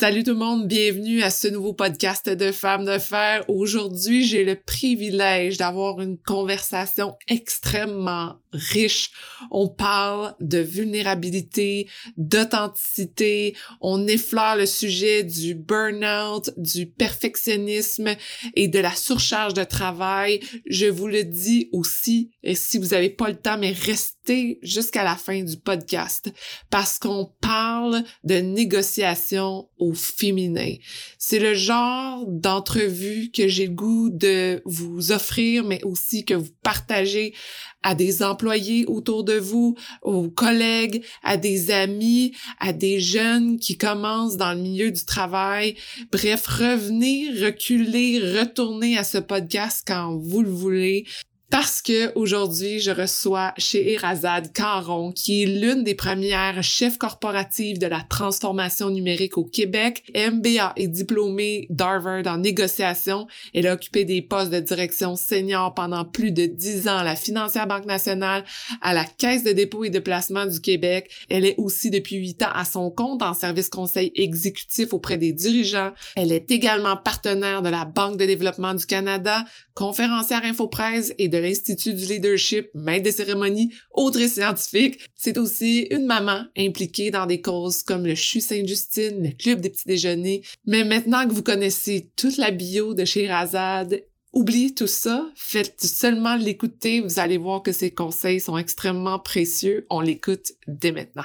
Salut 0.00 0.24
tout 0.24 0.30
le 0.30 0.38
monde, 0.38 0.66
bienvenue 0.66 1.20
à 1.20 1.28
ce 1.28 1.46
nouveau 1.46 1.74
podcast 1.74 2.26
de 2.26 2.52
Femmes 2.52 2.86
de 2.86 2.96
Fer. 2.96 3.44
Aujourd'hui, 3.48 4.24
j'ai 4.24 4.44
le 4.44 4.56
privilège 4.56 5.58
d'avoir 5.58 6.00
une 6.00 6.16
conversation 6.16 7.18
extrêmement 7.28 8.36
riche. 8.50 9.10
On 9.50 9.68
parle 9.68 10.34
de 10.40 10.56
vulnérabilité, 10.56 11.86
d'authenticité, 12.16 13.54
on 13.82 14.06
effleure 14.06 14.56
le 14.56 14.64
sujet 14.64 15.22
du 15.22 15.54
burn-out, 15.54 16.50
du 16.56 16.86
perfectionnisme 16.86 18.08
et 18.54 18.68
de 18.68 18.78
la 18.78 18.94
surcharge 18.94 19.52
de 19.52 19.64
travail. 19.64 20.40
Je 20.66 20.86
vous 20.86 21.08
le 21.08 21.24
dis 21.24 21.68
aussi, 21.72 22.30
si 22.54 22.78
vous 22.78 22.88
n'avez 22.88 23.10
pas 23.10 23.28
le 23.28 23.36
temps, 23.36 23.58
mais 23.58 23.72
restez 23.72 24.58
jusqu'à 24.62 25.04
la 25.04 25.16
fin 25.16 25.42
du 25.42 25.58
podcast 25.58 26.32
parce 26.70 26.98
qu'on 26.98 27.30
parle 27.42 28.02
de 28.24 28.36
négociation 28.36 29.68
féminin. 29.94 30.74
C'est 31.18 31.38
le 31.38 31.54
genre 31.54 32.24
d'entrevue 32.26 33.30
que 33.30 33.48
j'ai 33.48 33.66
le 33.66 33.74
goût 33.74 34.10
de 34.10 34.62
vous 34.64 35.12
offrir, 35.12 35.64
mais 35.64 35.82
aussi 35.84 36.24
que 36.24 36.34
vous 36.34 36.50
partagez 36.62 37.34
à 37.82 37.94
des 37.94 38.22
employés 38.22 38.84
autour 38.86 39.24
de 39.24 39.34
vous, 39.34 39.76
aux 40.02 40.28
collègues, 40.28 41.02
à 41.22 41.36
des 41.36 41.70
amis, 41.70 42.34
à 42.58 42.72
des 42.72 43.00
jeunes 43.00 43.58
qui 43.58 43.78
commencent 43.78 44.36
dans 44.36 44.52
le 44.52 44.60
milieu 44.60 44.90
du 44.90 45.04
travail. 45.04 45.76
Bref, 46.12 46.46
revenez, 46.46 47.30
reculez, 47.42 48.18
retournez 48.38 48.98
à 48.98 49.04
ce 49.04 49.18
podcast 49.18 49.82
quand 49.86 50.16
vous 50.18 50.42
le 50.42 50.50
voulez 50.50 51.06
parce 51.50 51.82
que 51.82 52.16
aujourd'hui, 52.16 52.78
je 52.78 52.92
reçois 52.92 53.52
chez 53.58 53.92
Erazad 53.92 54.52
Caron, 54.52 55.10
qui 55.10 55.42
est 55.42 55.46
l'une 55.46 55.82
des 55.82 55.96
premières 55.96 56.62
chefs 56.62 56.96
corporatives 56.96 57.78
de 57.78 57.88
la 57.88 58.02
transformation 58.02 58.88
numérique 58.88 59.36
au 59.36 59.44
Québec. 59.44 60.04
MBA 60.14 60.74
est 60.76 60.86
diplômée 60.86 61.66
d'Harvard 61.68 62.22
en 62.26 62.38
négociation. 62.38 63.26
Elle 63.52 63.66
a 63.66 63.74
occupé 63.74 64.04
des 64.04 64.22
postes 64.22 64.52
de 64.52 64.60
direction 64.60 65.16
senior 65.16 65.74
pendant 65.74 66.04
plus 66.04 66.30
de 66.30 66.46
dix 66.46 66.86
ans 66.86 66.98
à 66.98 67.04
la 67.04 67.16
Financière 67.16 67.66
Banque 67.66 67.86
nationale, 67.86 68.44
à 68.80 68.94
la 68.94 69.04
Caisse 69.04 69.42
de 69.42 69.50
dépôt 69.50 69.82
et 69.82 69.90
de 69.90 69.98
placement 69.98 70.46
du 70.46 70.60
Québec. 70.60 71.10
Elle 71.28 71.44
est 71.44 71.56
aussi 71.58 71.90
depuis 71.90 72.16
huit 72.16 72.42
ans 72.42 72.52
à 72.54 72.64
son 72.64 72.92
compte 72.92 73.22
en 73.22 73.34
service 73.34 73.68
conseil 73.68 74.12
exécutif 74.14 74.92
auprès 74.92 75.18
des 75.18 75.32
dirigeants. 75.32 75.90
Elle 76.14 76.30
est 76.30 76.48
également 76.52 76.96
partenaire 76.96 77.62
de 77.62 77.70
la 77.70 77.84
Banque 77.84 78.18
de 78.18 78.24
développement 78.24 78.74
du 78.74 78.86
Canada, 78.86 79.44
conférencière 79.74 80.44
infopresse 80.44 81.12
et 81.18 81.28
de 81.28 81.39
l'Institut 81.40 81.94
du 81.94 82.04
leadership, 82.04 82.70
maître 82.74 83.04
des 83.04 83.12
cérémonies, 83.12 83.72
autrice 83.92 84.34
scientifique. 84.34 85.00
C'est 85.14 85.38
aussi 85.38 85.86
une 85.90 86.06
maman 86.06 86.44
impliquée 86.56 87.10
dans 87.10 87.26
des 87.26 87.40
causes 87.40 87.82
comme 87.82 88.06
le 88.06 88.14
CHU 88.14 88.40
Sainte-Justine, 88.40 89.22
le 89.22 89.30
Club 89.30 89.60
des 89.60 89.70
petits 89.70 89.88
déjeuners. 89.88 90.42
Mais 90.66 90.84
maintenant 90.84 91.26
que 91.26 91.32
vous 91.32 91.42
connaissez 91.42 92.10
toute 92.16 92.36
la 92.36 92.50
bio 92.50 92.94
de 92.94 93.04
Razad, 93.28 94.02
Oubliez 94.32 94.72
tout 94.72 94.86
ça, 94.86 95.28
faites 95.34 95.80
seulement 95.80 96.36
l'écouter, 96.36 97.00
vous 97.00 97.18
allez 97.18 97.36
voir 97.36 97.64
que 97.64 97.72
ses 97.72 97.90
conseils 97.90 98.38
sont 98.38 98.56
extrêmement 98.56 99.18
précieux. 99.18 99.86
On 99.90 100.00
l'écoute 100.00 100.52
dès 100.68 100.92
maintenant. 100.92 101.24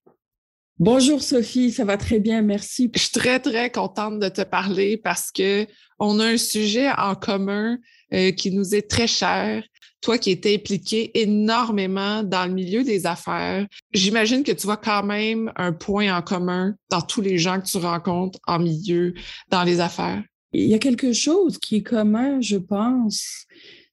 Bonjour 0.81 1.21
Sophie, 1.21 1.69
ça 1.69 1.85
va 1.85 1.95
très 1.95 2.19
bien, 2.19 2.41
merci. 2.41 2.89
Je 2.95 3.01
suis 3.01 3.11
très, 3.11 3.39
très 3.39 3.69
contente 3.69 4.17
de 4.17 4.29
te 4.29 4.41
parler 4.41 4.97
parce 4.97 5.31
que 5.31 5.67
on 5.99 6.19
a 6.19 6.25
un 6.25 6.37
sujet 6.37 6.89
en 6.97 7.13
commun 7.13 7.77
euh, 8.15 8.31
qui 8.31 8.49
nous 8.49 8.73
est 8.73 8.89
très 8.89 9.05
cher. 9.05 9.63
Toi 10.01 10.17
qui 10.17 10.31
étais 10.31 10.55
impliqué 10.55 11.11
énormément 11.21 12.23
dans 12.23 12.47
le 12.47 12.53
milieu 12.53 12.83
des 12.83 13.05
affaires, 13.05 13.67
j'imagine 13.93 14.43
que 14.43 14.53
tu 14.53 14.65
vois 14.65 14.77
quand 14.77 15.03
même 15.03 15.51
un 15.55 15.71
point 15.71 16.17
en 16.17 16.23
commun 16.23 16.73
dans 16.89 17.01
tous 17.01 17.21
les 17.21 17.37
gens 17.37 17.61
que 17.61 17.67
tu 17.67 17.77
rencontres 17.77 18.39
en 18.47 18.57
milieu 18.57 19.13
dans 19.51 19.61
les 19.61 19.81
affaires. 19.81 20.23
Il 20.51 20.65
y 20.65 20.73
a 20.73 20.79
quelque 20.79 21.13
chose 21.13 21.59
qui 21.59 21.75
est 21.75 21.83
commun, 21.83 22.41
je 22.41 22.57
pense, 22.57 23.45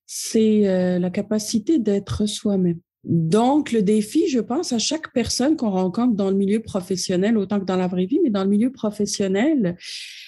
c'est 0.07 0.67
euh, 0.67 0.99
la 0.99 1.11
capacité 1.11 1.79
d'être 1.79 2.25
soi-même. 2.25 2.81
Donc, 3.05 3.73
le 3.73 3.83
défi, 3.83 4.29
je 4.29 4.41
pense, 4.41 4.73
à 4.73 4.79
chaque 4.79 5.13
personne 5.13 5.57
qu'on 5.57 5.71
rencontre 5.71 6.15
dans 6.15 6.31
le 6.31 6.37
milieu 6.37 6.61
professionnel, 6.61 7.39
autant 7.39 7.61
que 7.61 7.65
dans 7.65 7.77
la 7.77 7.87
vraie 7.87 8.07
vie, 8.07 8.21
mais 8.23 8.31
dans 8.31 8.45
le 8.45 8.51
milieu 8.51 8.73
professionnel, 8.73 9.77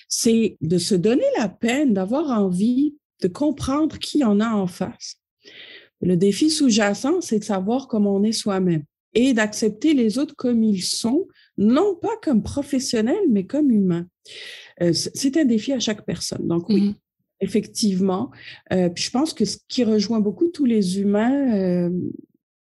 c'est 0.08 0.56
de 0.60 0.78
se 0.78 0.94
donner 0.94 1.24
la 1.38 1.48
peine 1.48 1.92
d'avoir 1.92 2.30
envie 2.30 2.94
de 3.22 3.28
comprendre 3.28 3.98
qui 3.98 4.22
on 4.24 4.40
a 4.40 4.50
en 4.50 4.66
face. 4.66 5.16
Le 6.00 6.16
défi 6.16 6.50
sous-jacent, 6.50 7.20
c'est 7.20 7.40
de 7.40 7.44
savoir 7.44 7.88
comment 7.88 8.16
on 8.16 8.22
est 8.22 8.32
soi-même 8.32 8.84
et 9.14 9.32
d'accepter 9.32 9.94
les 9.94 10.18
autres 10.18 10.34
comme 10.36 10.62
ils 10.62 10.82
sont, 10.82 11.26
non 11.58 11.96
pas 12.00 12.16
comme 12.22 12.42
professionnels, 12.42 13.16
mais 13.28 13.44
comme 13.44 13.70
humains. 13.70 14.06
Euh, 14.82 14.92
c'est 14.92 15.36
un 15.36 15.44
défi 15.44 15.72
à 15.72 15.80
chaque 15.80 16.06
personne. 16.06 16.46
Donc 16.46 16.68
oui, 16.68 16.90
mm-hmm. 16.90 16.94
effectivement. 17.40 18.30
Euh, 18.72 18.88
puis 18.88 19.04
je 19.04 19.10
pense 19.10 19.34
que 19.34 19.44
ce 19.44 19.58
qui 19.68 19.84
rejoint 19.84 20.20
beaucoup 20.20 20.48
tous 20.48 20.64
les 20.64 21.00
humains, 21.00 21.54
euh, 21.54 21.90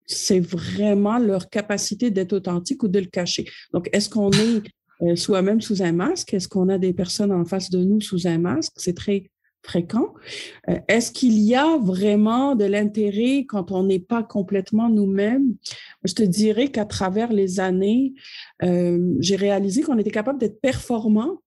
c'est 0.06 0.40
vraiment 0.40 1.18
leur 1.18 1.48
capacité 1.48 2.10
d'être 2.10 2.32
authentique 2.32 2.82
ou 2.82 2.88
de 2.88 2.98
le 2.98 3.06
cacher. 3.06 3.46
Donc, 3.72 3.88
est-ce 3.92 4.08
qu'on 4.08 4.30
est 4.30 4.62
euh, 5.02 5.16
soi-même 5.16 5.60
sous 5.60 5.82
un 5.82 5.92
masque? 5.92 6.34
Est-ce 6.34 6.48
qu'on 6.48 6.68
a 6.68 6.78
des 6.78 6.92
personnes 6.92 7.32
en 7.32 7.44
face 7.44 7.70
de 7.70 7.82
nous 7.82 8.00
sous 8.00 8.26
un 8.26 8.38
masque? 8.38 8.72
C'est 8.76 8.96
très 8.96 9.30
fréquent. 9.62 10.12
Euh, 10.68 10.78
est-ce 10.88 11.12
qu'il 11.12 11.38
y 11.38 11.54
a 11.54 11.78
vraiment 11.78 12.54
de 12.54 12.64
l'intérêt 12.64 13.44
quand 13.48 13.70
on 13.70 13.84
n'est 13.84 14.00
pas 14.00 14.22
complètement 14.22 14.88
nous-mêmes? 14.88 15.54
Je 16.04 16.14
te 16.14 16.22
dirais 16.22 16.68
qu'à 16.68 16.84
travers 16.84 17.32
les 17.32 17.60
années, 17.60 18.14
euh, 18.62 19.14
j'ai 19.20 19.36
réalisé 19.36 19.82
qu'on 19.82 19.98
était 19.98 20.10
capable 20.10 20.40
d'être 20.40 20.60
performant 20.60 21.42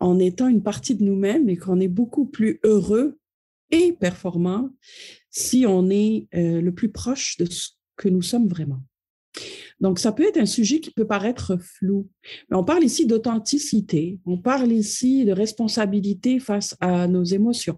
en 0.00 0.18
étant 0.18 0.48
une 0.48 0.62
partie 0.62 0.94
de 0.94 1.04
nous-mêmes 1.04 1.48
et 1.48 1.56
qu'on 1.56 1.80
est 1.80 1.88
beaucoup 1.88 2.26
plus 2.26 2.60
heureux 2.64 3.18
et 3.70 3.92
performant 3.92 4.70
si 5.30 5.64
on 5.66 5.90
est 5.90 6.28
le 6.32 6.70
plus 6.70 6.90
proche 6.90 7.36
de 7.38 7.44
ce 7.50 7.70
que 7.96 8.08
nous 8.08 8.22
sommes 8.22 8.48
vraiment. 8.48 8.80
Donc, 9.80 9.98
ça 9.98 10.12
peut 10.12 10.26
être 10.26 10.38
un 10.38 10.46
sujet 10.46 10.80
qui 10.80 10.90
peut 10.90 11.06
paraître 11.06 11.56
flou, 11.56 12.08
mais 12.50 12.56
on 12.56 12.64
parle 12.64 12.84
ici 12.84 13.06
d'authenticité, 13.06 14.18
on 14.26 14.38
parle 14.38 14.72
ici 14.72 15.24
de 15.24 15.32
responsabilité 15.32 16.40
face 16.40 16.76
à 16.80 17.06
nos 17.06 17.24
émotions, 17.24 17.76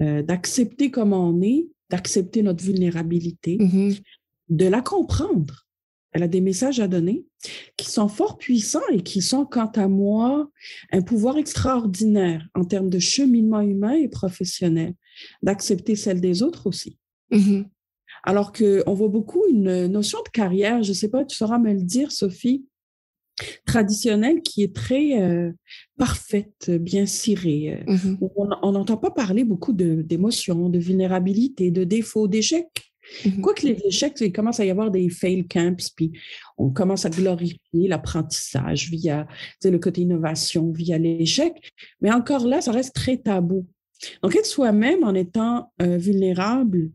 euh, 0.00 0.22
d'accepter 0.22 0.90
comment 0.90 1.28
on 1.28 1.42
est, 1.42 1.66
d'accepter 1.90 2.42
notre 2.42 2.62
vulnérabilité, 2.62 3.56
mm-hmm. 3.56 4.00
de 4.50 4.66
la 4.66 4.80
comprendre. 4.80 5.64
Elle 6.12 6.22
a 6.22 6.28
des 6.28 6.40
messages 6.40 6.80
à 6.80 6.88
donner 6.88 7.26
qui 7.76 7.90
sont 7.90 8.08
fort 8.08 8.38
puissants 8.38 8.80
et 8.90 9.02
qui 9.02 9.20
sont, 9.20 9.44
quant 9.44 9.70
à 9.74 9.88
moi, 9.88 10.50
un 10.92 11.02
pouvoir 11.02 11.36
extraordinaire 11.36 12.48
en 12.54 12.64
termes 12.64 12.90
de 12.90 12.98
cheminement 12.98 13.60
humain 13.60 13.92
et 13.92 14.08
professionnel, 14.08 14.94
d'accepter 15.42 15.96
celle 15.96 16.20
des 16.20 16.42
autres 16.42 16.66
aussi. 16.66 16.98
Mm-hmm. 17.32 17.66
Alors 18.24 18.52
qu'on 18.52 18.94
voit 18.94 19.08
beaucoup 19.08 19.44
une 19.50 19.86
notion 19.86 20.18
de 20.24 20.30
carrière, 20.30 20.82
je 20.82 20.90
ne 20.90 20.94
sais 20.94 21.08
pas, 21.08 21.24
tu 21.24 21.36
sauras 21.36 21.58
me 21.58 21.72
le 21.72 21.82
dire, 21.82 22.10
Sophie, 22.10 22.64
traditionnelle 23.66 24.42
qui 24.42 24.62
est 24.62 24.74
très 24.74 25.20
euh, 25.20 25.52
parfaite, 25.96 26.70
bien 26.70 27.06
cirée. 27.06 27.84
Euh, 27.88 27.92
mm-hmm. 27.92 28.58
On 28.62 28.72
n'entend 28.72 28.96
pas 28.96 29.10
parler 29.10 29.44
beaucoup 29.44 29.72
d'émotions, 29.72 30.68
de, 30.68 30.78
vulnérabilité, 30.78 31.70
de 31.70 31.84
défauts, 31.84 32.28
d'échecs. 32.28 32.92
Mm-hmm. 33.24 33.40
Quoique 33.40 33.66
les 33.66 33.78
échecs, 33.86 34.14
il 34.20 34.32
commence 34.32 34.60
à 34.60 34.64
y 34.64 34.70
avoir 34.70 34.90
des 34.90 35.08
fail 35.08 35.46
camps, 35.46 35.76
puis 35.96 36.12
on 36.58 36.70
commence 36.70 37.06
à 37.06 37.10
glorifier 37.10 37.88
l'apprentissage 37.88 38.90
via 38.90 39.26
le 39.64 39.78
côté 39.78 40.02
innovation, 40.02 40.70
via 40.72 40.98
l'échec. 40.98 41.54
Mais 42.00 42.12
encore 42.12 42.46
là, 42.46 42.60
ça 42.60 42.72
reste 42.72 42.94
très 42.94 43.16
tabou. 43.16 43.66
Donc, 44.22 44.36
être 44.36 44.46
soi-même 44.46 45.04
en 45.04 45.14
étant 45.14 45.72
euh, 45.82 45.96
vulnérable, 45.96 46.90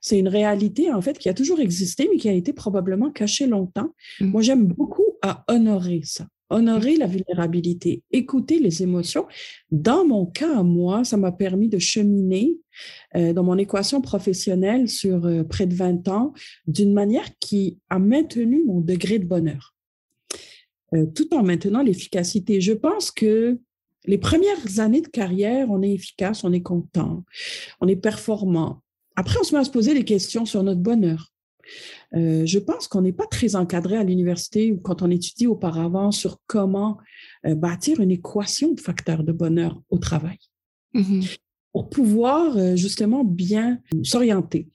c'est 0.00 0.18
une 0.18 0.28
réalité, 0.28 0.92
en 0.92 1.00
fait, 1.00 1.18
qui 1.18 1.28
a 1.28 1.34
toujours 1.34 1.60
existé, 1.60 2.08
mais 2.10 2.18
qui 2.18 2.28
a 2.28 2.32
été 2.32 2.52
probablement 2.52 3.10
cachée 3.10 3.46
longtemps. 3.46 3.94
Mmh. 4.20 4.26
Moi, 4.26 4.42
j'aime 4.42 4.66
beaucoup 4.66 5.16
à 5.22 5.44
honorer 5.48 6.02
ça, 6.04 6.26
honorer 6.50 6.96
la 6.96 7.06
vulnérabilité, 7.06 8.02
écouter 8.10 8.58
les 8.58 8.82
émotions. 8.82 9.26
Dans 9.70 10.04
mon 10.04 10.26
cas, 10.26 10.58
à 10.58 10.62
moi, 10.62 11.04
ça 11.04 11.16
m'a 11.16 11.32
permis 11.32 11.68
de 11.68 11.78
cheminer 11.78 12.58
euh, 13.16 13.32
dans 13.32 13.44
mon 13.44 13.56
équation 13.56 14.00
professionnelle 14.00 14.88
sur 14.88 15.26
euh, 15.26 15.44
près 15.44 15.66
de 15.66 15.74
20 15.74 16.08
ans 16.08 16.32
d'une 16.66 16.92
manière 16.92 17.28
qui 17.38 17.78
a 17.88 17.98
maintenu 17.98 18.64
mon 18.64 18.80
degré 18.80 19.18
de 19.18 19.26
bonheur. 19.26 19.74
euh, 20.94 21.06
tout 21.06 21.32
en 21.34 21.42
maintenant 21.42 21.82
l'efficacité. 21.82 22.60
Je 22.60 22.72
pense 22.72 23.10
que 23.10 23.58
les 24.04 24.18
premières 24.18 24.80
années 24.80 25.00
de 25.00 25.08
carrière, 25.08 25.70
on 25.70 25.82
est 25.82 25.92
efficace, 25.92 26.44
on 26.44 26.52
est 26.52 26.62
content, 26.62 27.24
on 27.80 27.88
est 27.88 27.96
performant. 27.96 28.82
Après, 29.16 29.38
on 29.40 29.44
se 29.44 29.54
met 29.54 29.60
à 29.60 29.64
se 29.64 29.70
poser 29.70 29.94
des 29.94 30.04
questions 30.04 30.44
sur 30.44 30.62
notre 30.62 30.80
bonheur. 30.80 31.28
Euh, 32.14 32.44
je 32.44 32.58
pense 32.58 32.88
qu'on 32.88 33.02
n'est 33.02 33.12
pas 33.12 33.26
très 33.26 33.54
encadré 33.54 33.96
à 33.96 34.02
l'université 34.02 34.72
ou 34.72 34.78
quand 34.78 35.02
on 35.02 35.10
étudie 35.10 35.46
auparavant 35.46 36.10
sur 36.10 36.38
comment 36.46 36.98
euh, 37.46 37.54
bâtir 37.54 38.00
une 38.00 38.10
équation 38.10 38.72
de 38.72 38.80
facteurs 38.80 39.22
de 39.22 39.32
bonheur 39.32 39.80
au 39.88 39.98
travail 39.98 40.38
mm-hmm. 40.94 41.38
pour 41.72 41.88
pouvoir 41.88 42.76
justement 42.76 43.22
bien 43.22 43.80
s'orienter. 44.02 44.68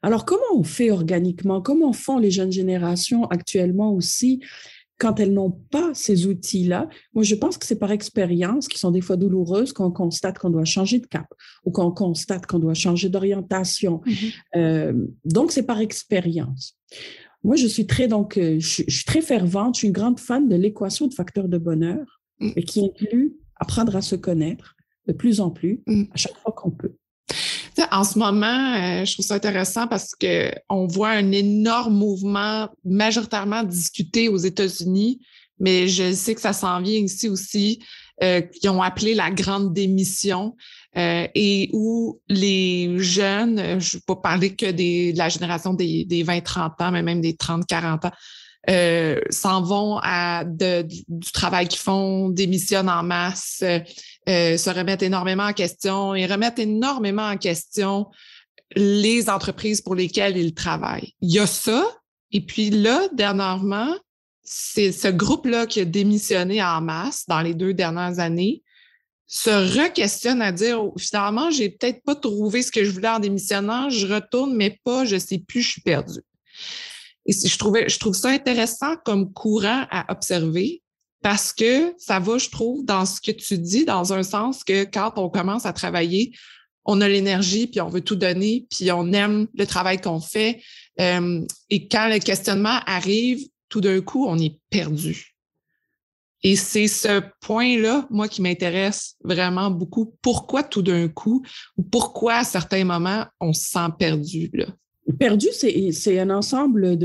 Alors, 0.00 0.24
comment 0.24 0.42
on 0.54 0.64
fait 0.64 0.90
organiquement? 0.90 1.60
Comment 1.60 1.92
font 1.92 2.18
les 2.18 2.30
jeunes 2.30 2.52
générations 2.52 3.26
actuellement 3.26 3.92
aussi 3.92 4.40
quand 5.02 5.18
elles 5.18 5.32
n'ont 5.32 5.50
pas 5.50 5.90
ces 5.94 6.28
outils-là, 6.28 6.88
moi, 7.12 7.24
je 7.24 7.34
pense 7.34 7.58
que 7.58 7.66
c'est 7.66 7.78
par 7.78 7.90
expérience, 7.90 8.68
qui 8.68 8.78
sont 8.78 8.92
des 8.92 9.00
fois 9.00 9.16
douloureuses, 9.16 9.72
qu'on 9.72 9.90
constate 9.90 10.38
qu'on 10.38 10.50
doit 10.50 10.64
changer 10.64 11.00
de 11.00 11.06
cap 11.06 11.26
ou 11.64 11.72
qu'on 11.72 11.90
constate 11.90 12.46
qu'on 12.46 12.60
doit 12.60 12.74
changer 12.74 13.08
d'orientation. 13.08 14.00
Mm-hmm. 14.06 14.32
Euh, 14.54 15.06
donc, 15.24 15.50
c'est 15.50 15.64
par 15.64 15.80
expérience. 15.80 16.78
Moi, 17.42 17.56
je 17.56 17.66
suis 17.66 17.88
très, 17.88 18.06
donc, 18.06 18.38
euh, 18.38 18.60
je, 18.60 18.84
suis 18.88 19.04
très 19.04 19.22
fervente, 19.22 19.74
je 19.74 19.80
suis 19.80 19.88
une 19.88 19.92
grande 19.92 20.20
fan 20.20 20.48
de 20.48 20.54
l'équation 20.54 21.08
de 21.08 21.14
facteurs 21.14 21.48
de 21.48 21.58
bonheur, 21.58 22.22
mm. 22.38 22.50
et 22.54 22.62
qui 22.62 22.84
inclut 22.84 23.34
apprendre 23.56 23.96
à 23.96 24.02
se 24.02 24.14
connaître 24.14 24.76
de 25.08 25.12
plus 25.12 25.40
en 25.40 25.50
plus 25.50 25.82
mm. 25.88 26.04
à 26.12 26.16
chaque 26.16 26.36
fois 26.36 26.52
qu'on 26.52 26.70
peut. 26.70 26.94
En 27.92 28.04
ce 28.04 28.18
moment, 28.18 28.74
euh, 28.74 29.04
je 29.04 29.12
trouve 29.12 29.26
ça 29.26 29.34
intéressant 29.34 29.86
parce 29.86 30.14
qu'on 30.14 30.86
voit 30.86 31.10
un 31.10 31.30
énorme 31.30 31.94
mouvement 31.94 32.70
majoritairement 32.86 33.64
discuté 33.64 34.30
aux 34.30 34.38
États-Unis, 34.38 35.20
mais 35.60 35.88
je 35.88 36.10
sais 36.14 36.34
que 36.34 36.40
ça 36.40 36.54
s'en 36.54 36.80
vient 36.80 36.98
ici 36.98 37.28
aussi, 37.28 37.84
euh, 38.22 38.40
qui 38.40 38.66
ont 38.70 38.80
appelé 38.80 39.12
la 39.12 39.30
grande 39.30 39.74
démission 39.74 40.56
euh, 40.96 41.26
et 41.34 41.68
où 41.74 42.18
les 42.30 42.98
jeunes, 42.98 43.78
je 43.78 43.96
ne 43.96 43.98
vais 43.98 44.04
pas 44.06 44.16
parler 44.16 44.56
que 44.56 44.70
de 44.70 45.14
la 45.14 45.28
génération 45.28 45.74
des, 45.74 46.06
des 46.06 46.24
20-30 46.24 46.82
ans, 46.82 46.92
mais 46.92 47.02
même 47.02 47.20
des 47.20 47.34
30-40 47.34 48.06
ans, 48.06 48.12
euh, 48.70 49.20
s'en 49.30 49.62
vont 49.62 49.98
à 50.02 50.44
de, 50.44 50.82
du 50.82 51.32
travail 51.32 51.68
qu'ils 51.68 51.80
font, 51.80 52.28
démissionnent 52.28 52.88
en 52.88 53.02
masse, 53.02 53.62
euh, 53.62 54.56
se 54.56 54.70
remettent 54.70 55.02
énormément 55.02 55.44
en 55.44 55.52
question 55.52 56.14
et 56.14 56.26
remettent 56.26 56.58
énormément 56.58 57.26
en 57.26 57.36
question 57.36 58.06
les 58.76 59.28
entreprises 59.28 59.80
pour 59.80 59.94
lesquelles 59.94 60.36
ils 60.36 60.54
travaillent. 60.54 61.12
Il 61.20 61.32
y 61.32 61.38
a 61.38 61.46
ça. 61.46 61.84
Et 62.30 62.40
puis 62.40 62.70
là, 62.70 63.08
dernièrement, 63.12 63.94
c'est 64.44 64.92
ce 64.92 65.08
groupe-là 65.08 65.66
qui 65.66 65.80
a 65.80 65.84
démissionné 65.84 66.62
en 66.62 66.80
masse 66.80 67.24
dans 67.26 67.40
les 67.40 67.54
deux 67.54 67.74
dernières 67.74 68.18
années 68.18 68.62
se 69.32 69.48
re-questionne 69.48 70.42
à 70.42 70.52
dire 70.52 70.84
oh, 70.84 70.94
finalement, 70.98 71.50
j'ai 71.50 71.70
peut-être 71.70 72.02
pas 72.02 72.14
trouvé 72.14 72.60
ce 72.60 72.70
que 72.70 72.84
je 72.84 72.90
voulais 72.90 73.08
en 73.08 73.18
démissionnant, 73.18 73.88
je 73.88 74.06
retourne, 74.06 74.54
mais 74.54 74.78
pas, 74.84 75.06
je 75.06 75.16
sais 75.16 75.38
plus, 75.38 75.62
je 75.62 75.70
suis 75.70 75.80
perdu. 75.80 76.20
Et 77.26 77.32
je, 77.32 77.48
je 77.48 77.98
trouve 77.98 78.14
ça 78.14 78.30
intéressant 78.30 78.96
comme 79.04 79.32
courant 79.32 79.86
à 79.90 80.10
observer 80.12 80.82
parce 81.22 81.52
que 81.52 81.94
ça 81.98 82.18
va, 82.18 82.38
je 82.38 82.48
trouve, 82.50 82.84
dans 82.84 83.06
ce 83.06 83.20
que 83.20 83.30
tu 83.30 83.58
dis, 83.58 83.84
dans 83.84 84.12
un 84.12 84.24
sens 84.24 84.64
que 84.64 84.84
quand 84.84 85.12
on 85.16 85.30
commence 85.30 85.66
à 85.66 85.72
travailler, 85.72 86.34
on 86.84 87.00
a 87.00 87.08
l'énergie, 87.08 87.68
puis 87.68 87.80
on 87.80 87.88
veut 87.88 88.00
tout 88.00 88.16
donner, 88.16 88.66
puis 88.68 88.90
on 88.90 89.12
aime 89.12 89.46
le 89.54 89.66
travail 89.66 90.00
qu'on 90.00 90.20
fait. 90.20 90.60
Et 90.98 91.88
quand 91.88 92.08
le 92.08 92.18
questionnement 92.18 92.80
arrive, 92.86 93.46
tout 93.68 93.80
d'un 93.80 94.00
coup, 94.00 94.26
on 94.26 94.36
est 94.36 94.58
perdu. 94.68 95.36
Et 96.42 96.56
c'est 96.56 96.88
ce 96.88 97.22
point-là, 97.40 98.08
moi, 98.10 98.26
qui 98.26 98.42
m'intéresse 98.42 99.14
vraiment 99.22 99.70
beaucoup. 99.70 100.16
Pourquoi 100.22 100.64
tout 100.64 100.82
d'un 100.82 101.06
coup, 101.06 101.46
ou 101.76 101.84
pourquoi 101.84 102.38
à 102.38 102.44
certains 102.44 102.84
moments, 102.84 103.26
on 103.38 103.52
se 103.52 103.70
sent 103.70 103.88
perdu, 103.96 104.50
là? 104.52 104.66
Perdu, 105.18 105.48
c'est 105.52 106.18
un 106.20 106.30
ensemble 106.30 106.96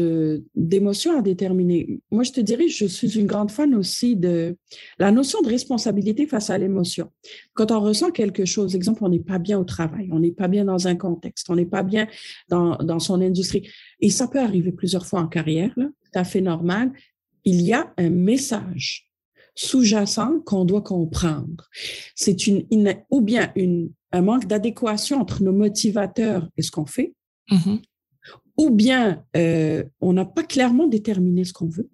d'émotions 0.55 1.17
à 1.17 1.21
déterminer. 1.23 1.99
Moi, 2.11 2.23
je 2.23 2.31
te 2.31 2.39
dirais, 2.39 2.67
je 2.67 2.85
suis 2.85 3.17
une 3.17 3.25
grande 3.25 3.49
fan 3.49 3.73
aussi 3.73 4.15
de 4.15 4.55
la 4.99 5.11
notion 5.11 5.41
de 5.41 5.49
responsabilité 5.49 6.27
face 6.27 6.51
à 6.51 6.59
l'émotion. 6.59 7.09
Quand 7.55 7.71
on 7.71 7.79
ressent 7.79 8.11
quelque 8.11 8.45
chose, 8.45 8.75
exemple, 8.75 9.03
on 9.03 9.09
n'est 9.09 9.19
pas 9.19 9.39
bien 9.39 9.59
au 9.59 9.63
travail, 9.63 10.09
on 10.11 10.19
n'est 10.19 10.31
pas 10.31 10.47
bien 10.47 10.65
dans 10.65 10.88
un 10.88 10.95
contexte, 10.95 11.49
on 11.49 11.55
n'est 11.55 11.65
pas 11.65 11.81
bien 11.81 12.07
dans, 12.49 12.75
dans 12.77 12.99
son 12.99 13.19
industrie, 13.19 13.67
et 14.00 14.11
ça 14.11 14.27
peut 14.27 14.39
arriver 14.39 14.71
plusieurs 14.71 15.07
fois 15.07 15.21
en 15.21 15.27
carrière, 15.27 15.73
là, 15.75 15.85
tout 15.85 16.19
à 16.19 16.23
fait 16.23 16.41
normal, 16.41 16.91
il 17.45 17.61
y 17.61 17.73
a 17.73 17.93
un 17.97 18.09
message 18.09 19.09
sous-jacent 19.55 20.39
qu'on 20.45 20.65
doit 20.65 20.83
comprendre. 20.83 21.67
C'est 22.15 22.45
une, 22.45 22.67
ou 23.09 23.21
bien 23.21 23.51
une, 23.55 23.91
un 24.11 24.21
manque 24.21 24.45
d'adéquation 24.45 25.19
entre 25.19 25.41
nos 25.41 25.51
motivateurs 25.51 26.47
et 26.57 26.61
ce 26.61 26.69
qu'on 26.69 26.85
fait, 26.85 27.15
Mm-hmm. 27.51 27.81
Ou 28.57 28.69
bien 28.71 29.23
euh, 29.35 29.83
on 30.01 30.13
n'a 30.13 30.25
pas 30.25 30.44
clairement 30.44 30.88
déterminé 30.88 31.44
ce 31.45 31.53
qu'on 31.53 31.69
veut, 31.69 31.89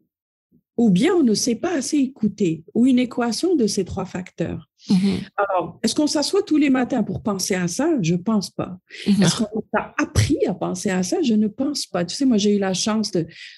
ou 0.77 0.89
bien 0.89 1.13
on 1.13 1.23
ne 1.23 1.33
sait 1.33 1.55
pas 1.55 1.75
assez 1.75 1.97
écouter, 1.97 2.63
ou 2.73 2.87
une 2.87 2.99
équation 2.99 3.55
de 3.55 3.67
ces 3.67 3.85
trois 3.85 4.05
facteurs. 4.05 4.69
Mm-hmm. 4.89 5.29
Alors, 5.37 5.79
est-ce 5.83 5.93
qu'on 5.93 6.07
s'assoit 6.07 6.41
tous 6.41 6.57
les 6.57 6.69
matins 6.69 7.03
pour 7.03 7.21
penser 7.21 7.53
à 7.55 7.67
ça? 7.67 7.97
Je 8.01 8.15
pense 8.15 8.49
pas. 8.49 8.77
Mm-hmm. 9.05 9.23
Est-ce 9.23 9.43
qu'on 9.43 9.63
a 9.77 9.93
appris 9.97 10.39
à 10.47 10.53
penser 10.53 10.89
à 10.89 11.03
ça? 11.03 11.21
Je 11.21 11.35
ne 11.35 11.47
pense 11.47 11.85
pas. 11.85 12.03
Tu 12.05 12.15
sais, 12.15 12.25
moi, 12.25 12.37
j'ai 12.37 12.55
eu 12.55 12.59
la 12.59 12.73
chance 12.73 13.11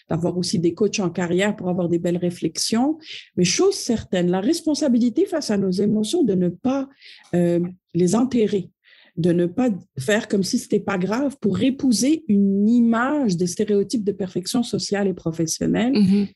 d'avoir 0.09 0.37
aussi 0.37 0.59
des 0.59 0.73
coachs 0.73 0.99
en 0.99 1.09
carrière 1.09 1.55
pour 1.55 1.69
avoir 1.69 1.89
des 1.89 1.99
belles 1.99 2.17
réflexions, 2.17 2.97
mais 3.37 3.45
chose 3.45 3.75
certaine, 3.75 4.29
la 4.29 4.41
responsabilité 4.41 5.25
face 5.25 5.51
à 5.51 5.57
nos 5.57 5.71
émotions 5.71 6.23
de 6.23 6.33
ne 6.33 6.49
pas 6.49 6.89
euh, 7.33 7.59
les 7.93 8.15
enterrer 8.15 8.71
de 9.17 9.31
ne 9.31 9.45
pas 9.45 9.69
faire 9.97 10.27
comme 10.27 10.43
si 10.43 10.57
c'était 10.57 10.79
pas 10.79 10.97
grave 10.97 11.37
pour 11.39 11.61
épouser 11.61 12.23
une 12.27 12.67
image 12.67 13.37
des 13.37 13.47
stéréotypes 13.47 14.03
de 14.03 14.11
perfection 14.11 14.63
sociale 14.63 15.07
et 15.07 15.13
professionnelle. 15.13 15.93
Mm-hmm. 15.93 16.27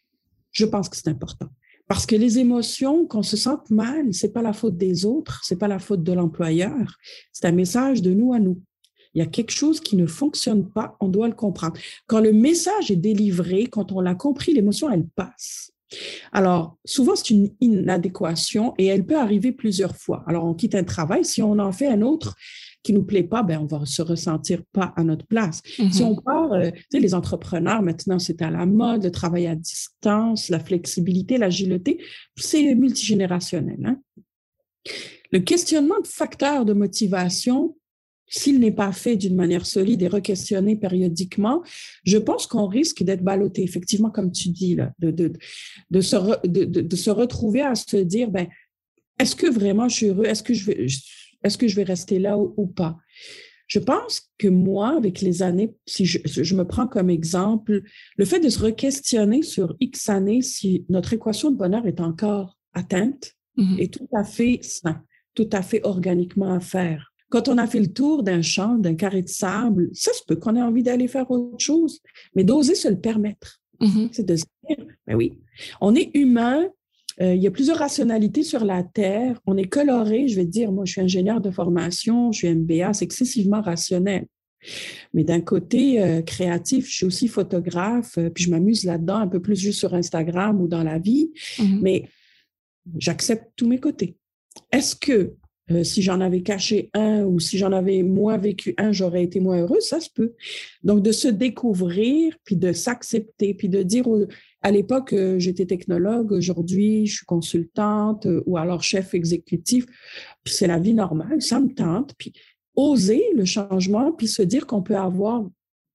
Je 0.51 0.65
pense 0.65 0.89
que 0.89 0.95
c'est 0.95 1.09
important. 1.09 1.47
Parce 1.87 2.05
que 2.05 2.15
les 2.15 2.37
émotions, 2.37 3.07
qu'on 3.07 3.23
se 3.23 3.35
sente 3.35 3.69
mal, 3.71 4.13
c'est 4.13 4.31
pas 4.31 4.43
la 4.43 4.53
faute 4.53 4.77
des 4.77 5.05
autres, 5.05 5.41
c'est 5.43 5.57
pas 5.57 5.67
la 5.67 5.79
faute 5.79 6.03
de 6.03 6.13
l'employeur, 6.13 6.97
c'est 7.33 7.47
un 7.47 7.51
message 7.51 8.01
de 8.01 8.13
nous 8.13 8.31
à 8.31 8.39
nous. 8.39 8.61
Il 9.15 9.19
y 9.19 9.21
a 9.23 9.25
quelque 9.25 9.51
chose 9.51 9.79
qui 9.79 9.95
ne 9.95 10.05
fonctionne 10.05 10.69
pas, 10.69 10.95
on 10.99 11.07
doit 11.07 11.27
le 11.27 11.33
comprendre. 11.33 11.75
Quand 12.05 12.19
le 12.19 12.31
message 12.31 12.91
est 12.91 12.95
délivré, 12.95 13.65
quand 13.65 13.91
on 13.91 14.01
l'a 14.01 14.13
compris, 14.13 14.53
l'émotion, 14.53 14.91
elle 14.91 15.07
passe. 15.07 15.71
Alors, 16.31 16.77
souvent, 16.85 17.15
c'est 17.15 17.31
une 17.31 17.49
inadéquation 17.59 18.75
et 18.77 18.85
elle 18.85 19.05
peut 19.05 19.17
arriver 19.17 19.51
plusieurs 19.51 19.95
fois. 19.95 20.23
Alors, 20.27 20.45
on 20.45 20.53
quitte 20.53 20.75
un 20.75 20.83
travail, 20.83 21.25
si 21.25 21.41
on 21.41 21.57
en 21.57 21.71
fait 21.71 21.87
un 21.87 22.03
autre, 22.03 22.35
qui 22.83 22.93
nous 22.93 23.03
plaît 23.03 23.23
pas, 23.23 23.43
ben 23.43 23.59
on 23.59 23.65
va 23.65 23.85
se 23.85 24.01
ressentir 24.01 24.63
pas 24.71 24.93
à 24.95 25.03
notre 25.03 25.25
place. 25.25 25.61
Si 25.65 25.81
mm-hmm. 25.81 26.03
on 26.03 26.15
part, 26.15 26.53
euh, 26.53 26.71
tu 26.71 26.83
sais, 26.91 26.99
les 26.99 27.13
entrepreneurs, 27.13 27.81
maintenant, 27.81 28.19
c'est 28.19 28.41
à 28.41 28.49
la 28.49 28.65
mode, 28.65 29.03
le 29.03 29.11
travail 29.11 29.47
à 29.47 29.55
distance, 29.55 30.49
la 30.49 30.59
flexibilité, 30.59 31.37
l'agilité, 31.37 32.01
c'est 32.37 32.73
multigénérationnel. 32.75 33.79
Hein? 33.85 34.01
Le 35.31 35.39
questionnement 35.39 35.99
de 36.01 36.07
facteurs 36.07 36.65
de 36.65 36.73
motivation, 36.73 37.75
s'il 38.27 38.59
n'est 38.59 38.71
pas 38.71 38.91
fait 38.91 39.17
d'une 39.17 39.35
manière 39.35 39.65
solide 39.65 40.01
et 40.01 40.07
re-questionné 40.07 40.75
périodiquement, 40.75 41.63
je 42.05 42.17
pense 42.17 42.47
qu'on 42.47 42.67
risque 42.67 43.03
d'être 43.03 43.23
ballotté, 43.23 43.63
effectivement, 43.63 44.11
comme 44.11 44.31
tu 44.31 44.49
dis, 44.49 44.75
là, 44.75 44.93
de, 44.99 45.11
de, 45.11 45.33
de, 45.89 46.01
se 46.01 46.47
de, 46.47 46.63
de, 46.63 46.95
se 46.95 47.09
retrouver 47.09 47.61
à 47.61 47.75
se 47.75 47.97
dire, 47.97 48.29
ben, 48.29 48.47
est-ce 49.19 49.35
que 49.35 49.47
vraiment 49.47 49.89
je 49.89 49.95
suis 49.95 50.05
heureux? 50.07 50.25
Est-ce 50.25 50.43
que 50.43 50.53
je 50.53 50.65
vais, 50.65 50.87
est-ce 51.43 51.57
que 51.57 51.67
je 51.67 51.75
vais 51.75 51.83
rester 51.83 52.19
là 52.19 52.37
ou, 52.37 52.67
pas? 52.67 52.97
Je 53.67 53.79
pense 53.79 54.29
que 54.37 54.47
moi, 54.47 54.95
avec 54.97 55.21
les 55.21 55.43
années, 55.43 55.75
si 55.85 56.05
je, 56.05 56.55
me 56.55 56.63
prends 56.63 56.87
comme 56.87 57.09
exemple, 57.09 57.83
le 58.17 58.25
fait 58.25 58.39
de 58.39 58.49
se 58.49 58.59
re-questionner 58.59 59.43
sur 59.43 59.75
X 59.79 60.09
années 60.09 60.41
si 60.41 60.85
notre 60.89 61.13
équation 61.13 61.51
de 61.51 61.55
bonheur 61.55 61.85
est 61.85 61.99
encore 62.01 62.57
atteinte 62.73 63.35
mm-hmm. 63.57 63.79
est 63.79 63.93
tout 63.93 64.07
à 64.15 64.23
fait 64.23 64.59
sain, 64.63 65.03
tout 65.35 65.49
à 65.51 65.61
fait 65.61 65.81
organiquement 65.83 66.51
à 66.51 66.59
faire. 66.59 67.13
Quand 67.29 67.47
on 67.47 67.59
a 67.59 67.67
fait 67.67 67.79
le 67.79 67.93
tour 67.93 68.23
d'un 68.23 68.41
champ, 68.41 68.75
d'un 68.75 68.95
carré 68.95 69.21
de 69.21 69.29
sable, 69.29 69.89
ça 69.93 70.11
se 70.13 70.23
peut 70.27 70.35
qu'on 70.35 70.55
ait 70.55 70.61
envie 70.61 70.81
d'aller 70.81 71.07
faire 71.07 71.29
autre 71.29 71.63
chose, 71.63 71.99
mais 72.35 72.43
d'oser 72.43 72.73
se 72.73 72.87
le 72.87 72.99
permettre. 72.99 73.61
Mm-hmm. 73.81 74.09
C'est 74.11 74.25
de 74.25 74.35
se 74.35 74.45
dire, 74.67 74.85
ben 75.05 75.15
oui, 75.15 75.37
on 75.79 75.93
est 75.93 76.09
humain, 76.15 76.67
euh, 77.21 77.35
il 77.35 77.41
y 77.41 77.47
a 77.47 77.51
plusieurs 77.51 77.77
rationalités 77.77 78.43
sur 78.43 78.63
la 78.63 78.83
Terre. 78.83 79.39
On 79.45 79.57
est 79.57 79.67
coloré, 79.67 80.27
je 80.27 80.35
vais 80.35 80.45
dire, 80.45 80.71
moi 80.71 80.85
je 80.85 80.93
suis 80.93 81.01
ingénieur 81.01 81.41
de 81.41 81.51
formation, 81.51 82.31
je 82.31 82.39
suis 82.39 82.55
MBA, 82.55 82.93
c'est 82.93 83.05
excessivement 83.05 83.61
rationnel. 83.61 84.25
Mais 85.13 85.23
d'un 85.23 85.41
côté 85.41 86.01
euh, 86.01 86.21
créatif, 86.21 86.87
je 86.87 86.93
suis 86.93 87.05
aussi 87.05 87.27
photographe, 87.27 88.17
euh, 88.17 88.29
puis 88.29 88.45
je 88.45 88.51
m'amuse 88.51 88.83
là-dedans 88.83 89.17
un 89.17 89.27
peu 89.27 89.41
plus 89.41 89.57
juste 89.57 89.79
sur 89.79 89.93
Instagram 89.93 90.61
ou 90.61 90.67
dans 90.67 90.83
la 90.83 90.99
vie, 90.99 91.31
mm-hmm. 91.57 91.79
mais 91.81 92.09
j'accepte 92.97 93.51
tous 93.55 93.67
mes 93.67 93.79
côtés. 93.79 94.17
Est-ce 94.71 94.95
que 94.95 95.35
Euh, 95.71 95.83
si 95.83 96.01
j'en 96.01 96.19
avais 96.21 96.41
caché 96.41 96.89
un 96.93 97.23
ou 97.23 97.39
si 97.39 97.57
j'en 97.57 97.71
avais 97.71 98.03
moins 98.03 98.37
vécu 98.37 98.73
un, 98.77 98.91
j'aurais 98.91 99.23
été 99.23 99.39
moins 99.39 99.61
heureuse, 99.61 99.83
ça 99.83 99.99
se 99.99 100.09
peut. 100.09 100.33
Donc, 100.83 101.03
de 101.03 101.11
se 101.11 101.27
découvrir, 101.27 102.35
puis 102.43 102.55
de 102.55 102.73
s'accepter, 102.73 103.53
puis 103.53 103.69
de 103.69 103.83
dire, 103.83 104.05
à 104.61 104.71
l'époque, 104.71 105.13
euh, 105.13 105.39
j'étais 105.39 105.65
technologue, 105.65 106.31
aujourd'hui, 106.31 107.05
je 107.05 107.17
suis 107.17 107.25
consultante 107.25 108.25
euh, 108.25 108.43
ou 108.45 108.57
alors 108.57 108.83
chef 108.83 109.13
exécutif, 109.13 109.85
puis 110.43 110.53
c'est 110.53 110.67
la 110.67 110.79
vie 110.79 110.93
normale, 110.93 111.41
ça 111.41 111.59
me 111.59 111.69
tente, 111.69 112.13
puis 112.17 112.33
oser 112.75 113.23
le 113.35 113.45
changement, 113.45 114.11
puis 114.11 114.27
se 114.27 114.41
dire 114.41 114.65
qu'on 114.65 114.81
peut 114.81 114.97
avoir 114.97 115.45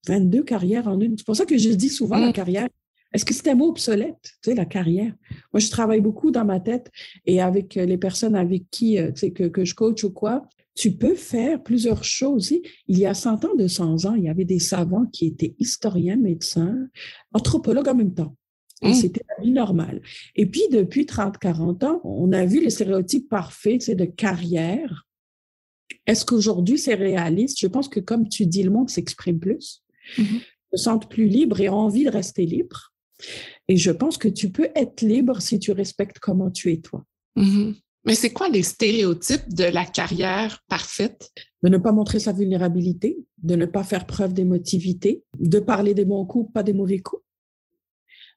22 0.07 0.43
carrières 0.43 0.87
en 0.87 0.99
une. 0.99 1.17
C'est 1.17 1.25
pour 1.25 1.35
ça 1.35 1.45
que 1.45 1.57
je 1.57 1.69
dis 1.69 1.89
souvent 1.89 2.17
la 2.17 2.29
mmh. 2.29 2.33
carrière, 2.33 2.69
est-ce 3.15 3.23
que 3.23 3.33
c'est 3.33 3.49
un 3.49 3.55
mot 3.55 3.69
obsolète, 3.69 4.19
tu 4.21 4.49
sais, 4.49 4.55
la 4.55 4.65
carrière? 4.65 5.13
Moi, 5.53 5.61
je 5.61 5.69
travaille 5.69 6.01
beaucoup 6.01 6.31
dans 6.31 6.43
ma 6.43 6.59
tête 6.59 6.91
et 7.25 7.41
avec 7.41 7.77
euh, 7.77 7.85
les 7.85 7.97
personnes 7.97 8.35
avec 8.35 8.69
qui, 8.69 8.99
euh, 8.99 9.13
tu 9.13 9.19
sais, 9.21 9.31
que, 9.31 9.45
que 9.45 9.63
je 9.63 9.73
coach 9.73 10.03
ou 10.03 10.11
quoi, 10.11 10.45
tu 10.75 10.91
peux 10.91 11.15
faire 11.15 11.63
plusieurs 11.63 12.03
choses. 12.03 12.51
Il 12.87 12.99
y 12.99 13.05
a 13.05 13.13
100 13.13 13.45
ans, 13.45 13.55
200 13.57 14.03
ans, 14.03 14.15
il 14.15 14.25
y 14.25 14.29
avait 14.29 14.43
des 14.43 14.59
savants 14.59 15.05
qui 15.05 15.27
étaient 15.27 15.55
historiens, 15.59 16.17
médecins, 16.17 16.89
anthropologues 17.31 17.87
en 17.87 17.95
même 17.95 18.13
temps. 18.13 18.35
Et 18.81 18.89
mmh. 18.89 18.93
c'était 18.95 19.21
la 19.37 19.45
vie 19.45 19.51
normale. 19.51 20.01
Et 20.35 20.45
puis, 20.45 20.63
depuis 20.69 21.05
30, 21.05 21.37
40 21.37 21.83
ans, 21.85 22.01
on 22.03 22.33
a 22.33 22.45
vu 22.45 22.61
les 22.61 22.69
stéréotypes 22.69 23.29
parfaits, 23.29 23.79
tu 23.79 23.85
sais, 23.85 23.95
de 23.95 24.03
carrière. 24.03 25.07
Est-ce 26.05 26.25
qu'aujourd'hui, 26.25 26.77
c'est 26.77 26.95
réaliste? 26.95 27.57
Je 27.61 27.67
pense 27.67 27.87
que, 27.87 28.01
comme 28.01 28.27
tu 28.27 28.45
dis, 28.45 28.61
le 28.61 28.71
monde 28.71 28.89
s'exprime 28.89 29.39
plus, 29.39 29.83
mmh 30.17 30.23
se 30.75 30.83
sente 30.83 31.09
plus 31.09 31.27
libre 31.27 31.59
et 31.59 31.67
a 31.67 31.73
envie 31.73 32.05
de 32.05 32.09
rester 32.09 32.45
libre. 32.45 32.94
Et 33.67 33.77
je 33.77 33.91
pense 33.91 34.17
que 34.17 34.27
tu 34.27 34.51
peux 34.51 34.69
être 34.75 35.01
libre 35.01 35.41
si 35.41 35.59
tu 35.59 35.71
respectes 35.71 36.19
comment 36.19 36.51
tu 36.51 36.71
es 36.71 36.77
toi. 36.77 37.03
Mm-hmm. 37.37 37.75
Mais 38.05 38.15
c'est 38.15 38.31
quoi 38.31 38.49
les 38.49 38.61
stéréotypes 38.61 39.53
de 39.53 39.63
la 39.63 39.85
carrière 39.85 40.63
parfaite? 40.67 41.31
De 41.63 41.69
ne 41.69 41.77
pas 41.77 41.91
montrer 41.91 42.19
sa 42.19 42.33
vulnérabilité, 42.33 43.17
de 43.41 43.55
ne 43.55 43.65
pas 43.65 43.83
faire 43.83 44.05
preuve 44.05 44.33
d'émotivité, 44.33 45.23
de 45.39 45.59
parler 45.59 45.95
des 45.95 46.05
bons 46.05 46.25
coups, 46.25 46.51
pas 46.53 46.61
des 46.61 46.73
mauvais 46.73 46.99
coups. 46.99 47.23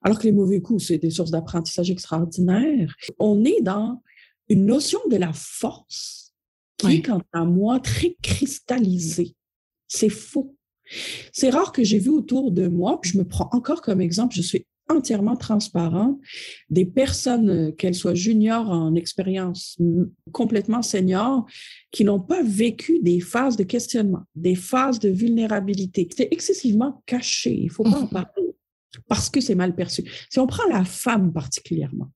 Alors 0.03 0.19
que 0.19 0.25
les 0.25 0.33
mauvais 0.33 0.63
coups, 0.63 0.87
c'est 0.87 0.99
des 0.99 1.11
sources 1.11 1.31
d'apprentissage 1.31 1.91
extraordinaires. 1.91 2.95
On 3.19 3.45
est 3.45 3.61
dans 3.61 4.01
une 4.49 4.65
notion 4.65 5.01
de 5.11 5.17
la 5.17 5.33
force 5.35 6.33
qui 6.79 6.95
est, 6.95 7.03
quant 7.03 7.23
à 7.33 7.45
moi, 7.45 7.81
très 7.81 8.17
cristallisée. 8.23 9.35
C'est 9.89 10.09
faux. 10.09 10.57
C'est 11.33 11.50
rare 11.50 11.73
que 11.73 11.85
j'ai 11.85 11.99
vu 11.99 12.11
autour 12.11 12.50
de 12.50 12.66
moi, 12.68 13.00
puis 13.00 13.12
je 13.12 13.18
me 13.18 13.25
prends 13.25 13.49
encore 13.52 13.83
comme 13.83 14.00
exemple, 14.00 14.35
je 14.35 14.42
suis 14.42 14.66
entièrement 14.88 15.37
transparente, 15.37 16.18
des 16.71 16.87
personnes, 16.87 17.50
euh, 17.50 17.73
qu'elles 17.73 17.95
soient 17.95 18.14
juniors 18.14 18.71
en 18.71 18.95
expérience, 18.95 19.78
complètement 20.33 20.83
seniors, 20.83 21.47
qui 21.90 22.04
n'ont 22.04 22.21
pas 22.21 22.42
vécu 22.42 22.99
des 23.02 23.21
phases 23.21 23.57
de 23.57 23.64
questionnement, 23.64 24.23
des 24.35 24.54
phases 24.54 24.99
de 24.99 25.11
vulnérabilité. 25.11 26.09
C'est 26.16 26.28
excessivement 26.30 27.02
caché, 27.07 27.54
il 27.54 27.71
faut 27.71 27.85
pas 27.85 27.99
en 27.99 28.04
mmh. 28.04 28.11
parler 28.11 28.54
parce 29.07 29.30
que 29.30 29.40
c'est 29.40 29.54
mal 29.54 29.75
perçu. 29.75 30.04
Si 30.30 30.38
on 30.38 30.47
prend 30.47 30.66
la 30.71 30.85
femme 30.85 31.33
particulièrement, 31.33 32.11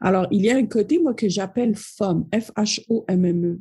alors 0.00 0.26
il 0.30 0.44
y 0.44 0.50
a 0.50 0.56
un 0.56 0.66
côté, 0.66 0.98
moi, 0.98 1.14
que 1.14 1.28
j'appelle 1.28 1.74
femme, 1.74 2.26
F-H-O-M-M-E. 2.32 3.60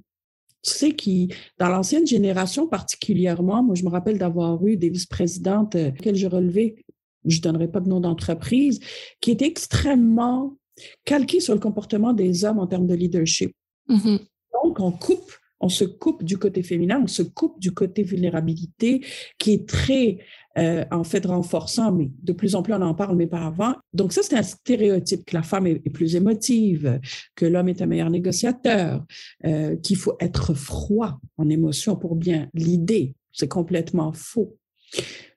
Tu 0.64 0.72
sais, 0.72 0.92
qui, 0.92 1.34
dans 1.58 1.70
l'ancienne 1.70 2.06
génération 2.06 2.68
particulièrement, 2.68 3.64
moi, 3.64 3.76
je 3.76 3.84
me 3.84 3.90
rappelle 3.90 4.18
d'avoir 4.18 4.66
eu 4.66 4.76
des 4.78 4.90
vice-présidentes 4.90 5.76
euh, 5.76 5.90
auxquelles 5.90 6.16
je 6.16 6.28
relevais, 6.28 6.84
je 7.26 7.38
ne 7.38 7.42
donnerai 7.42 7.70
pas 7.70 7.80
de 7.80 7.88
nom 7.88 8.00
d'entreprise, 8.00 8.80
qui 9.22 9.32
étaient 9.32 9.48
extrêmement 9.48 10.58
calquées 11.06 11.40
sur 11.40 11.54
le 11.54 11.60
comportement 11.60 12.14
des 12.14 12.46
hommes 12.46 12.60
en 12.60 12.68
termes 12.68 12.88
de 12.88 12.96
leadership. 12.96 13.54
Mm-hmm. 13.90 14.20
Donc, 14.64 14.80
on 14.80 14.92
coupe 14.92 15.32
on 15.60 15.70
se 15.70 15.84
coupe 15.84 16.24
du 16.24 16.38
côté 16.38 16.64
féminin, 16.64 17.02
on 17.04 17.08
se 17.08 17.22
coupe 17.22 17.60
du 17.60 17.74
côté 17.74 18.04
vulnérabilité 18.04 19.06
qui 19.38 19.54
est 19.54 19.68
très, 19.68 20.20
euh, 20.58 20.84
en 20.92 21.04
fait, 21.04 21.26
renforçant, 21.26 21.92
mais 21.92 22.10
de 22.24 22.34
plus 22.34 22.56
en 22.56 22.64
plus 22.64 22.74
on 22.74 22.82
en 22.82 22.96
parle, 22.96 23.16
mais 23.16 23.28
pas 23.28 23.46
avant. 23.46 23.76
Donc 23.94 24.14
ça, 24.14 24.24
c'est 24.24 24.36
un 24.36 24.44
stéréotype 24.44 25.24
que 25.26 25.36
la 25.36 25.44
femme 25.44 25.68
est, 25.68 25.80
plus 25.92 26.16
émotive, 26.16 27.00
que 27.36 27.46
l'homme 27.46 27.70
est 27.70 27.82
un 27.82 27.86
meilleur 27.86 28.10
négociateur, 28.10 29.06
euh, 29.46 29.76
qu'il 29.78 29.96
faut 29.96 30.16
être 30.20 30.56
froid 30.56 31.20
en 31.38 31.50
émotion 31.50 31.96
pour 31.96 32.16
bien 32.16 32.50
l'idée. 32.54 33.16
C'est 33.32 33.48
complètement 33.48 34.12
faux. 34.12 34.58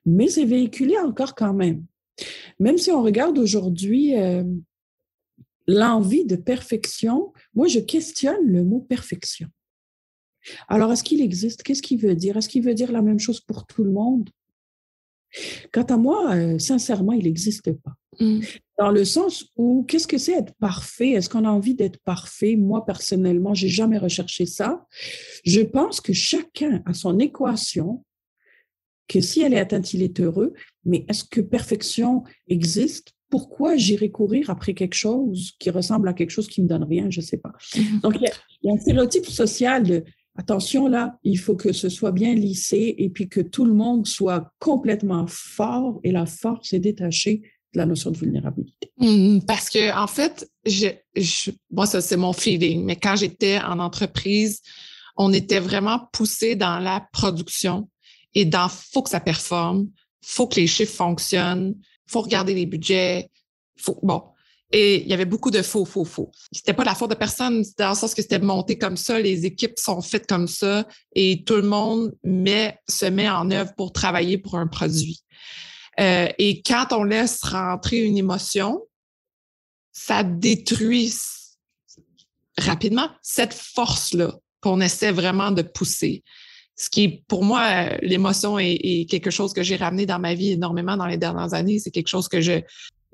Mais 0.05 0.27
c'est 0.27 0.45
véhiculé 0.45 0.97
encore 0.97 1.35
quand 1.35 1.53
même. 1.53 1.85
Même 2.59 2.77
si 2.77 2.91
on 2.91 3.03
regarde 3.03 3.37
aujourd'hui 3.37 4.17
euh, 4.17 4.43
l'envie 5.67 6.25
de 6.25 6.35
perfection, 6.35 7.33
moi, 7.53 7.67
je 7.67 7.79
questionne 7.79 8.45
le 8.47 8.63
mot 8.63 8.79
perfection. 8.79 9.47
Alors, 10.67 10.91
est-ce 10.91 11.03
qu'il 11.03 11.21
existe? 11.21 11.63
Qu'est-ce 11.63 11.81
qu'il 11.81 11.99
veut 11.99 12.15
dire? 12.15 12.35
Est-ce 12.35 12.49
qu'il 12.49 12.63
veut 12.63 12.73
dire 12.73 12.91
la 12.91 13.01
même 13.01 13.19
chose 13.19 13.39
pour 13.39 13.65
tout 13.65 13.83
le 13.83 13.91
monde? 13.91 14.29
Quant 15.71 15.83
à 15.83 15.97
moi, 15.97 16.35
euh, 16.35 16.59
sincèrement, 16.59 17.13
il 17.13 17.23
n'existe 17.23 17.71
pas. 17.71 17.93
Mmh. 18.19 18.41
Dans 18.77 18.91
le 18.91 19.05
sens 19.05 19.45
où, 19.55 19.83
qu'est-ce 19.87 20.07
que 20.07 20.17
c'est 20.17 20.33
être 20.33 20.53
parfait? 20.59 21.11
Est-ce 21.11 21.29
qu'on 21.29 21.45
a 21.45 21.49
envie 21.49 21.75
d'être 21.75 21.99
parfait? 22.03 22.55
Moi, 22.55 22.85
personnellement, 22.85 23.53
j'ai 23.53 23.69
jamais 23.69 23.97
recherché 23.97 24.45
ça. 24.45 24.85
Je 25.45 25.61
pense 25.61 26.01
que 26.01 26.13
chacun 26.13 26.81
a 26.85 26.93
son 26.93 27.19
équation, 27.19 28.03
que 29.07 29.21
si 29.21 29.41
elle 29.41 29.53
est 29.53 29.59
atteinte, 29.59 29.93
il 29.93 30.01
est 30.01 30.19
heureux. 30.19 30.53
Mais 30.85 31.05
est-ce 31.09 31.23
que 31.23 31.41
perfection 31.41 32.23
existe? 32.47 33.13
Pourquoi 33.29 33.77
j'irai 33.77 34.11
courir 34.11 34.49
après 34.49 34.73
quelque 34.73 34.95
chose 34.95 35.53
qui 35.59 35.71
ressemble 35.71 36.07
à 36.07 36.13
quelque 36.13 36.29
chose 36.29 36.47
qui 36.47 36.61
me 36.61 36.67
donne 36.67 36.83
rien? 36.83 37.09
Je 37.09 37.19
ne 37.19 37.25
sais 37.25 37.37
pas. 37.37 37.53
Mmh. 37.75 37.99
Donc, 38.01 38.15
il 38.19 38.29
y, 38.63 38.69
a 38.69 38.73
un 38.73 38.77
stéréotype 38.77 39.25
social 39.25 39.83
de 39.83 40.03
attention 40.35 40.87
là, 40.87 41.17
il 41.23 41.37
faut 41.37 41.55
que 41.55 41.71
ce 41.73 41.89
soit 41.89 42.11
bien 42.11 42.33
lissé 42.33 42.95
et 42.97 43.09
puis 43.09 43.29
que 43.29 43.41
tout 43.41 43.65
le 43.65 43.73
monde 43.73 44.07
soit 44.07 44.51
complètement 44.59 45.25
fort 45.27 45.99
et 46.03 46.11
la 46.11 46.25
force 46.25 46.73
est 46.73 46.79
détachée 46.79 47.41
de 47.73 47.79
la 47.79 47.85
notion 47.85 48.11
de 48.11 48.17
vulnérabilité. 48.17 48.91
Mmh, 48.97 49.39
parce 49.47 49.69
que 49.69 49.95
en 49.95 50.07
fait, 50.07 50.49
je, 50.65 50.89
moi 51.71 51.85
ça 51.85 52.01
c'est 52.01 52.17
mon 52.17 52.33
feeling, 52.33 52.83
mais 52.83 52.95
quand 52.95 53.15
j'étais 53.15 53.59
en 53.59 53.79
entreprise, 53.79 54.61
on 55.17 55.31
était 55.33 55.59
vraiment 55.59 56.07
poussé 56.11 56.55
dans 56.55 56.79
la 56.79 57.07
production 57.13 57.89
et 58.33 58.45
dans 58.45 58.69
faut 58.69 59.03
que 59.03 59.09
ça 59.09 59.19
performe, 59.19 59.89
faut 60.21 60.47
que 60.47 60.59
les 60.59 60.67
chiffres 60.67 60.95
fonctionnent, 60.95 61.75
faut 62.07 62.21
regarder 62.21 62.53
les 62.53 62.65
budgets, 62.65 63.29
faut 63.77 63.99
bon, 64.01 64.23
et 64.75 65.03
il 65.03 65.07
y 65.07 65.13
avait 65.13 65.25
beaucoup 65.25 65.51
de 65.51 65.61
faux, 65.61 65.85
faux, 65.85 66.03
faux. 66.03 66.31
C'était 66.51 66.73
pas 66.73 66.83
la 66.83 66.95
faute 66.95 67.11
de 67.11 67.15
personne, 67.15 67.63
dans 67.77 67.89
le 67.89 67.95
sens 67.95 68.15
que 68.15 68.23
c'était 68.23 68.39
monté 68.39 68.79
comme 68.79 68.97
ça, 68.97 69.19
les 69.19 69.45
équipes 69.45 69.77
sont 69.77 70.01
faites 70.01 70.27
comme 70.27 70.47
ça 70.47 70.87
et 71.15 71.43
tout 71.45 71.55
le 71.55 71.61
monde 71.61 72.11
met, 72.23 72.79
se 72.89 73.05
met 73.05 73.29
en 73.29 73.51
œuvre 73.51 73.71
pour 73.77 73.93
travailler 73.93 74.39
pour 74.39 74.55
un 74.55 74.65
produit. 74.65 75.21
Euh, 75.99 76.27
et 76.39 76.63
quand 76.63 76.87
on 76.91 77.03
laisse 77.03 77.39
rentrer 77.43 77.99
une 77.99 78.17
émotion, 78.17 78.81
ça 79.91 80.23
détruit 80.23 81.13
rapidement 82.57 83.09
cette 83.21 83.53
force-là 83.53 84.33
qu'on 84.59 84.81
essaie 84.81 85.11
vraiment 85.11 85.51
de 85.51 85.61
pousser. 85.61 86.23
Ce 86.75 86.89
qui 86.89 87.23
pour 87.27 87.43
moi, 87.43 87.95
l'émotion 88.01 88.57
est, 88.57 88.79
est, 88.81 89.07
quelque 89.07 89.29
chose 89.29 89.53
que 89.53 89.61
j'ai 89.61 89.75
ramené 89.75 90.07
dans 90.07 90.17
ma 90.17 90.33
vie 90.33 90.53
énormément 90.53 90.97
dans 90.97 91.05
les 91.05 91.17
dernières 91.17 91.53
années. 91.53 91.77
C'est 91.77 91.91
quelque 91.91 92.07
chose 92.07 92.27
que 92.27 92.41
je, 92.41 92.61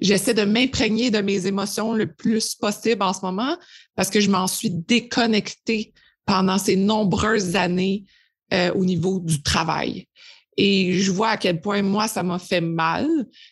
j'essaie 0.02 0.34
de 0.34 0.44
m'imprégner 0.44 1.12
de 1.12 1.20
mes 1.20 1.48
émotions 1.48 1.94
le 1.94 2.12
plus 2.12 2.56
possible 2.56 3.04
en 3.04 3.14
ce 3.14 3.22
moment 3.22 3.58
parce 3.96 4.10
que 4.10 4.20
je 4.20 4.30
m'en 4.30 4.48
suis 4.48 4.70
déconnectée 4.72 5.94
pendant 6.26 6.58
ces 6.58 6.76
nombreuses 6.76 7.56
années 7.56 8.06
euh, 8.54 8.72
au 8.74 8.86
niveau 8.86 9.20
du 9.20 9.42
travail. 9.42 10.08
Et 10.62 10.92
je 10.94 11.10
vois 11.12 11.30
à 11.30 11.38
quel 11.38 11.62
point 11.62 11.82
moi, 11.82 12.10
ça 12.10 12.22
m'a 12.22 12.38
fait 12.38 12.60
mal. 12.60 13.08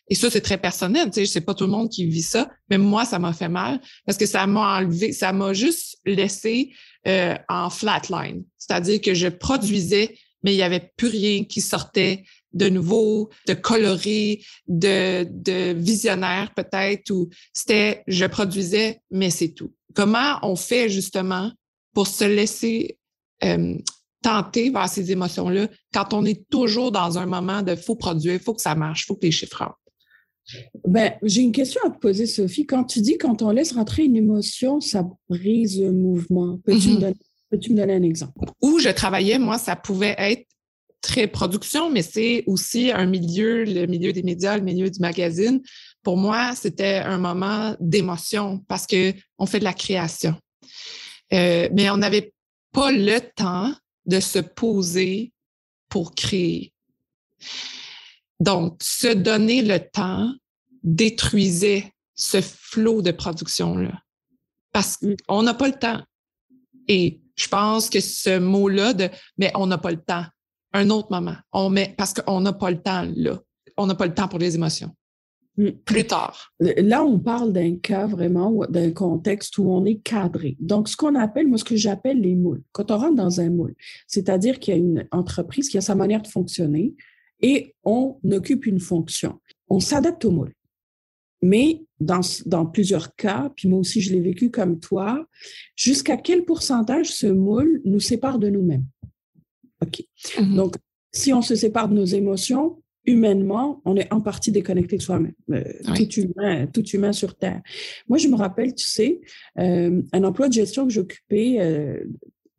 Et 0.10 0.16
ça, 0.16 0.30
c'est 0.30 0.42
très 0.42 0.58
personnel. 0.58 1.06
Tu 1.06 1.22
sais, 1.22 1.26
c'est 1.26 1.42
pas 1.42 1.54
tout 1.54 1.64
le 1.64 1.72
monde 1.72 1.90
qui 1.90 2.06
vit 2.06 2.22
ça, 2.22 2.50
mais 2.70 2.78
moi, 2.78 3.06
ça 3.06 3.18
m'a 3.18 3.32
fait 3.32 3.48
mal 3.48 3.80
parce 4.06 4.18
que 4.18 4.26
ça 4.26 4.46
m'a 4.46 4.80
enlevé, 4.80 5.14
ça 5.14 5.32
m'a 5.32 5.54
juste 5.54 6.00
laissé 6.06 6.74
euh, 7.08 7.36
en 7.48 7.70
flatline. 7.70 8.44
C'est-à-dire 8.58 9.00
que 9.00 9.14
je 9.14 9.30
produisais, 9.30 10.18
mais 10.44 10.54
il 10.54 10.58
y 10.58 10.64
avait 10.64 10.92
plus 10.98 11.08
rien 11.08 11.46
qui 11.46 11.62
sortait 11.62 12.26
de 12.58 12.70
nouveau, 12.70 13.30
de 13.48 13.54
coloré, 13.54 14.42
de, 14.68 15.26
de 15.30 15.74
visionnaire 15.74 16.52
peut-être, 16.56 17.12
ou 17.12 17.30
c'était 17.54 18.04
je 18.08 18.26
produisais, 18.26 19.00
mais 19.12 19.30
c'est 19.30 19.50
tout. 19.50 19.74
Comment 19.94 20.40
on 20.44 20.56
fait 20.56 20.90
justement 20.90 21.52
pour 21.94 22.08
se 22.08 22.26
laisser 22.26 22.98
euh, 23.44 23.76
tenter 24.22 24.70
vers 24.70 24.90
ces 24.90 25.12
émotions-là 25.12 25.68
quand 25.94 26.14
on 26.14 26.26
est 26.26 26.48
toujours 26.50 26.92
dans 26.92 27.18
un 27.18 27.26
moment 27.26 27.62
de 27.62 27.76
faut 27.76 27.96
produire, 27.96 28.40
faut 28.42 28.54
que 28.54 28.62
ça 28.62 28.76
marche, 28.76 29.06
faut 29.06 29.16
que 29.16 29.26
les 29.26 29.32
chiffres 29.32 29.58
rentrent? 29.60 29.80
Ben, 30.88 31.14
j'ai 31.24 31.42
une 31.42 31.52
question 31.52 31.82
à 31.86 31.90
te 31.90 31.98
poser, 31.98 32.26
Sophie. 32.26 32.66
Quand 32.66 32.86
tu 32.86 33.02
dis 33.02 33.18
quand 33.18 33.42
on 33.42 33.52
laisse 33.52 33.74
rentrer 33.74 34.06
une 34.06 34.16
émotion, 34.16 34.80
ça 34.80 35.06
brise 35.30 35.82
le 35.82 35.92
mouvement. 35.92 36.58
Peux-tu 36.66 36.90
me, 36.90 37.00
mm-hmm. 37.00 37.70
me, 37.72 37.76
donner 37.76 37.96
un 37.96 38.04
exemple? 38.04 38.46
Où 38.62 38.80
je 38.80 38.90
travaillais, 38.90 39.40
moi, 39.40 39.58
ça 39.58 39.76
pouvait 39.76 40.16
être 40.18 40.48
très 41.08 41.28
production, 41.28 41.90
mais 41.90 42.02
c'est 42.02 42.44
aussi 42.48 42.92
un 42.92 43.06
milieu, 43.06 43.64
le 43.64 43.86
milieu 43.86 44.12
des 44.12 44.24
médias, 44.24 44.58
le 44.58 44.64
milieu 44.64 44.90
du 44.90 45.00
magazine. 45.00 45.62
Pour 46.04 46.18
moi, 46.18 46.54
c'était 46.54 46.98
un 46.98 47.18
moment 47.18 47.76
d'émotion 47.80 48.60
parce 48.68 48.86
que 48.86 49.14
on 49.38 49.46
fait 49.46 49.60
de 49.60 49.64
la 49.64 49.74
création. 49.74 50.36
Euh, 51.34 51.70
mais 51.72 51.90
on 51.90 52.02
avait 52.02 52.34
pas 52.74 52.92
le 52.92 53.20
temps 53.22 53.74
de 54.06 54.20
se 54.20 54.40
poser 54.40 55.32
pour 55.88 56.14
créer. 56.14 56.74
Donc, 58.42 58.78
se 58.82 59.08
donner 59.08 59.62
le 59.62 59.80
temps 59.80 60.34
détruisait 60.84 61.94
ce 62.16 62.42
flot 62.42 63.02
de 63.02 63.12
production-là. 63.12 63.94
Parce 64.74 64.98
qu'on 64.98 65.44
n'a 65.44 65.54
pas 65.54 65.68
le 65.68 65.80
temps. 65.80 66.04
Et 66.90 67.22
je 67.38 67.48
pense 67.48 67.90
que 67.90 68.02
ce 68.02 68.40
mot-là 68.40 68.94
de 68.94 69.10
mais 69.38 69.52
on 69.56 69.68
n'a 69.68 69.78
pas 69.78 69.92
le 69.92 70.02
temps, 70.02 70.26
un 70.78 70.90
autre 70.90 71.10
moment, 71.12 71.36
on 71.52 71.70
met 71.70 71.94
parce 71.98 72.14
qu'on 72.14 72.42
n'a 72.42 72.54
pas 72.54 72.72
le 72.72 72.82
temps 72.82 73.08
là. 73.16 73.40
On 73.78 73.86
n'a 73.86 73.96
pas 73.96 74.08
le 74.08 74.14
temps 74.14 74.28
pour 74.28 74.40
les 74.40 74.56
émotions. 74.56 74.92
Mm. 75.58 75.70
Plus 75.86 76.06
tard. 76.06 76.54
Là, 76.60 77.04
on 77.04 77.20
parle 77.20 77.52
d'un 77.52 77.78
cas 77.78 78.08
vraiment, 78.08 78.54
d'un 78.70 78.92
contexte 78.92 79.58
où 79.58 79.70
on 79.70 79.86
est 79.86 79.98
cadré. 79.98 80.56
Donc, 80.60 80.88
ce 80.88 80.96
qu'on 80.96 81.16
appelle, 81.16 81.48
moi, 81.48 81.58
ce 81.58 81.64
que 81.64 81.76
j'appelle 81.76 82.22
les 82.22 82.36
moules. 82.36 82.64
Quand 82.72 82.92
on 82.92 82.98
rentre 82.98 83.16
dans 83.16 83.42
un 83.42 83.50
moule, 83.50 83.76
c'est-à-dire 84.08 84.60
qu'il 84.60 84.74
y 84.74 84.78
a 84.78 84.80
une 84.80 85.08
entreprise 85.12 85.70
qui 85.70 85.78
a 85.78 85.82
sa 85.82 85.96
manière 85.96 86.22
de 86.22 86.28
fonctionner 86.28 86.96
et 87.42 87.76
on 87.84 88.18
occupe 88.32 88.66
une 88.66 88.80
fonction. 88.80 89.40
On 89.70 89.80
s'adapte 89.80 90.26
au 90.26 90.32
moule. 90.32 90.54
Mais 91.42 91.84
dans, 92.00 92.22
dans, 92.48 92.66
plusieurs 92.66 93.16
cas, 93.16 93.52
puis 93.56 93.68
moi 93.68 93.80
aussi 93.80 94.02
je 94.02 94.12
l'ai 94.12 94.22
vécu 94.22 94.50
comme 94.50 94.80
toi, 94.80 95.28
jusqu'à 95.76 96.18
quel 96.18 96.46
pourcentage 96.46 97.12
ce 97.12 97.28
moule 97.28 97.82
nous 97.86 98.00
sépare 98.00 98.40
de 98.40 98.50
nous-mêmes? 98.50 98.86
OK. 99.82 100.04
Mm-hmm. 100.38 100.56
Donc, 100.56 100.76
si 101.12 101.34
on 101.34 101.42
se 101.42 101.56
sépare 101.56 101.90
de 101.90 101.96
nos 101.96 102.06
émotions, 102.06 102.82
humainement, 103.08 103.82
on 103.86 103.96
est 103.96 104.12
en 104.14 104.22
partie 104.22 104.52
déconnecté 104.52 104.98
de 104.98 105.02
soi-même, 105.02 105.34
euh, 105.52 105.64
tout, 105.96 106.12
humain, 106.20 106.68
tout 106.68 106.86
humain 106.90 107.14
sur 107.14 107.36
Terre. 107.36 107.62
Moi, 108.10 108.18
je 108.18 108.28
me 108.28 108.36
rappelle, 108.36 108.76
tu 108.76 108.86
sais, 108.86 109.22
euh, 109.60 110.02
un 110.12 110.24
emploi 110.26 110.50
de 110.50 110.54
gestion 110.54 110.86
que 110.86 110.94
j'occupais 110.94 111.56
euh, 111.60 112.04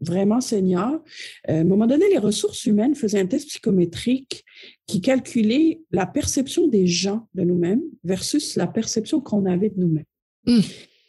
vraiment 0.01 0.41
senior. 0.41 1.03
à 1.47 1.53
un 1.53 1.65
moment 1.65 1.87
donné, 1.87 2.09
les 2.09 2.19
ressources 2.19 2.65
humaines 2.65 2.95
faisaient 2.95 3.21
un 3.21 3.27
test 3.27 3.49
psychométrique 3.49 4.45
qui 4.87 5.03
calculait 5.03 5.81
la 5.91 6.07
perception 6.07 6.67
des 6.67 6.87
gens 6.87 7.29
de 7.35 7.43
nous-mêmes 7.43 7.83
versus 8.03 8.57
la 8.57 8.67
perception 8.67 9.21
qu'on 9.21 9.45
avait 9.45 9.71
de 9.71 9.81
nous-mêmes. 9.81 10.05
Mmh. 10.47 10.61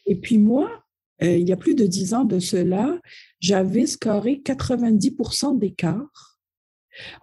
Et 0.07 0.15
puis 0.15 0.37
moi, 0.37 0.78
il 1.21 1.47
y 1.47 1.51
a 1.51 1.57
plus 1.57 1.75
de 1.75 1.85
dix 1.85 2.13
ans 2.13 2.23
de 2.23 2.39
cela, 2.39 2.99
j'avais 3.39 3.85
scoré 3.85 4.41
90% 4.45 5.57
d'écart 5.57 6.39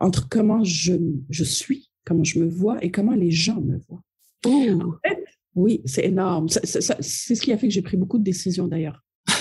entre 0.00 0.28
comment 0.28 0.64
je, 0.64 0.94
je 1.30 1.44
suis 1.44 1.90
comment 2.06 2.24
je 2.24 2.38
me 2.38 2.48
vois 2.48 2.82
et 2.82 2.90
comment 2.90 3.14
les 3.14 3.30
gens 3.30 3.60
me 3.60 3.76
voient. 3.76 4.02
En 4.46 4.92
fait, 5.04 5.24
oui, 5.54 5.82
c'est 5.84 6.06
énorme. 6.06 6.48
c'est 6.48 6.80
ce 6.80 7.42
qui 7.42 7.52
a 7.52 7.58
fait 7.58 7.66
que 7.68 7.74
j'ai 7.74 7.82
pris 7.82 7.96
beaucoup 7.96 8.18
de 8.18 8.24
décisions 8.24 8.68
d'ailleurs. 8.68 9.02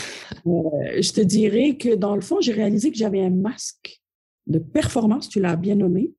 Euh, 0.47 1.01
je 1.01 1.11
te 1.11 1.21
dirais 1.21 1.75
que 1.77 1.95
dans 1.95 2.13
le 2.13 2.21
fond, 2.21 2.39
j'ai 2.39 2.51
réalisé 2.51 2.91
que 2.91 2.97
j'avais 2.97 3.21
un 3.21 3.31
masque 3.31 4.01
de 4.45 4.59
performance, 4.59 5.29
tu 5.29 5.39
l'as 5.39 5.55
bien 5.55 5.75
nommé, 5.75 6.13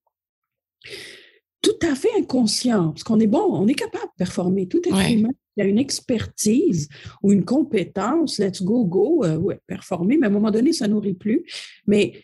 tout 1.60 1.78
à 1.82 1.94
fait 1.94 2.08
inconscient, 2.18 2.88
parce 2.90 3.04
qu'on 3.04 3.20
est 3.20 3.26
bon, 3.28 3.44
on 3.52 3.68
est 3.68 3.74
capable 3.74 4.04
de 4.04 4.16
performer, 4.16 4.66
tout 4.66 4.80
est 4.88 5.12
humain. 5.12 5.30
Il 5.56 5.62
y 5.62 5.66
a 5.66 5.68
une 5.68 5.78
expertise 5.78 6.88
ou 7.22 7.32
une 7.32 7.44
compétence, 7.44 8.38
let's 8.38 8.62
go, 8.62 8.84
go, 8.84 9.24
euh, 9.24 9.36
ouais, 9.36 9.60
performer, 9.66 10.18
mais 10.18 10.26
à 10.26 10.30
un 10.30 10.32
moment 10.32 10.50
donné, 10.50 10.72
ça 10.72 10.88
nourrit 10.88 11.14
plus. 11.14 11.44
Mais 11.86 12.14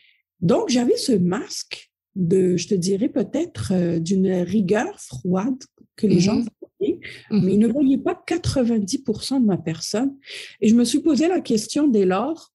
donc, 0.40 0.68
j'avais 0.68 0.96
ce 0.96 1.12
masque 1.12 1.90
de, 2.14 2.56
je 2.56 2.68
te 2.68 2.74
dirais 2.74 3.08
peut-être, 3.08 3.72
euh, 3.72 3.98
d'une 3.98 4.30
rigueur 4.30 5.00
froide 5.00 5.62
que 5.96 6.06
les 6.06 6.20
gens 6.20 6.36
mhm. 6.36 6.46
voyaient, 6.60 7.00
mhm. 7.30 7.44
mais 7.44 7.54
ils 7.54 7.58
ne 7.58 7.68
voyaient 7.68 7.98
pas 7.98 8.20
90% 8.26 9.40
de 9.40 9.46
ma 9.46 9.56
personne. 9.56 10.16
Et 10.60 10.68
je 10.68 10.74
me 10.74 10.84
suis 10.84 11.00
posé 11.00 11.28
la 11.28 11.40
question 11.40 11.88
dès 11.88 12.04
lors, 12.04 12.52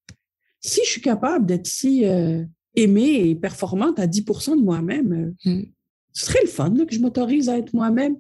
si 0.62 0.82
je 0.84 0.90
suis 0.90 1.02
capable 1.02 1.46
d'être 1.46 1.68
si 1.68 2.06
euh, 2.06 2.44
aimée 2.76 3.30
et 3.30 3.36
performante 3.36 4.00
à 4.00 4.08
10% 4.08 4.58
de 4.58 4.64
moi-même, 4.64 5.34
mhm. 5.46 5.66
ce 6.14 6.26
serait 6.26 6.44
le 6.44 6.50
fun 6.50 6.74
que 6.86 6.94
je 6.94 7.00
m'autorise 7.00 7.50
à 7.50 7.58
être 7.58 7.74
moi-même. 7.74 8.18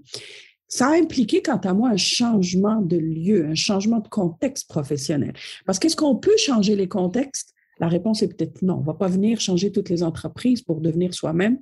Ça 0.68 0.90
a 0.90 0.96
impliqué, 0.96 1.42
quant 1.42 1.58
à 1.58 1.74
moi, 1.74 1.90
un 1.90 1.98
changement 1.98 2.82
de 2.82 2.98
lieu, 2.98 3.46
un 3.46 3.56
changement 3.56 4.00
de 4.00 4.08
contexte 4.08 4.68
professionnel. 4.68 5.34
Parce 5.66 5.80
qu'est-ce 5.80 5.96
qu'on 5.96 6.16
peut 6.16 6.36
changer 6.38 6.76
les 6.76 6.88
contextes? 6.88 7.54
La 7.80 7.88
réponse 7.88 8.22
est 8.22 8.28
peut-être 8.28 8.62
non. 8.64 8.76
On 8.76 8.82
ne 8.82 8.86
va 8.86 8.94
pas 8.94 9.08
venir 9.08 9.40
changer 9.40 9.72
toutes 9.72 9.90
les 9.90 10.04
entreprises 10.04 10.62
pour 10.62 10.82
devenir 10.82 11.14
soi-même. 11.14 11.60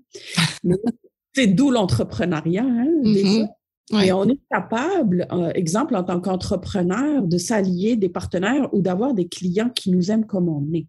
c'est 1.36 1.48
d'où 1.48 1.70
l'entrepreneuriat. 1.70 2.64
Hein, 2.64 2.88
mm-hmm. 3.04 3.48
Et 4.04 4.12
on 4.12 4.28
est 4.28 4.40
capable, 4.50 5.28
euh, 5.32 5.52
exemple, 5.54 5.96
en 5.96 6.04
tant 6.04 6.20
qu'entrepreneur, 6.20 7.22
de 7.22 7.38
s'allier 7.38 7.96
des 7.96 8.10
partenaires 8.10 8.74
ou 8.74 8.82
d'avoir 8.82 9.14
des 9.14 9.28
clients 9.28 9.70
qui 9.70 9.92
nous 9.92 10.10
aiment 10.10 10.26
comme 10.26 10.50
on 10.50 10.66
est. 10.74 10.88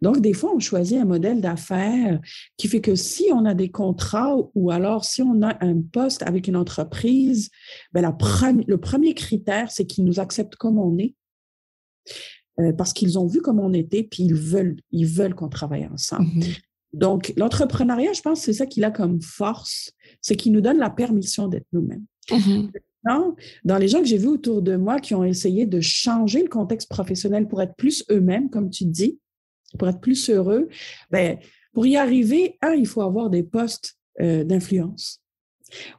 Donc, 0.00 0.20
des 0.20 0.32
fois, 0.32 0.54
on 0.54 0.58
choisit 0.58 0.98
un 0.98 1.04
modèle 1.04 1.40
d'affaires 1.40 2.20
qui 2.56 2.68
fait 2.68 2.80
que 2.80 2.94
si 2.94 3.26
on 3.32 3.44
a 3.44 3.54
des 3.54 3.70
contrats 3.70 4.34
ou 4.54 4.70
alors 4.70 5.04
si 5.04 5.22
on 5.22 5.42
a 5.42 5.56
un 5.64 5.80
poste 5.80 6.22
avec 6.22 6.48
une 6.48 6.56
entreprise, 6.56 7.50
ben 7.92 8.02
le 8.02 8.76
premier 8.76 9.14
critère, 9.14 9.70
c'est 9.70 9.86
qu'ils 9.86 10.04
nous 10.04 10.20
acceptent 10.20 10.56
comme 10.56 10.78
on 10.78 10.96
est. 10.98 11.14
Euh, 12.58 12.72
parce 12.72 12.92
qu'ils 12.92 13.18
ont 13.18 13.26
vu 13.26 13.40
comment 13.40 13.66
on 13.66 13.72
était, 13.72 14.02
puis 14.02 14.24
ils 14.24 14.34
veulent, 14.34 14.76
ils 14.90 15.06
veulent 15.06 15.34
qu'on 15.34 15.48
travaille 15.48 15.86
ensemble. 15.86 16.28
Mm-hmm. 16.28 16.60
Donc, 16.92 17.32
l'entrepreneuriat, 17.36 18.12
je 18.12 18.20
pense, 18.20 18.40
c'est 18.40 18.52
ça 18.52 18.66
qu'il 18.66 18.84
a 18.84 18.90
comme 18.90 19.22
force, 19.22 19.92
c'est 20.20 20.34
qu'il 20.34 20.52
nous 20.52 20.60
donne 20.60 20.78
la 20.78 20.90
permission 20.90 21.48
d'être 21.48 21.66
nous-mêmes. 21.72 22.04
Mm-hmm. 22.28 22.70
Dans 23.64 23.78
les 23.78 23.88
gens 23.88 24.00
que 24.00 24.06
j'ai 24.06 24.18
vus 24.18 24.28
autour 24.28 24.62
de 24.62 24.76
moi 24.76 24.98
qui 24.98 25.14
ont 25.14 25.24
essayé 25.24 25.64
de 25.66 25.80
changer 25.80 26.42
le 26.42 26.48
contexte 26.48 26.88
professionnel 26.88 27.48
pour 27.48 27.62
être 27.62 27.74
plus 27.76 28.04
eux-mêmes, 28.10 28.50
comme 28.50 28.68
tu 28.68 28.84
dis, 28.84 29.18
pour 29.78 29.88
être 29.88 30.00
plus 30.00 30.30
heureux, 30.30 30.68
ben, 31.10 31.38
pour 31.72 31.86
y 31.86 31.96
arriver, 31.96 32.58
un, 32.62 32.72
il 32.72 32.86
faut 32.86 33.02
avoir 33.02 33.30
des 33.30 33.42
postes 33.42 33.96
euh, 34.20 34.44
d'influence 34.44 35.20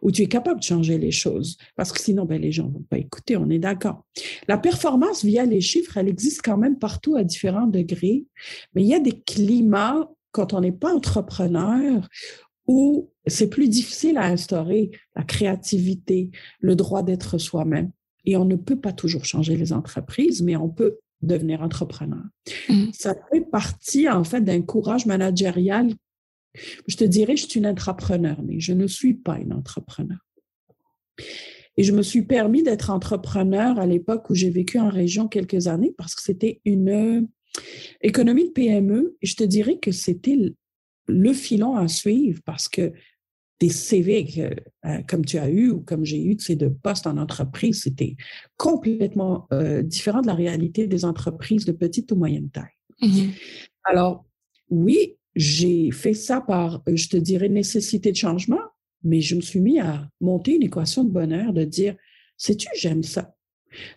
où 0.01 0.11
tu 0.11 0.23
es 0.23 0.27
capable 0.27 0.59
de 0.59 0.65
changer 0.65 0.97
les 0.97 1.11
choses, 1.11 1.57
parce 1.75 1.91
que 1.91 1.99
sinon, 1.99 2.25
ben, 2.25 2.41
les 2.41 2.51
gens 2.51 2.67
ne 2.67 2.73
vont 2.73 2.85
pas 2.89 2.97
écouter, 2.97 3.37
on 3.37 3.49
est 3.49 3.59
d'accord. 3.59 4.05
La 4.47 4.57
performance 4.57 5.23
via 5.23 5.45
les 5.45 5.61
chiffres, 5.61 5.97
elle 5.97 6.09
existe 6.09 6.41
quand 6.43 6.57
même 6.57 6.77
partout 6.77 7.15
à 7.15 7.23
différents 7.23 7.67
degrés, 7.67 8.25
mais 8.73 8.83
il 8.83 8.87
y 8.87 8.93
a 8.93 8.99
des 8.99 9.21
climats, 9.21 10.09
quand 10.31 10.53
on 10.53 10.61
n'est 10.61 10.71
pas 10.71 10.93
entrepreneur, 10.93 12.07
où 12.67 13.09
c'est 13.27 13.49
plus 13.49 13.67
difficile 13.67 14.17
à 14.17 14.25
instaurer 14.25 14.91
la 15.15 15.23
créativité, 15.23 16.31
le 16.59 16.75
droit 16.75 17.03
d'être 17.03 17.37
soi-même. 17.37 17.91
Et 18.25 18.37
on 18.37 18.45
ne 18.45 18.55
peut 18.55 18.79
pas 18.79 18.93
toujours 18.93 19.25
changer 19.25 19.57
les 19.57 19.73
entreprises, 19.73 20.41
mais 20.41 20.55
on 20.55 20.69
peut 20.69 20.99
devenir 21.21 21.61
entrepreneur. 21.61 22.23
Mmh. 22.69 22.85
Ça 22.93 23.15
fait 23.31 23.41
partie, 23.41 24.09
en 24.09 24.23
fait, 24.23 24.41
d'un 24.41 24.61
courage 24.61 25.05
managérial 25.05 25.93
je 26.87 26.97
te 26.97 27.03
dirais, 27.03 27.37
je 27.37 27.47
suis 27.47 27.59
une 27.59 27.67
entrepreneur, 27.67 28.41
mais 28.43 28.59
je 28.59 28.73
ne 28.73 28.87
suis 28.87 29.13
pas 29.13 29.39
une 29.39 29.53
entrepreneur. 29.53 30.19
Et 31.77 31.83
je 31.83 31.93
me 31.93 32.01
suis 32.01 32.23
permis 32.23 32.63
d'être 32.63 32.89
entrepreneur 32.89 33.79
à 33.79 33.85
l'époque 33.85 34.29
où 34.29 34.35
j'ai 34.35 34.49
vécu 34.49 34.77
en 34.77 34.89
région 34.89 35.27
quelques 35.27 35.67
années 35.67 35.93
parce 35.97 36.15
que 36.15 36.21
c'était 36.21 36.59
une 36.65 36.89
euh, 36.89 37.21
économie 38.01 38.47
de 38.47 38.51
PME. 38.51 39.15
Et 39.21 39.25
je 39.25 39.35
te 39.35 39.43
dirais 39.43 39.77
que 39.77 39.91
c'était 39.91 40.37
le 41.07 41.33
filon 41.33 41.77
à 41.77 41.87
suivre 41.87 42.41
parce 42.45 42.67
que 42.67 42.91
des 43.61 43.69
CV 43.69 44.25
euh, 44.85 44.97
comme 45.07 45.23
tu 45.23 45.37
as 45.37 45.47
eu 45.47 45.69
ou 45.69 45.81
comme 45.81 46.03
j'ai 46.03 46.21
eu, 46.21 46.35
ces 46.39 46.55
deux 46.55 46.73
postes 46.73 47.05
en 47.05 47.17
entreprise, 47.17 47.83
c'était 47.83 48.15
complètement 48.57 49.47
euh, 49.53 49.83
différent 49.83 50.21
de 50.21 50.27
la 50.27 50.33
réalité 50.33 50.87
des 50.87 51.05
entreprises 51.05 51.63
de 51.63 51.71
petite 51.71 52.11
ou 52.11 52.15
moyenne 52.15 52.49
taille. 52.49 52.65
Mm-hmm. 53.03 53.29
Alors, 53.83 54.25
oui, 54.69 55.15
j'ai 55.35 55.91
fait 55.91 56.15
ça 56.15 56.41
par, 56.41 56.81
je 56.91 57.07
te 57.07 57.17
dirais, 57.17 57.49
nécessité 57.49 58.11
de 58.11 58.17
changement, 58.17 58.61
mais 59.03 59.21
je 59.21 59.35
me 59.35 59.41
suis 59.41 59.59
mis 59.59 59.79
à 59.79 60.09
monter 60.19 60.55
une 60.55 60.63
équation 60.63 61.03
de 61.03 61.11
bonheur, 61.11 61.53
de 61.53 61.63
dire, 61.63 61.95
sais-tu, 62.37 62.67
j'aime 62.75 63.03
ça. 63.03 63.35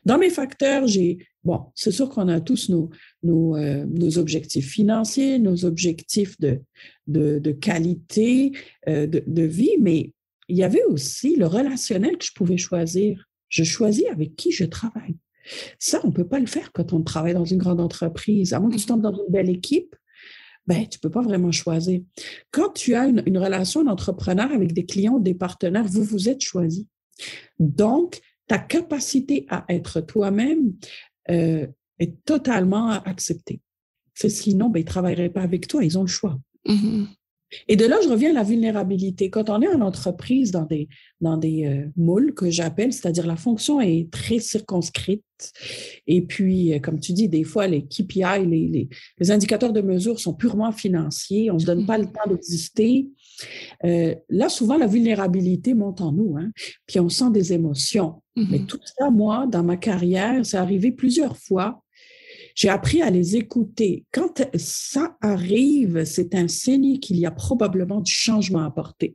Dans 0.04 0.18
mes 0.18 0.30
facteurs, 0.30 0.86
j'ai, 0.86 1.18
bon, 1.44 1.66
c'est 1.74 1.90
sûr 1.90 2.08
qu'on 2.08 2.28
a 2.28 2.40
tous 2.40 2.70
nos, 2.70 3.56
euh, 3.56 3.86
objectifs 4.16 4.68
financiers, 4.68 5.38
nos 5.38 5.64
objectifs 5.64 6.36
de, 6.40 7.52
qualité 7.52 8.52
euh, 8.88 9.06
de, 9.06 9.42
vie, 9.42 9.76
mais 9.80 10.12
il 10.48 10.56
y 10.56 10.64
avait 10.64 10.84
aussi 10.84 11.36
le 11.36 11.46
relationnel 11.46 12.18
que 12.18 12.24
je 12.24 12.32
pouvais 12.34 12.58
choisir. 12.58 13.28
Je 13.48 13.64
choisis 13.64 14.06
avec 14.10 14.36
qui 14.36 14.50
je 14.50 14.64
travaille. 14.64 15.16
Ça, 15.78 16.00
on 16.04 16.08
ne 16.08 16.12
peut 16.12 16.26
pas 16.26 16.40
le 16.40 16.46
faire 16.46 16.72
quand 16.72 16.92
on 16.92 17.02
travaille 17.02 17.34
dans 17.34 17.44
une 17.44 17.58
grande 17.58 17.80
entreprise. 17.80 18.52
À 18.52 18.60
moins 18.60 18.70
que 18.70 18.76
tu 18.76 18.86
tombes 18.86 19.02
dans 19.02 19.14
une 19.14 19.30
belle 19.30 19.50
équipe, 19.50 19.94
ben, 20.66 20.86
tu 20.88 20.98
ne 20.98 21.00
peux 21.02 21.10
pas 21.10 21.20
vraiment 21.20 21.52
choisir. 21.52 22.00
Quand 22.50 22.70
tu 22.70 22.94
as 22.94 23.06
une, 23.06 23.38
relation 23.38 23.84
d'entrepreneur 23.84 24.50
avec 24.50 24.72
des 24.72 24.86
clients, 24.86 25.18
des 25.18 25.34
partenaires, 25.34 25.84
vous 25.84 26.02
vous 26.02 26.28
êtes 26.28 26.40
choisi. 26.40 26.88
Donc, 27.58 28.20
ta 28.46 28.58
capacité 28.58 29.46
à 29.50 29.64
être 29.68 30.00
toi-même 30.00 30.72
euh, 31.30 31.66
est 31.98 32.24
totalement 32.24 32.90
acceptée. 32.90 33.60
sinon, 34.14 34.68
ben, 34.68 34.80
ils 34.80 34.84
ne 34.84 34.88
travailleraient 34.88 35.30
pas 35.30 35.42
avec 35.42 35.68
toi, 35.68 35.84
ils 35.84 35.98
ont 35.98 36.02
le 36.02 36.08
choix. 36.08 36.38
Mm-hmm. 36.66 37.06
Et 37.68 37.76
de 37.76 37.86
là, 37.86 37.98
je 38.02 38.08
reviens 38.08 38.30
à 38.30 38.34
la 38.34 38.42
vulnérabilité. 38.42 39.30
Quand 39.30 39.50
on 39.50 39.60
est 39.62 39.68
en 39.68 39.80
entreprise 39.80 40.50
dans 40.50 40.64
des, 40.64 40.88
dans 41.20 41.36
des 41.36 41.66
euh, 41.66 41.86
moules 41.96 42.34
que 42.34 42.50
j'appelle, 42.50 42.92
c'est-à-dire 42.92 43.26
la 43.26 43.36
fonction 43.36 43.80
est 43.80 44.10
très 44.10 44.38
circonscrite. 44.38 45.22
Et 46.06 46.22
puis, 46.22 46.72
euh, 46.72 46.78
comme 46.78 47.00
tu 47.00 47.12
dis, 47.12 47.28
des 47.28 47.44
fois, 47.44 47.66
les 47.66 47.82
KPI, 47.86 48.46
les, 48.46 48.88
les, 49.18 49.30
indicateurs 49.30 49.72
de 49.72 49.80
mesure 49.80 50.18
sont 50.18 50.34
purement 50.34 50.72
financiers. 50.72 51.50
On 51.50 51.54
ne 51.54 51.58
se 51.60 51.66
donne 51.66 51.86
pas 51.86 51.98
le 51.98 52.06
temps 52.06 52.28
d'exister. 52.28 53.08
Euh, 53.84 54.14
là, 54.28 54.48
souvent, 54.48 54.76
la 54.76 54.86
vulnérabilité 54.86 55.74
monte 55.74 56.00
en 56.00 56.12
nous, 56.12 56.36
hein, 56.38 56.50
puis 56.86 57.00
on 57.00 57.08
sent 57.08 57.30
des 57.30 57.52
émotions. 57.52 58.22
Mais 58.36 58.58
mm-hmm. 58.58 58.66
tout 58.66 58.80
ça, 58.84 59.10
moi, 59.10 59.46
dans 59.46 59.62
ma 59.62 59.76
carrière, 59.76 60.44
c'est 60.44 60.56
arrivé 60.56 60.90
plusieurs 60.92 61.36
fois 61.36 61.84
j'ai 62.54 62.68
appris 62.68 63.02
à 63.02 63.10
les 63.10 63.36
écouter. 63.36 64.04
Quand 64.12 64.46
ça 64.54 65.16
arrive, 65.20 66.04
c'est 66.04 66.34
un 66.34 66.48
signe 66.48 66.98
qu'il 67.00 67.18
y 67.18 67.26
a 67.26 67.30
probablement 67.30 68.00
du 68.00 68.12
changement 68.12 68.60
à 68.60 68.66
apporter. 68.66 69.14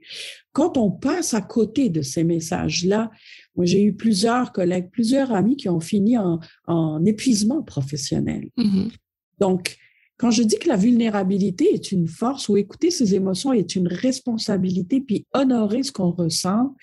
Quand 0.51 0.77
on 0.77 0.91
passe 0.91 1.33
à 1.33 1.41
côté 1.41 1.89
de 1.89 2.01
ces 2.01 2.23
messages-là, 2.23 3.09
moi, 3.55 3.65
j'ai 3.65 3.81
eu 3.81 3.93
plusieurs 3.93 4.51
collègues, 4.51 4.89
plusieurs 4.91 5.31
amis 5.31 5.55
qui 5.55 5.69
ont 5.69 5.79
fini 5.79 6.17
en, 6.17 7.05
épuisement 7.05 7.63
professionnel. 7.63 8.49
Mm-hmm. 8.57 8.91
Donc, 9.39 9.77
quand 10.19 10.31
je 10.31 10.43
dis 10.43 10.59
que 10.59 10.67
la 10.67 10.75
vulnérabilité 10.75 11.73
est 11.73 11.91
une 11.91 12.07
force 12.07 12.49
ou 12.49 12.57
écouter 12.57 12.91
ses 12.91 13.15
émotions 13.15 13.53
est 13.53 13.75
une 13.75 13.87
responsabilité, 13.87 14.99
puis 14.99 15.25
honorer 15.33 15.81
ce 15.81 15.91
qu'on 15.91 16.11
ressent, 16.11 16.75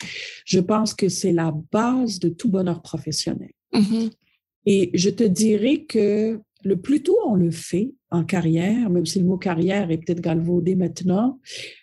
je 0.46 0.58
pense 0.58 0.94
que 0.94 1.08
c'est 1.08 1.32
la 1.32 1.54
base 1.70 2.18
de 2.18 2.30
tout 2.30 2.48
bonheur 2.48 2.82
professionnel. 2.82 3.52
Mm-hmm. 3.74 4.10
Et 4.66 4.90
je 4.94 5.10
te 5.10 5.22
dirais 5.22 5.84
que 5.84 6.40
le 6.64 6.80
plus 6.80 7.02
tôt 7.02 7.18
on 7.26 7.34
le 7.34 7.50
fait 7.50 7.92
en 8.10 8.24
carrière, 8.24 8.90
même 8.90 9.06
si 9.06 9.20
le 9.20 9.26
mot 9.26 9.36
carrière 9.36 9.90
est 9.90 9.98
peut-être 9.98 10.22
galvaudé 10.22 10.74
maintenant, 10.74 11.38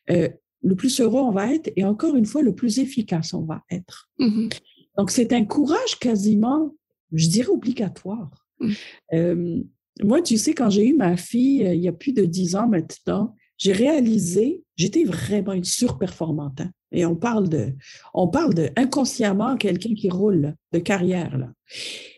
euh, 0.10 0.28
le 0.64 0.76
plus 0.76 1.00
heureux 1.00 1.22
on 1.22 1.32
va 1.32 1.54
être 1.54 1.72
et 1.76 1.86
encore 1.86 2.16
une 2.16 2.26
fois, 2.26 2.42
le 2.42 2.56
plus 2.56 2.80
efficace 2.80 3.34
on 3.34 3.44
va 3.44 3.62
être. 3.70 4.10
Mm-hmm. 4.20 4.50
Donc, 4.98 5.12
c'est 5.12 5.34
un 5.34 5.46
courage 5.46 5.98
quasiment, 6.00 6.76
je 7.12 7.28
dirais, 7.28 7.50
obligatoire. 7.50 8.48
Mm. 8.60 8.72
Euh, 9.14 9.64
moi, 10.02 10.22
tu 10.22 10.38
sais, 10.38 10.54
quand 10.54 10.70
j'ai 10.70 10.88
eu 10.88 10.96
ma 10.96 11.18
fille, 11.18 11.66
euh, 11.66 11.76
il 11.76 11.82
y 11.82 11.88
a 11.88 11.94
plus 11.94 12.14
de 12.14 12.26
dix 12.26 12.56
ans 12.56 12.68
maintenant, 12.68 13.36
j'ai 13.58 13.74
réalisé, 13.74 14.64
j'étais 14.76 15.04
vraiment 15.04 15.54
une 15.54 15.64
surperformante. 15.64 16.62
Hein. 16.62 16.72
Et 16.92 17.06
on 17.06 17.16
parle 17.16 17.50
de, 17.50 17.74
on 18.14 18.28
parle 18.28 18.54
de 18.54 18.70
inconsciemment 18.76 19.56
quelqu'un 19.58 19.94
qui 19.94 20.10
roule 20.10 20.56
de 20.72 20.80
carrière. 20.80 21.38
Là. 21.38 21.52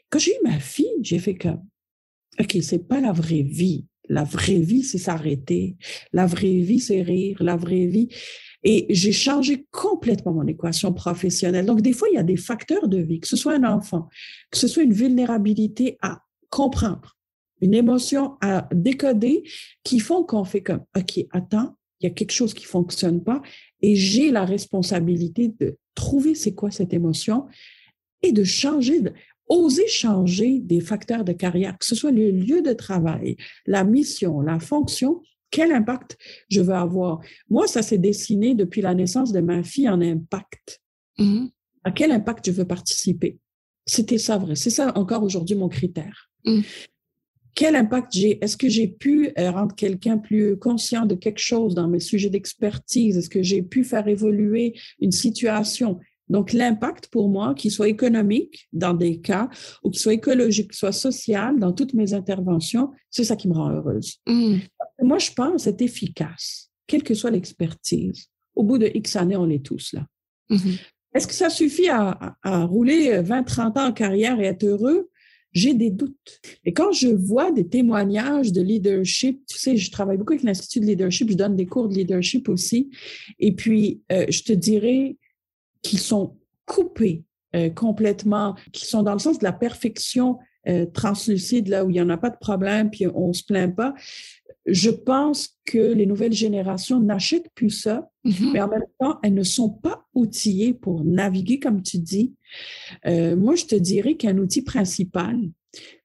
Quand 0.10 0.20
j'ai 0.20 0.32
eu 0.32 0.44
ma 0.44 0.60
fille, 0.60 0.88
j'ai 1.02 1.20
fait 1.20 1.36
comme, 1.36 1.64
OK, 2.40 2.58
c'est 2.62 2.88
pas 2.88 3.02
la 3.02 3.12
vraie 3.12 3.44
vie. 3.44 3.86
La 4.08 4.24
vraie 4.24 4.60
vie, 4.60 4.84
c'est 4.84 4.98
s'arrêter. 4.98 5.78
La 6.14 6.26
vraie 6.26 6.60
vie, 6.60 6.80
c'est 6.80 7.02
rire. 7.02 7.38
La 7.42 7.56
vraie 7.56 7.88
vie. 7.88 8.10
Et 8.64 8.88
j'ai 8.90 9.12
changé 9.12 9.66
complètement 9.72 10.34
mon 10.34 10.48
équation 10.48 10.94
professionnelle. 10.94 11.66
Donc, 11.66 11.82
des 11.82 11.94
fois, 11.94 12.08
il 12.12 12.16
y 12.16 12.20
a 12.20 12.24
des 12.24 12.38
facteurs 12.38 12.88
de 12.88 12.98
vie, 12.98 13.20
que 13.20 13.28
ce 13.28 13.36
soit 13.36 13.54
un 13.54 13.64
enfant, 13.64 14.10
que 14.52 14.58
ce 14.58 14.68
soit 14.68 14.84
une 14.84 14.94
vulnérabilité 14.94 15.98
à 16.02 16.22
comprendre, 16.50 17.15
une 17.66 17.74
émotion 17.74 18.38
à 18.42 18.68
décoder, 18.74 19.44
qui 19.84 20.00
font 20.00 20.24
qu'on 20.24 20.44
fait 20.44 20.62
comme, 20.62 20.84
OK, 20.98 21.20
attends, 21.32 21.76
il 22.00 22.08
y 22.08 22.08
a 22.08 22.14
quelque 22.14 22.32
chose 22.32 22.54
qui 22.54 22.66
fonctionne 22.66 23.24
pas 23.24 23.42
et 23.82 23.96
j'ai 23.96 24.32
la 24.32 24.46
responsabilité 24.46 25.54
de 25.60 25.78
trouver 25.96 26.36
c'est 26.36 26.54
quoi 26.54 26.72
cette 26.72 26.94
émotion 26.94 27.46
et 28.22 28.32
de 28.32 28.44
changer 28.44 29.02
oser 29.48 29.88
changer 29.88 30.60
des 30.60 30.82
facteurs 30.82 31.24
de 31.24 31.32
carrière, 31.32 31.78
que 31.78 31.86
ce 31.86 31.96
soit 31.96 32.12
le 32.12 32.32
lieu 32.32 32.62
de 32.62 32.74
travail, 32.74 33.38
la 33.66 33.84
mission, 33.84 34.42
la 34.42 34.60
fonction, 34.60 35.22
quel 35.52 35.72
impact 35.72 36.18
je 36.50 36.62
veux 36.62 36.74
avoir. 36.74 37.20
Moi, 37.50 37.68
ça 37.68 37.82
s'est 37.82 37.98
dessiné 37.98 38.56
depuis 38.56 38.82
la 38.82 38.96
naissance 38.96 39.32
de 39.32 39.42
ma 39.42 39.64
fille 39.64 39.88
en 39.88 40.02
impact. 40.02 40.82
Mm-hmm. 41.20 41.52
À 41.84 41.92
quel 41.92 42.12
impact 42.12 42.48
je 42.48 42.52
veux 42.52 42.66
participer? 42.66 43.38
C'était 43.86 44.18
ça 44.18 44.38
vrai. 44.38 44.56
C'est 44.56 44.72
ça 44.72 44.92
encore 44.98 45.24
aujourd'hui 45.24 45.56
mon 45.56 45.70
critère. 45.70 46.32
Mm. 46.44 46.62
Quel 47.56 47.78
impact 47.78 48.14
j'ai? 48.14 48.44
Est-ce 48.44 48.58
que 48.58 48.68
j'ai 48.68 48.88
pu 48.88 49.32
euh, 49.40 49.50
rendre 49.50 49.74
quelqu'un 49.74 50.18
plus 50.18 50.58
conscient 50.58 51.06
de 51.06 51.16
quelque 51.16 51.40
chose 51.40 51.74
dans 51.74 51.88
mes 51.88 52.02
sujets 52.02 52.30
d'expertise? 52.30 53.18
Est-ce 53.18 53.30
que 53.30 53.42
j'ai 53.42 53.64
pu 53.64 53.86
faire 53.86 54.08
évoluer 54.10 54.78
une 55.00 55.14
situation? 55.14 56.00
Donc, 56.28 56.54
l'impact 56.54 57.08
pour 57.08 57.30
moi, 57.30 57.54
qu'il 57.54 57.72
soit 57.72 57.88
économique 57.88 58.68
dans 58.74 58.94
des 58.94 59.22
cas, 59.22 59.50
ou 59.84 59.90
qu'il 59.90 60.02
soit 60.02 60.14
écologique, 60.14 60.72
qu'il 60.72 60.78
soit 60.78 60.92
social 60.92 61.60
dans 61.60 61.72
toutes 61.72 61.94
mes 61.94 62.14
interventions, 62.14 62.92
c'est 63.10 63.24
ça 63.24 63.36
qui 63.36 63.48
me 63.48 63.54
rend 63.54 63.70
heureuse. 63.70 64.18
Mmh. 64.28 64.58
Moi, 65.04 65.20
je 65.20 65.32
pense 65.32 65.64
c'est 65.64 65.82
efficace, 65.82 66.72
quelle 66.88 67.04
que 67.04 67.14
soit 67.14 67.32
l'expertise. 67.32 68.28
Au 68.56 68.64
bout 68.64 68.78
de 68.78 68.90
X 68.94 69.16
années, 69.16 69.38
on 69.38 69.50
est 69.50 69.64
tous 69.64 69.94
là. 69.94 70.06
Mmh. 70.50 70.58
Est-ce 71.14 71.28
que 71.28 71.34
ça 71.34 71.50
suffit 71.50 71.90
à, 71.90 72.36
à 72.44 72.66
rouler 72.66 73.22
20, 73.22 73.44
30 73.44 73.78
ans 73.78 73.88
en 73.88 73.94
carrière 73.94 74.40
et 74.40 74.46
être 74.46 74.66
heureux? 74.66 75.10
J'ai 75.56 75.74
des 75.74 75.90
doutes. 75.90 76.42
Et 76.66 76.74
quand 76.74 76.92
je 76.92 77.08
vois 77.08 77.52
des 77.52 77.68
témoignages 77.68 78.52
de 78.52 78.62
leadership, 78.62 79.44
tu 79.48 79.58
sais, 79.58 79.78
je 79.78 79.90
travaille 79.90 80.18
beaucoup 80.18 80.34
avec 80.34 80.44
l'Institut 80.44 80.82
de 80.82 80.86
leadership, 80.86 81.32
je 81.32 81.36
donne 81.36 81.56
des 81.56 81.66
cours 81.66 81.88
de 81.88 81.96
leadership 81.96 82.50
aussi. 82.50 82.92
Et 83.40 83.54
puis, 83.54 84.02
euh, 84.12 84.26
je 84.30 84.44
te 84.44 84.52
dirais, 84.52 85.18
qui 85.82 85.98
sont 85.98 86.36
coupés 86.66 87.24
euh, 87.56 87.70
complètement, 87.70 88.56
qui 88.74 88.86
sont 88.86 89.02
dans 89.02 89.14
le 89.14 89.20
sens 89.20 89.40
de 89.40 89.46
la 89.46 89.54
perfection 89.54 90.40
euh, 90.68 90.86
translucide, 90.88 91.70
là 91.70 91.86
où 91.86 91.90
il 91.90 91.94
n'y 91.94 92.02
en 92.02 92.10
a 92.10 92.18
pas 92.18 92.32
de 92.32 92.38
problème, 92.38 92.90
puis 92.90 93.08
on 93.08 93.30
ne 93.30 93.34
se 93.34 93.44
plaint 93.44 93.74
pas. 93.74 93.94
Je 94.66 94.90
pense 94.90 95.60
que 95.66 95.94
les 95.94 96.06
nouvelles 96.06 96.34
générations 96.34 97.00
n'achètent 97.00 97.50
plus 97.54 97.70
ça, 97.70 98.10
mm-hmm. 98.26 98.52
mais 98.54 98.62
en 98.62 98.68
même 98.68 98.86
temps, 99.00 99.20
elles 99.24 99.34
ne 99.34 99.44
sont 99.44 99.70
pas 99.70 100.06
outillées 100.14 100.74
pour 100.74 101.04
naviguer, 101.04 101.60
comme 101.60 101.82
tu 101.82 102.00
dis. 102.00 102.34
Euh, 103.06 103.36
moi, 103.36 103.56
je 103.56 103.66
te 103.66 103.76
dirais 103.76 104.16
qu'un 104.16 104.38
outil 104.38 104.64
principal, 104.64 105.38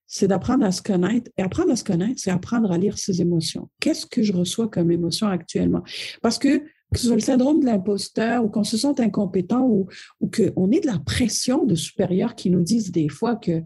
c'est 0.06 0.28
d'apprendre 0.28 0.64
à 0.64 0.72
se 0.72 0.82
connaître. 0.82 1.30
Et 1.38 1.42
apprendre 1.42 1.70
à 1.70 1.76
se 1.76 1.84
connaître, 1.84 2.20
c'est 2.20 2.30
apprendre 2.30 2.70
à 2.72 2.78
lire 2.78 2.98
ses 2.98 3.22
émotions. 3.22 3.70
Qu'est-ce 3.80 4.06
que 4.06 4.22
je 4.22 4.32
reçois 4.32 4.68
comme 4.68 4.90
émotion 4.90 5.28
actuellement? 5.28 5.82
Parce 6.20 6.38
que 6.38 6.62
que 6.92 6.98
ce 6.98 7.06
soit 7.06 7.14
le 7.14 7.20
syndrome 7.20 7.60
de 7.60 7.66
l'imposteur 7.66 8.44
ou 8.44 8.48
qu'on 8.48 8.64
se 8.64 8.76
sente 8.76 9.00
incompétent 9.00 9.62
ou, 9.62 9.86
ou 10.20 10.28
qu'on 10.28 10.70
ait 10.72 10.80
de 10.80 10.86
la 10.86 10.98
pression 10.98 11.64
de 11.64 11.74
supérieurs 11.76 12.34
qui 12.34 12.50
nous 12.50 12.62
disent 12.62 12.90
des 12.90 13.08
fois 13.08 13.36
que 13.36 13.62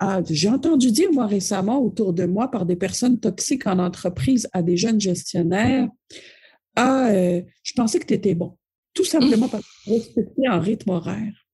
ah, 0.00 0.20
j'ai 0.28 0.48
entendu 0.48 0.90
dire, 0.90 1.12
moi, 1.12 1.26
récemment, 1.26 1.80
autour 1.80 2.12
de 2.12 2.24
moi, 2.24 2.50
par 2.50 2.66
des 2.66 2.76
personnes 2.76 3.20
toxiques 3.20 3.66
en 3.66 3.78
entreprise 3.78 4.48
à 4.52 4.62
des 4.62 4.76
jeunes 4.76 5.00
gestionnaires, 5.00 5.88
ah, 6.76 7.08
euh, 7.10 7.42
je 7.62 7.72
pensais 7.74 8.00
que 8.00 8.06
tu 8.06 8.14
étais 8.14 8.34
bon. 8.34 8.56
Tout 8.92 9.04
simplement 9.04 9.48
parce 9.48 9.64
que 9.64 9.90
respecter 9.90 10.46
un 10.46 10.60
rythme 10.60 10.90
horaire. 10.90 11.46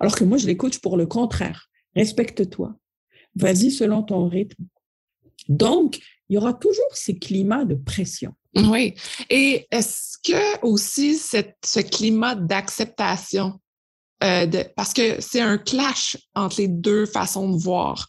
Alors 0.00 0.14
que 0.14 0.24
moi, 0.24 0.38
je 0.38 0.46
les 0.46 0.56
pour 0.56 0.96
le 0.96 1.06
contraire. 1.06 1.68
Respecte-toi. 1.94 2.76
Vas-y 3.34 3.70
selon 3.70 4.02
ton 4.02 4.28
rythme. 4.28 4.64
Donc, 5.48 5.98
il 6.28 6.34
y 6.34 6.38
aura 6.38 6.54
toujours 6.54 6.94
ces 6.94 7.18
climats 7.18 7.64
de 7.64 7.74
pression. 7.74 8.34
Oui. 8.54 8.94
Et 9.30 9.66
est-ce 9.70 10.18
que 10.22 10.60
aussi 10.64 11.16
ce 11.16 11.80
climat 11.80 12.34
d'acceptation, 12.34 13.60
euh, 14.22 14.64
parce 14.76 14.92
que 14.92 15.20
c'est 15.20 15.40
un 15.40 15.58
clash 15.58 16.16
entre 16.34 16.60
les 16.60 16.68
deux 16.68 17.06
façons 17.06 17.50
de 17.50 17.60
voir. 17.60 18.08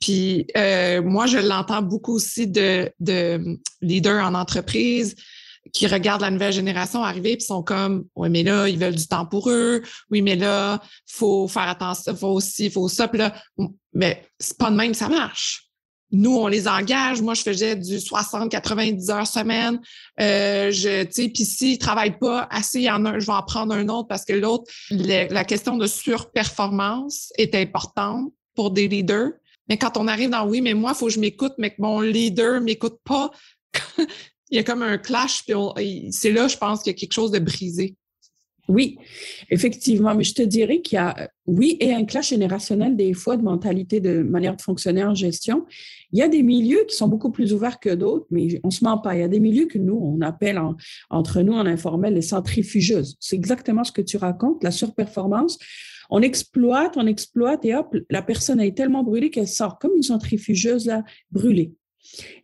Puis 0.00 0.46
euh, 0.56 1.02
moi, 1.02 1.26
je 1.26 1.38
l'entends 1.38 1.82
beaucoup 1.82 2.14
aussi 2.14 2.46
de, 2.46 2.90
de 3.00 3.58
leaders 3.80 4.24
en 4.24 4.34
entreprise 4.34 5.14
qui 5.72 5.86
regardent 5.86 6.20
la 6.20 6.30
nouvelle 6.30 6.52
génération 6.52 7.02
arriver 7.02 7.36
puis 7.36 7.46
sont 7.46 7.62
comme 7.62 8.04
oui 8.16 8.28
mais 8.28 8.42
là 8.42 8.68
ils 8.68 8.78
veulent 8.78 8.94
du 8.94 9.06
temps 9.06 9.24
pour 9.24 9.50
eux. 9.50 9.82
Oui 10.10 10.20
mais 10.20 10.36
là 10.36 10.80
faut 11.06 11.48
faire 11.48 11.68
attention 11.68 12.14
faut 12.14 12.32
aussi 12.32 12.70
faut 12.70 12.88
ça. 12.88 13.08
Puis 13.08 13.18
là 13.18 13.34
mais 13.94 14.26
c'est 14.38 14.58
pas 14.58 14.70
de 14.70 14.76
même 14.76 14.92
ça 14.92 15.08
marche 15.08 15.63
nous, 16.14 16.36
on 16.36 16.46
les 16.46 16.68
engage. 16.68 17.20
Moi, 17.20 17.34
je 17.34 17.42
faisais 17.42 17.76
du 17.76 18.00
60, 18.00 18.50
90 18.50 19.10
heures 19.10 19.26
semaine. 19.26 19.80
Euh, 20.20 20.70
je, 20.70 21.02
tu 21.04 21.12
sais, 21.12 21.28
puis 21.28 21.44
s'ils 21.44 21.78
travaillent 21.78 22.18
pas 22.18 22.46
assez, 22.50 22.78
il 22.78 22.84
y 22.84 22.90
en 22.90 23.04
a 23.04 23.10
un, 23.10 23.18
je 23.18 23.26
vais 23.26 23.32
en 23.32 23.42
prendre 23.42 23.74
un 23.74 23.88
autre 23.88 24.08
parce 24.08 24.24
que 24.24 24.32
l'autre, 24.32 24.64
la 24.90 25.44
question 25.44 25.76
de 25.76 25.86
surperformance 25.86 27.32
est 27.36 27.54
importante 27.54 28.32
pour 28.54 28.70
des 28.70 28.88
leaders. 28.88 29.32
Mais 29.68 29.76
quand 29.76 29.96
on 29.96 30.06
arrive 30.06 30.30
dans 30.30 30.46
oui, 30.46 30.60
mais 30.60 30.74
moi, 30.74 30.92
il 30.94 30.98
faut 30.98 31.06
que 31.06 31.12
je 31.12 31.20
m'écoute, 31.20 31.54
mais 31.58 31.70
que 31.70 31.80
mon 31.80 32.00
leader 32.00 32.60
m'écoute 32.60 32.98
pas, 33.04 33.30
il 33.98 34.56
y 34.56 34.58
a 34.58 34.62
comme 34.62 34.82
un 34.82 34.98
clash, 34.98 35.42
puis 35.44 36.08
c'est 36.12 36.30
là, 36.30 36.48
je 36.48 36.56
pense 36.56 36.82
qu'il 36.82 36.92
y 36.92 36.96
a 36.96 36.98
quelque 36.98 37.12
chose 37.12 37.30
de 37.30 37.38
brisé. 37.38 37.96
Oui, 38.66 38.96
effectivement, 39.50 40.14
mais 40.14 40.24
je 40.24 40.32
te 40.32 40.42
dirais 40.42 40.80
qu'il 40.80 40.96
y 40.96 40.98
a, 40.98 41.30
oui, 41.46 41.76
et 41.80 41.92
un 41.92 42.04
clash 42.06 42.30
générationnel 42.30 42.96
des 42.96 43.12
fois 43.12 43.36
de 43.36 43.42
mentalité, 43.42 44.00
de 44.00 44.22
manière 44.22 44.56
de 44.56 44.62
fonctionner 44.62 45.04
en 45.04 45.14
gestion. 45.14 45.66
Il 46.12 46.18
y 46.18 46.22
a 46.22 46.28
des 46.28 46.42
milieux 46.42 46.84
qui 46.88 46.96
sont 46.96 47.08
beaucoup 47.08 47.30
plus 47.30 47.52
ouverts 47.52 47.78
que 47.78 47.90
d'autres, 47.90 48.26
mais 48.30 48.60
on 48.64 48.70
se 48.70 48.82
ment 48.82 48.96
pas. 48.96 49.16
Il 49.16 49.20
y 49.20 49.22
a 49.22 49.28
des 49.28 49.40
milieux 49.40 49.66
que 49.66 49.78
nous, 49.78 49.96
on 49.96 50.22
appelle 50.22 50.58
entre 51.10 51.42
nous 51.42 51.52
en 51.52 51.66
informel 51.66 52.14
les 52.14 52.22
centrifugeuses. 52.22 53.16
C'est 53.20 53.36
exactement 53.36 53.84
ce 53.84 53.92
que 53.92 54.00
tu 54.00 54.16
racontes, 54.16 54.64
la 54.64 54.70
surperformance. 54.70 55.58
On 56.08 56.22
exploite, 56.22 56.94
on 56.96 57.06
exploite 57.06 57.66
et 57.66 57.74
hop, 57.74 57.94
la 58.08 58.22
personne 58.22 58.60
est 58.60 58.74
tellement 58.74 59.02
brûlée 59.02 59.30
qu'elle 59.30 59.48
sort 59.48 59.78
comme 59.78 59.92
une 59.94 60.02
centrifugeuse 60.02 60.86
là, 60.86 61.02
brûlée. 61.30 61.72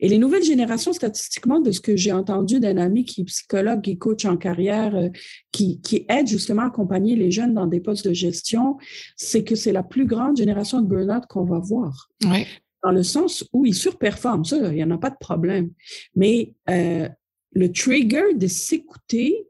Et 0.01 0.09
les 0.09 0.19
nouvelles 0.19 0.43
générations, 0.43 0.93
statistiquement, 0.93 1.61
de 1.61 1.71
ce 1.71 1.81
que 1.81 1.97
j'ai 1.97 2.13
entendu 2.13 2.61
d'un 2.61 2.77
ami 2.77 3.05
qui 3.05 3.23
est 3.23 3.25
psychologue, 3.25 3.83
qui 3.83 3.99
coach 3.99 4.25
en 4.25 4.37
carrière, 4.37 4.95
euh, 4.95 5.09
qui, 5.53 5.81
qui 5.81 6.07
aide 6.09 6.27
justement 6.27 6.63
à 6.63 6.67
accompagner 6.67 7.17
les 7.17 7.31
jeunes 7.31 7.55
dans 7.55 7.67
des 7.67 7.81
postes 7.81 8.09
de 8.09 8.15
gestion, 8.15 8.79
c'est 9.17 9.45
que 9.45 9.55
c'est 9.55 9.73
la 9.73 9.83
plus 9.83 10.07
grande 10.07 10.37
génération 10.37 10.81
de 10.81 10.87
burn-out 10.87 11.25
qu'on 11.29 11.45
va 11.45 11.59
voir. 11.59 12.09
Oui. 12.25 12.47
Dans 12.83 12.93
le 12.93 13.03
sens 13.03 13.45
où 13.53 13.67
ils 13.67 13.75
surperforment, 13.75 14.45
ça, 14.45 14.57
il 14.57 14.75
n'y 14.75 14.85
en 14.85 14.91
a 14.91 14.99
pas 14.99 15.11
de 15.11 15.19
problème. 15.21 15.71
Mais 16.15 16.55
euh, 16.71 17.09
le 17.53 17.73
trigger 17.73 18.35
de 18.35 18.47
s'écouter, 18.47 19.47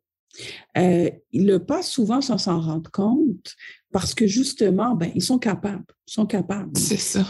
euh, 0.77 1.11
ils 1.33 1.47
le 1.47 1.59
passent 1.61 1.91
souvent 1.91 2.21
sans 2.21 2.39
s'en 2.39 2.61
rendre 2.61 2.91
compte 2.91 3.55
parce 3.93 4.15
que 4.15 4.27
justement, 4.27 4.95
ben, 4.95 5.11
ils 5.15 5.23
sont 5.23 5.39
capables, 5.39 5.85
ils 6.09 6.13
sont 6.13 6.27
capables. 6.27 6.77
C'est 6.77 6.97
ça 6.97 7.25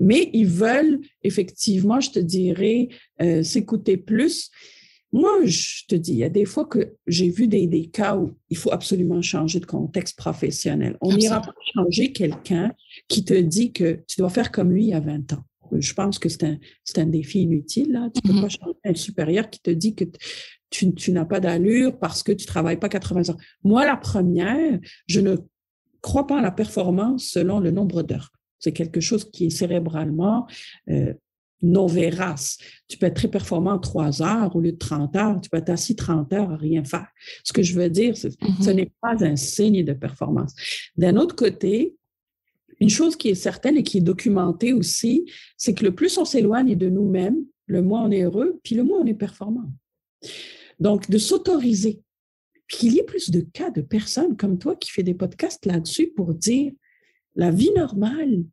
mais 0.00 0.30
ils 0.32 0.46
veulent 0.46 1.00
effectivement, 1.22 2.00
je 2.00 2.10
te 2.10 2.18
dirais, 2.18 2.88
euh, 3.22 3.42
s'écouter 3.42 3.96
plus. 3.96 4.50
Moi, 5.12 5.44
je 5.44 5.86
te 5.88 5.94
dis, 5.94 6.12
il 6.12 6.18
y 6.18 6.24
a 6.24 6.28
des 6.28 6.44
fois 6.44 6.64
que 6.64 6.94
j'ai 7.06 7.30
vu 7.30 7.48
des, 7.48 7.66
des, 7.66 7.86
cas 7.86 8.16
où 8.16 8.36
il 8.48 8.56
faut 8.56 8.72
absolument 8.72 9.20
changer 9.22 9.58
de 9.58 9.66
contexte 9.66 10.16
professionnel. 10.16 10.96
On 11.00 11.12
n'ira 11.14 11.40
pas 11.40 11.52
changer 11.74 12.12
quelqu'un 12.12 12.72
qui 13.08 13.24
te 13.24 13.34
dit 13.34 13.72
que 13.72 14.00
tu 14.06 14.20
dois 14.20 14.30
faire 14.30 14.52
comme 14.52 14.72
lui 14.72 14.84
il 14.84 14.90
y 14.90 14.94
a 14.94 15.00
20 15.00 15.32
ans. 15.32 15.44
Je 15.72 15.92
pense 15.94 16.18
que 16.18 16.28
c'est 16.28 16.44
un, 16.44 16.58
un 16.96 17.06
défi 17.06 17.42
inutile. 17.42 17.92
Là. 17.92 18.08
Tu 18.14 18.20
ne 18.24 18.32
peux 18.32 18.38
mm-hmm. 18.38 18.42
pas 18.42 18.48
changer 18.48 18.78
un 18.84 18.94
supérieur 18.94 19.50
qui 19.50 19.60
te 19.60 19.70
dit 19.70 19.94
que 19.94 20.04
tu, 20.70 20.94
tu 20.94 21.12
n'as 21.12 21.24
pas 21.24 21.40
d'allure 21.40 21.98
parce 21.98 22.22
que 22.22 22.32
tu 22.32 22.44
ne 22.44 22.48
travailles 22.48 22.78
pas 22.78 22.88
80 22.88 23.30
heures. 23.30 23.38
Moi, 23.64 23.84
la 23.84 23.96
première, 23.96 24.78
je 25.06 25.20
ne 25.20 25.36
crois 26.00 26.26
pas 26.26 26.38
à 26.38 26.42
la 26.42 26.52
performance 26.52 27.24
selon 27.24 27.58
le 27.58 27.72
nombre 27.72 28.02
d'heures. 28.02 28.30
C'est 28.60 28.72
quelque 28.72 29.00
chose 29.00 29.28
qui 29.30 29.46
est 29.46 29.50
cérébralement 29.50 30.46
euh, 30.88 31.12
non 31.62 31.86
vérace. 31.86 32.58
Tu 32.88 32.96
peux 32.96 33.06
être 33.06 33.16
très 33.16 33.28
performant 33.28 33.72
en 33.72 33.78
trois 33.78 34.22
heures 34.22 34.54
au 34.54 34.60
lieu 34.60 34.72
de 34.72 34.78
30 34.78 35.16
heures. 35.16 35.40
Tu 35.40 35.50
peux 35.50 35.58
être 35.58 35.70
assis 35.70 35.96
30 35.96 36.32
heures 36.32 36.50
à 36.50 36.56
rien 36.56 36.84
faire. 36.84 37.08
Ce 37.44 37.52
que 37.52 37.62
je 37.62 37.74
veux 37.74 37.90
dire, 37.90 38.16
ce 38.16 38.28
mm-hmm. 38.28 38.72
n'est 38.72 38.92
pas 39.00 39.16
un 39.24 39.36
signe 39.36 39.84
de 39.84 39.92
performance. 39.92 40.54
D'un 40.96 41.16
autre 41.16 41.34
côté, 41.34 41.96
une 42.80 42.88
chose 42.88 43.16
qui 43.16 43.28
est 43.28 43.34
certaine 43.34 43.76
et 43.76 43.82
qui 43.82 43.98
est 43.98 44.02
documentée 44.02 44.72
aussi, 44.72 45.30
c'est 45.56 45.74
que 45.74 45.84
le 45.84 45.94
plus 45.94 46.16
on 46.16 46.24
s'éloigne 46.24 46.76
de 46.76 46.88
nous-mêmes, 46.88 47.44
le 47.66 47.82
moins 47.82 48.04
on 48.04 48.10
est 48.10 48.22
heureux, 48.22 48.58
puis 48.64 48.74
le 48.74 48.82
moins 48.82 49.00
on 49.00 49.06
est 49.06 49.14
performant. 49.14 49.70
Donc, 50.78 51.10
de 51.10 51.18
s'autoriser, 51.18 52.00
qu'il 52.68 52.94
y 52.94 53.00
ait 53.00 53.04
plus 53.04 53.30
de 53.30 53.40
cas 53.40 53.70
de 53.70 53.82
personnes 53.82 54.36
comme 54.36 54.58
toi 54.58 54.76
qui 54.76 54.90
fait 54.90 55.02
des 55.02 55.14
podcasts 55.14 55.66
là-dessus 55.66 56.12
pour 56.16 56.34
dire, 56.34 56.72
la 57.36 57.50
vie 57.50 57.70
normale, 57.76 58.44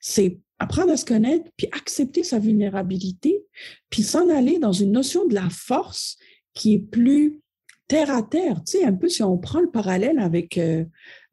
c'est 0.00 0.38
apprendre 0.58 0.92
à 0.92 0.96
se 0.96 1.04
connaître, 1.04 1.50
puis 1.56 1.66
accepter 1.72 2.22
sa 2.22 2.38
vulnérabilité, 2.38 3.44
puis 3.90 4.02
s'en 4.02 4.28
aller 4.28 4.58
dans 4.58 4.72
une 4.72 4.92
notion 4.92 5.26
de 5.26 5.34
la 5.34 5.48
force 5.50 6.16
qui 6.54 6.74
est 6.74 6.78
plus 6.78 7.40
terre 7.88 8.10
à 8.10 8.22
terre. 8.22 8.62
Tu 8.64 8.78
sais, 8.78 8.84
un 8.84 8.92
peu 8.92 9.08
si 9.08 9.22
on 9.22 9.38
prend 9.38 9.60
le 9.60 9.70
parallèle 9.70 10.18
avec 10.18 10.56
euh, 10.58 10.84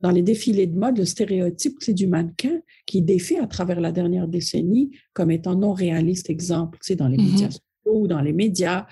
dans 0.01 0.10
les 0.12 0.23
défilés 0.23 0.67
de 0.67 0.77
mode, 0.77 0.97
le 0.97 1.05
stéréotype 1.05 1.77
c'est 1.79 1.93
du 1.93 2.08
mannequin 2.08 2.60
qui 2.86 3.01
défait 3.01 3.38
à 3.38 3.47
travers 3.47 3.79
la 3.79 3.91
dernière 3.91 4.27
décennie 4.27 4.91
comme 5.13 5.32
étant 5.32 5.55
non 5.55 5.73
réaliste, 5.73 6.29
exemple, 6.29 6.79
tu 6.82 6.88
sais, 6.88 6.95
dans 6.95 7.08
les 7.08 7.17
mm-hmm. 7.17 7.32
médias 7.32 7.60
ou 7.86 8.08
dans 8.08 8.21
les 8.21 8.34
médias. 8.34 8.88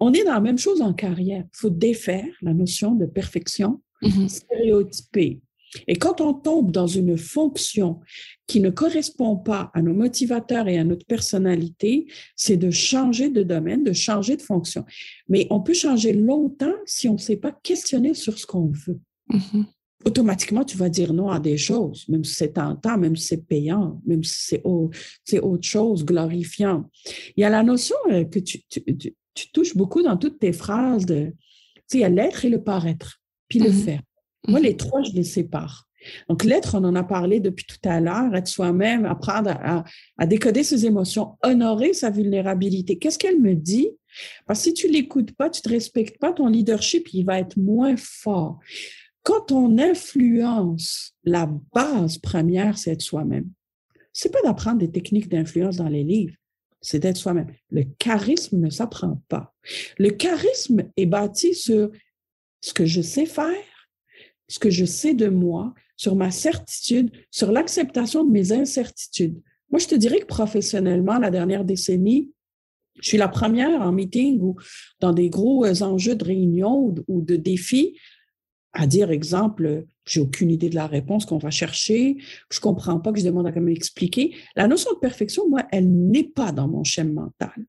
On 0.00 0.12
est 0.12 0.24
dans 0.24 0.34
la 0.34 0.40
même 0.40 0.58
chose 0.58 0.80
en 0.80 0.92
carrière. 0.92 1.44
Il 1.44 1.56
faut 1.56 1.70
défaire 1.70 2.26
la 2.42 2.54
notion 2.54 2.94
de 2.94 3.06
perfection 3.06 3.80
stéréotypée. 4.28 5.40
Et 5.88 5.96
quand 5.96 6.20
on 6.20 6.34
tombe 6.34 6.70
dans 6.70 6.86
une 6.86 7.16
fonction 7.16 8.00
qui 8.46 8.60
ne 8.60 8.70
correspond 8.70 9.36
pas 9.36 9.70
à 9.74 9.82
nos 9.82 9.94
motivateurs 9.94 10.68
et 10.68 10.78
à 10.78 10.84
notre 10.84 11.06
personnalité, 11.06 12.06
c'est 12.36 12.56
de 12.56 12.70
changer 12.70 13.30
de 13.30 13.42
domaine, 13.42 13.84
de 13.84 13.92
changer 13.92 14.36
de 14.36 14.42
fonction. 14.42 14.84
Mais 15.28 15.46
on 15.50 15.60
peut 15.60 15.74
changer 15.74 16.12
longtemps 16.12 16.74
si 16.84 17.08
on 17.08 17.14
ne 17.14 17.18
sait 17.18 17.36
pas 17.36 17.52
questionner 17.52 18.14
sur 18.14 18.38
ce 18.38 18.46
qu'on 18.46 18.70
veut. 18.86 19.00
Mm-hmm. 19.30 19.64
Automatiquement, 20.04 20.64
tu 20.64 20.76
vas 20.76 20.90
dire 20.90 21.14
non 21.14 21.30
à 21.30 21.40
des 21.40 21.56
choses, 21.56 22.06
même 22.08 22.24
si 22.24 22.34
c'est 22.34 22.52
tentant, 22.54 22.98
même 22.98 23.16
si 23.16 23.28
c'est 23.28 23.46
payant, 23.46 24.02
même 24.06 24.22
si 24.22 24.60
c'est 25.24 25.40
autre 25.40 25.66
chose, 25.66 26.04
glorifiant. 26.04 26.90
Il 27.36 27.40
y 27.40 27.44
a 27.44 27.48
la 27.48 27.62
notion 27.62 27.96
euh, 28.10 28.24
que 28.24 28.38
tu, 28.38 28.62
touches 29.52 29.74
beaucoup 29.74 30.02
dans 30.02 30.18
toutes 30.18 30.38
tes 30.38 30.52
phrases 30.52 31.06
de, 31.06 31.32
tu 31.74 31.82
sais, 31.86 31.98
il 31.98 32.00
y 32.00 32.04
a 32.04 32.10
l'être 32.10 32.44
et 32.44 32.50
le 32.50 32.62
paraître, 32.62 33.22
puis 33.48 33.58
le 33.58 33.70
mm-hmm. 33.70 33.84
faire. 33.84 34.02
Moi, 34.48 34.60
les 34.60 34.76
trois, 34.76 35.02
je 35.02 35.12
les 35.12 35.24
sépare. 35.24 35.88
Donc, 36.28 36.44
l'être, 36.44 36.74
on 36.74 36.84
en 36.84 36.94
a 36.94 37.02
parlé 37.02 37.40
depuis 37.40 37.64
tout 37.66 37.88
à 37.88 38.00
l'heure, 38.00 38.34
être 38.34 38.48
soi-même, 38.48 39.06
apprendre 39.06 39.50
à, 39.50 40.26
décoder 40.26 40.62
ses 40.62 40.86
émotions, 40.86 41.36
honorer 41.42 41.94
sa 41.94 42.10
vulnérabilité. 42.10 42.98
Qu'est-ce 42.98 43.18
qu'elle 43.18 43.40
me 43.40 43.54
dit? 43.54 43.88
Parce 44.46 44.60
que 44.60 44.64
si 44.64 44.74
tu 44.74 44.88
l'écoutes 44.88 45.32
pas, 45.32 45.50
tu 45.50 45.62
te 45.62 45.68
respectes 45.68 46.18
pas, 46.18 46.32
ton 46.32 46.46
leadership, 46.48 47.08
il 47.12 47.24
va 47.24 47.38
être 47.38 47.56
moins 47.56 47.96
fort. 47.96 48.58
Quand 49.22 49.50
on 49.52 49.78
influence, 49.78 51.14
la 51.24 51.50
base 51.74 52.18
première, 52.18 52.76
c'est 52.76 52.92
être 52.92 53.02
soi-même. 53.02 53.50
C'est 54.12 54.30
pas 54.30 54.42
d'apprendre 54.42 54.78
des 54.78 54.90
techniques 54.90 55.28
d'influence 55.28 55.76
dans 55.76 55.88
les 55.88 56.04
livres, 56.04 56.36
c'est 56.80 57.00
d'être 57.00 57.16
soi-même. 57.16 57.48
Le 57.70 57.84
charisme 57.98 58.58
ne 58.58 58.70
s'apprend 58.70 59.20
pas. 59.28 59.52
Le 59.98 60.10
charisme 60.10 60.84
est 60.96 61.06
bâti 61.06 61.54
sur 61.54 61.90
ce 62.60 62.72
que 62.74 62.84
je 62.86 63.00
sais 63.00 63.26
faire, 63.26 63.56
ce 64.48 64.58
que 64.58 64.70
je 64.70 64.84
sais 64.84 65.14
de 65.14 65.28
moi, 65.28 65.74
sur 65.96 66.16
ma 66.16 66.30
certitude, 66.30 67.10
sur 67.30 67.52
l'acceptation 67.52 68.24
de 68.24 68.30
mes 68.30 68.52
incertitudes. 68.52 69.40
Moi, 69.70 69.78
je 69.78 69.86
te 69.86 69.94
dirais 69.94 70.20
que 70.20 70.26
professionnellement, 70.26 71.18
la 71.18 71.30
dernière 71.30 71.64
décennie, 71.64 72.30
je 73.00 73.08
suis 73.08 73.18
la 73.18 73.28
première 73.28 73.80
en 73.82 73.92
meeting 73.92 74.40
ou 74.40 74.56
dans 75.00 75.12
des 75.12 75.28
gros 75.28 75.64
euh, 75.64 75.82
enjeux 75.82 76.14
de 76.14 76.24
réunion 76.24 76.94
ou 77.08 77.22
de 77.22 77.36
défis 77.36 77.98
à 78.74 78.86
dire, 78.86 79.10
exemple, 79.10 79.86
j'ai 80.04 80.20
aucune 80.20 80.50
idée 80.50 80.68
de 80.68 80.74
la 80.74 80.86
réponse 80.86 81.24
qu'on 81.24 81.38
va 81.38 81.50
chercher, 81.50 82.16
je 82.50 82.60
comprends 82.60 82.98
pas, 82.98 83.12
que 83.12 83.20
je 83.20 83.24
demande 83.24 83.46
à 83.46 83.60
m'expliquer. 83.60 84.34
La 84.56 84.66
notion 84.66 84.92
de 84.92 84.98
perfection, 84.98 85.48
moi, 85.48 85.62
elle 85.70 85.90
n'est 85.90 86.24
pas 86.24 86.52
dans 86.52 86.68
mon 86.68 86.82
schéma 86.84 87.22
mental. 87.22 87.66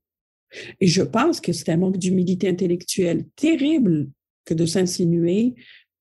Et 0.82 0.88
je 0.88 1.04
pense 1.04 1.40
que 1.42 1.54
c'est 1.54 1.70
un 1.70 1.78
manque 1.78 1.98
d'humilité 1.98 2.50
intellectuelle 2.50 3.26
terrible 3.36 4.10
que 4.46 4.54
de 4.54 4.66
s'insinuer 4.66 5.56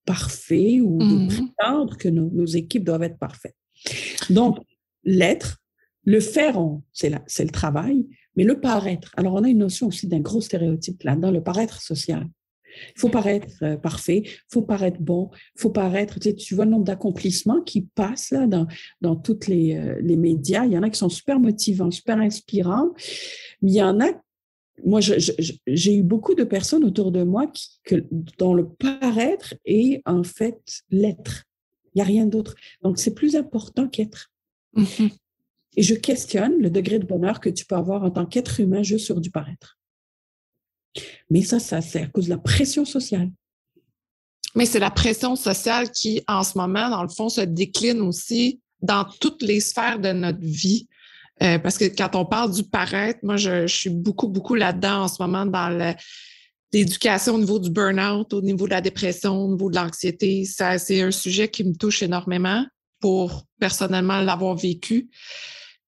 parfait 0.04 0.80
ou 0.80 0.98
de 0.98 1.04
mmh 1.04 1.28
prétendre 1.28 1.96
que 1.96 2.08
nos, 2.08 2.46
équipes 2.46 2.84
doivent 2.84 3.02
être 3.02 3.18
parfaites. 3.18 3.56
Donc, 4.30 4.58
l'être, 5.04 5.58
le 6.04 6.20
faire, 6.20 6.58
c'est 6.92 7.10
le 7.10 7.50
travail, 7.50 8.06
mais 8.36 8.44
le 8.44 8.60
paraître. 8.60 9.12
Alors, 9.16 9.34
on 9.34 9.44
a 9.44 9.48
une 9.48 9.58
notion 9.58 9.88
aussi 9.88 10.06
d'un 10.06 10.20
gros 10.20 10.40
stéréotype 10.40 11.02
là-dedans, 11.02 11.30
le 11.30 11.42
paraître 11.42 11.80
social. 11.80 12.26
Il 12.96 13.00
faut 13.00 13.08
paraître 13.08 13.46
euh, 13.62 13.76
parfait, 13.76 14.22
il 14.24 14.52
faut 14.52 14.62
paraître 14.62 15.00
bon, 15.00 15.30
il 15.54 15.60
faut 15.60 15.70
paraître, 15.70 16.18
tu, 16.18 16.30
sais, 16.30 16.34
tu 16.34 16.56
vois 16.56 16.64
le 16.64 16.72
nombre 16.72 16.84
d'accomplissements 16.84 17.60
qui 17.60 17.82
passent 17.82 18.32
là 18.32 18.48
dans, 18.48 18.66
dans 19.00 19.14
toutes 19.14 19.46
les, 19.46 19.76
euh, 19.76 20.00
les 20.00 20.16
médias. 20.16 20.64
Il 20.64 20.72
y 20.72 20.78
en 20.78 20.82
a 20.82 20.90
qui 20.90 20.98
sont 20.98 21.08
super 21.08 21.38
motivants, 21.38 21.92
super 21.92 22.18
inspirants, 22.18 22.92
mais 23.62 23.70
il 23.70 23.76
y 23.76 23.82
en 23.82 24.00
a 24.00 24.10
moi, 24.82 25.00
j'ai 25.00 25.94
eu 25.94 26.02
beaucoup 26.02 26.34
de 26.34 26.44
personnes 26.44 26.84
autour 26.84 27.12
de 27.12 27.22
moi 27.22 27.46
qui, 27.46 27.68
que, 27.84 28.04
dont 28.38 28.54
le 28.54 28.68
paraître 28.68 29.54
est 29.64 30.02
en 30.04 30.24
fait 30.24 30.82
l'être. 30.90 31.44
Il 31.94 31.98
n'y 31.98 32.02
a 32.02 32.06
rien 32.06 32.26
d'autre. 32.26 32.54
Donc, 32.82 32.98
c'est 32.98 33.14
plus 33.14 33.36
important 33.36 33.88
qu'être. 33.88 34.30
Mm-hmm. 34.76 35.12
Et 35.76 35.82
je 35.82 35.94
questionne 35.94 36.60
le 36.60 36.70
degré 36.70 36.98
de 36.98 37.06
bonheur 37.06 37.40
que 37.40 37.48
tu 37.48 37.66
peux 37.66 37.76
avoir 37.76 38.02
en 38.02 38.10
tant 38.10 38.26
qu'être 38.26 38.60
humain 38.60 38.82
juste 38.82 39.06
sur 39.06 39.20
du 39.20 39.30
paraître. 39.30 39.78
Mais 41.30 41.42
ça, 41.42 41.58
ça 41.58 41.80
c'est 41.80 42.02
à 42.02 42.06
cause 42.06 42.26
de 42.26 42.30
la 42.30 42.38
pression 42.38 42.84
sociale. 42.84 43.30
Mais 44.54 44.66
c'est 44.66 44.78
la 44.78 44.90
pression 44.90 45.34
sociale 45.34 45.90
qui, 45.90 46.22
en 46.28 46.44
ce 46.44 46.56
moment, 46.56 46.88
dans 46.90 47.02
le 47.02 47.08
fond, 47.08 47.28
se 47.28 47.40
décline 47.40 48.00
aussi 48.00 48.60
dans 48.82 49.04
toutes 49.20 49.42
les 49.42 49.60
sphères 49.60 49.98
de 49.98 50.12
notre 50.12 50.38
vie. 50.40 50.88
Euh, 51.42 51.58
parce 51.58 51.78
que 51.78 51.84
quand 51.84 52.14
on 52.14 52.24
parle 52.24 52.52
du 52.52 52.62
paraître, 52.62 53.20
moi, 53.22 53.36
je, 53.36 53.66
suis 53.66 53.90
beaucoup, 53.90 54.28
beaucoup 54.28 54.54
là-dedans 54.54 55.02
en 55.02 55.08
ce 55.08 55.20
moment 55.20 55.44
dans 55.46 55.94
l'éducation 56.72 57.34
au 57.34 57.38
niveau 57.38 57.58
du 57.58 57.70
burn-out, 57.70 58.32
au 58.32 58.40
niveau 58.40 58.66
de 58.66 58.70
la 58.70 58.80
dépression, 58.80 59.44
au 59.44 59.50
niveau 59.50 59.70
de 59.70 59.76
l'anxiété. 59.76 60.44
C'est 60.44 61.02
un 61.02 61.10
sujet 61.10 61.48
qui 61.48 61.64
me 61.64 61.74
touche 61.74 62.02
énormément 62.02 62.64
pour 63.00 63.44
personnellement 63.58 64.20
l'avoir 64.20 64.56
vécu 64.56 65.10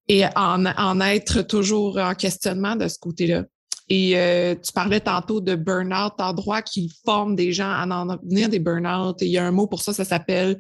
et 0.09 0.25
en, 0.37 1.01
être 1.01 1.43
toujours 1.43 1.99
en 1.99 2.15
questionnement 2.15 2.77
de 2.77 2.89
ce 2.89 2.99
côté-là. 2.99 3.45
Et 3.89 4.19
euh, 4.19 4.57
tu 4.57 4.73
parlais 4.73 5.01
tantôt 5.01 5.41
de 5.41 5.55
burn-out, 5.55 6.15
endroit 6.19 6.63
qui 6.63 6.93
forme 7.05 7.37
des 7.37 7.53
gens 7.53 7.71
à 7.71 7.87
en 7.87 8.17
venir 8.19 8.49
des 8.49 8.59
burn-out. 8.59 9.23
Et 9.23 9.27
il 9.27 9.33
y 9.33 9.39
a 9.39 9.47
un 9.47 9.53
mot 9.53 9.69
pour 9.69 9.81
ça, 9.81 9.93
ça 9.93 10.05
s'appelle 10.05 10.59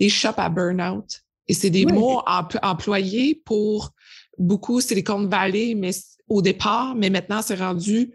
des 0.00 0.08
shops 0.08 0.38
à 0.38 0.48
burn-out. 0.48 1.21
Et 1.48 1.54
c'est 1.54 1.70
des 1.70 1.86
mots 1.86 2.22
employés 2.62 3.42
pour 3.44 3.90
beaucoup 4.38 4.80
Silicon 4.80 5.26
Valley, 5.26 5.74
mais 5.74 5.90
au 6.28 6.40
départ, 6.42 6.94
mais 6.94 7.10
maintenant, 7.10 7.42
c'est 7.42 7.56
rendu 7.56 8.12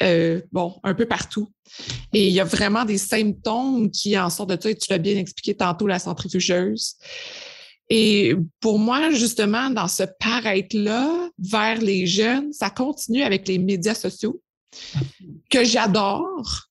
euh, 0.00 0.40
bon, 0.52 0.78
un 0.84 0.94
peu 0.94 1.06
partout. 1.06 1.48
Et 2.12 2.28
il 2.28 2.32
y 2.32 2.40
a 2.40 2.44
vraiment 2.44 2.84
des 2.84 2.98
symptômes 2.98 3.90
qui 3.90 4.18
en 4.18 4.30
sortent 4.30 4.50
de 4.50 4.60
ça, 4.60 4.70
et 4.70 4.76
tu 4.76 4.90
l'as 4.90 4.98
bien 4.98 5.16
expliqué 5.16 5.54
tantôt, 5.54 5.86
la 5.86 5.98
centrifugeuse. 5.98 6.94
Et 7.90 8.34
pour 8.60 8.78
moi, 8.78 9.10
justement, 9.10 9.70
dans 9.70 9.88
ce 9.88 10.04
paraître-là 10.20 11.30
vers 11.38 11.80
les 11.80 12.06
jeunes, 12.06 12.52
ça 12.52 12.70
continue 12.70 13.22
avec 13.22 13.48
les 13.48 13.58
médias 13.58 13.94
sociaux 13.94 14.40
que 15.50 15.64
j'adore 15.64 16.68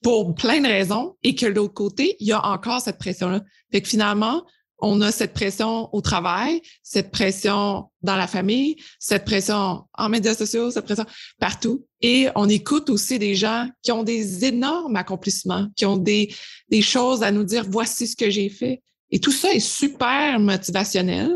pour 0.00 0.34
plein 0.34 0.60
de 0.60 0.66
raisons 0.66 1.16
et 1.22 1.34
que 1.34 1.46
de 1.46 1.52
l'autre 1.52 1.74
côté, 1.74 2.16
il 2.18 2.26
y 2.26 2.32
a 2.32 2.44
encore 2.44 2.80
cette 2.80 2.98
pression-là. 2.98 3.42
Fait 3.70 3.82
que 3.82 3.88
finalement, 3.88 4.42
on 4.82 5.00
a 5.00 5.12
cette 5.12 5.32
pression 5.32 5.88
au 5.94 6.00
travail, 6.00 6.60
cette 6.82 7.12
pression 7.12 7.88
dans 8.02 8.16
la 8.16 8.26
famille, 8.26 8.76
cette 8.98 9.24
pression 9.24 9.84
en 9.94 10.08
médias 10.08 10.34
sociaux, 10.34 10.72
cette 10.72 10.84
pression 10.84 11.06
partout. 11.38 11.86
Et 12.00 12.28
on 12.34 12.48
écoute 12.48 12.90
aussi 12.90 13.20
des 13.20 13.36
gens 13.36 13.68
qui 13.80 13.92
ont 13.92 14.02
des 14.02 14.44
énormes 14.44 14.96
accomplissements, 14.96 15.68
qui 15.76 15.86
ont 15.86 15.96
des, 15.96 16.34
choses 16.82 17.22
à 17.22 17.30
nous 17.30 17.44
dire, 17.44 17.64
voici 17.70 18.08
ce 18.08 18.16
que 18.16 18.28
j'ai 18.28 18.48
fait. 18.48 18.82
Et 19.12 19.20
tout 19.20 19.30
ça 19.30 19.52
est 19.52 19.60
super 19.60 20.40
motivationnel. 20.40 21.30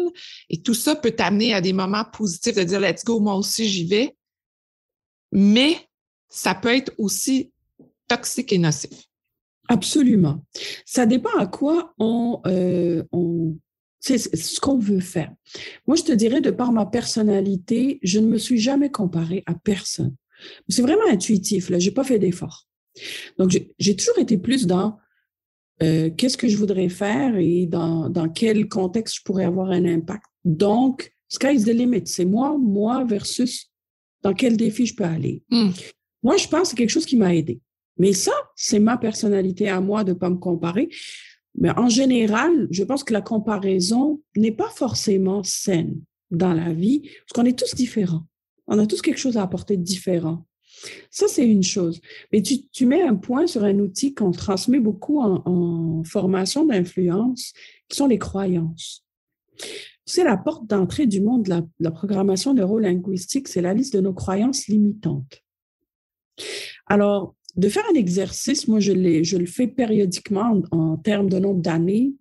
Et 0.51 0.61
tout 0.61 0.75
ça 0.75 0.97
peut 0.97 1.13
t'amener 1.13 1.55
à 1.55 1.61
des 1.61 1.73
moments 1.73 2.05
positifs 2.05 2.57
de 2.57 2.65
dire, 2.65 2.81
let's 2.81 3.05
go, 3.05 3.21
moi 3.21 3.37
aussi, 3.37 3.69
j'y 3.69 3.87
vais. 3.87 4.17
Mais 5.31 5.79
ça 6.29 6.55
peut 6.55 6.75
être 6.75 6.93
aussi 6.99 7.53
toxique 8.09 8.53
et 8.53 8.59
nocif. 8.59 9.07
Absolument. 9.69 10.45
Ça 10.85 11.07
dépend 11.07 11.37
à 11.39 11.47
quoi 11.47 11.95
on, 11.99 12.41
euh, 12.47 13.03
on 13.13 13.57
c'est 14.01 14.19
ce 14.19 14.61
qu'on 14.61 14.79
veut 14.79 15.01
faire. 15.01 15.33
Moi, 15.87 15.97
je 15.97 16.05
te 16.05 16.13
dirais, 16.13 16.41
de 16.41 16.51
par 16.51 16.71
ma 16.71 16.87
personnalité, 16.87 17.99
je 18.03 18.21
ne 18.21 18.27
me 18.27 18.39
suis 18.39 18.59
jamais 18.59 18.91
comparée 18.91 19.43
à 19.47 19.55
personne. 19.55 20.15
C'est 20.69 20.83
vraiment 20.83 21.09
intuitif, 21.09 21.71
là. 21.71 21.79
J'ai 21.79 21.91
pas 21.91 22.05
fait 22.05 22.19
d'effort. 22.19 22.67
Donc, 23.39 23.51
j'ai 23.79 23.97
toujours 23.97 24.19
été 24.19 24.39
plus 24.39 24.67
dans 24.67 24.99
euh, 25.83 26.11
qu'est-ce 26.17 26.37
que 26.37 26.49
je 26.49 26.57
voudrais 26.57 26.89
faire 26.89 27.37
et 27.37 27.67
dans, 27.67 28.09
dans 28.09 28.29
quel 28.29 28.69
contexte 28.69 29.17
je 29.17 29.23
pourrais 29.23 29.45
avoir 29.45 29.71
un 29.71 29.85
impact. 29.85 30.25
Donc, 30.45 31.13
sky's 31.29 31.65
the 31.65 31.69
limit. 31.69 32.07
C'est 32.07 32.25
moi, 32.25 32.57
moi 32.59 33.05
versus 33.05 33.71
dans 34.23 34.33
quel 34.33 34.57
défi 34.57 34.87
je 34.87 34.95
peux 34.95 35.05
aller. 35.05 35.43
Hmm. 35.51 35.71
Moi, 36.23 36.37
je 36.37 36.49
pense 36.49 36.63
que 36.63 36.69
c'est 36.69 36.77
quelque 36.77 36.91
chose 36.91 37.07
qui 37.07 37.17
m'a 37.17 37.35
aidé. 37.35 37.61
Mais 37.99 38.13
ça, 38.13 38.33
c'est 38.55 38.79
ma 38.79 38.99
personnalité 38.99 39.69
à 39.69 39.81
moi 39.81 40.05
de 40.05 40.13
ne 40.13 40.19
pas 40.19 40.31
me 40.31 40.37
comparer. 40.37 40.89
Mais 41.59 41.71
en 41.71 41.89
général, 41.89 42.69
je 42.71 42.85
pense 42.85 43.05
que 43.05 43.13
la 43.13 43.23
comparaison 43.23 44.21
n'est 44.37 44.53
pas 44.53 44.69
forcément 44.69 45.43
saine 45.43 46.01
dans 46.31 46.53
la 46.53 46.73
vie, 46.73 47.01
parce 47.01 47.33
qu'on 47.35 47.45
est 47.45 47.59
tous 47.59 47.75
différents. 47.75 48.27
On 48.67 48.79
a 48.79 48.87
tous 48.87 49.01
quelque 49.01 49.19
chose 49.19 49.37
à 49.37 49.43
apporter 49.43 49.77
de 49.77 49.83
différent. 49.83 50.45
Ça, 51.11 51.27
c'est 51.29 51.47
une 51.47 51.63
chose. 51.63 52.01
Mais 52.33 52.43
tu, 52.43 52.69
tu, 52.69 52.85
mets 52.85 53.03
un 53.03 53.15
point 53.15 53.47
sur 53.47 53.65
un 53.65 53.79
outil 53.79 54.13
qu'on 54.13 54.33
transmet 54.33 54.81
beaucoup 54.81 55.21
en, 55.21 56.03
formation 56.05 56.67
d'influence, 56.67 57.53
qui 57.89 57.97
sont 57.97 58.07
les 58.07 58.19
croyances. 58.19 59.05
C'est 60.05 60.25
la 60.25 60.37
porte 60.37 60.67
d'entrée 60.67 61.07
du 61.07 61.21
monde 61.21 61.45
de 61.45 61.51
la, 61.51 61.61
de 61.63 61.69
la 61.81 61.91
programmation 61.91 62.53
neurolinguistique, 62.53 63.49
c'est 63.49 63.63
la 63.63 63.73
liste 63.73 63.95
de 63.95 64.01
nos 64.01 64.13
croyances 64.13 64.67
limitantes. 64.67 65.43
Alors, 66.87 67.35
de 67.57 67.69
faire 67.69 67.85
un 67.91 67.95
exercice, 67.95 68.69
moi 68.69 68.81
je, 68.81 68.93
je 69.23 69.37
le 69.37 69.47
fais 69.47 69.67
périodiquement 69.67 70.63
en, 70.71 70.97
termes 70.97 71.29
de 71.29 71.39
nombre 71.39 71.63
d'années, 71.63 72.13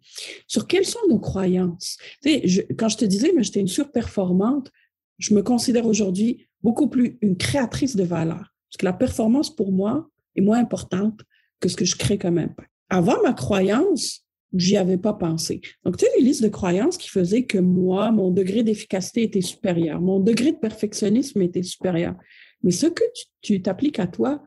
sur 0.48 0.67
quelles 0.67 0.86
sont 0.86 1.00
nos 1.10 1.19
croyances? 1.19 1.98
Tu 2.21 2.50
sais, 2.50 2.67
quand 2.78 2.89
je 2.89 2.98
te 2.98 3.06
disais, 3.06 3.34
mais 3.36 3.43
j'étais 3.43 3.60
une 3.60 3.67
surperformante, 3.67 4.71
je 5.17 5.34
me 5.34 5.41
considère 5.43 5.86
aujourd'hui 5.86 6.48
beaucoup 6.62 6.88
plus 6.88 7.17
une 7.21 7.38
créatrice 7.38 7.95
de 7.95 8.04
valeur. 8.04 8.54
Parce 8.69 8.78
que 8.80 8.86
la 8.86 8.93
performance 8.93 9.54
pour 9.54 9.71
moi 9.71 10.10
est 10.36 10.41
moins 10.41 10.60
importante 10.60 11.21
que 11.60 11.69
ce 11.69 11.76
que 11.76 11.86
je 11.86 11.95
crée 11.95 12.17
comme 12.17 12.38
impact. 12.38 12.69
Avant 12.89 13.21
ma 13.24 13.34
croyance, 13.34 14.26
j'y 14.54 14.78
avais 14.78 14.98
pas 14.98 15.13
pensé. 15.13 15.62
Donc, 15.84 15.98
tu 15.98 16.06
as 16.06 16.17
une 16.17 16.26
liste 16.26 16.43
de 16.43 16.50
croyances 16.50 16.98
qui 16.98 17.10
faisait 17.10 17.43
que 17.43 17.58
moi, 17.58 18.12
mon 18.12 18.32
degré 18.32 18.63
d'efficacité 18.63 19.24
était 19.24 19.41
supérieur, 19.41 20.02
mon 20.02 20.19
degré 20.19 20.52
de 20.52 20.58
perfectionnisme 20.58 21.41
était 21.41 21.63
supérieur. 21.63 22.15
Mais 22.63 22.71
ce 22.71 22.88
que 22.88 23.04
tu 23.41 23.62
t'appliques 23.62 24.00
à 24.00 24.08
toi, 24.08 24.41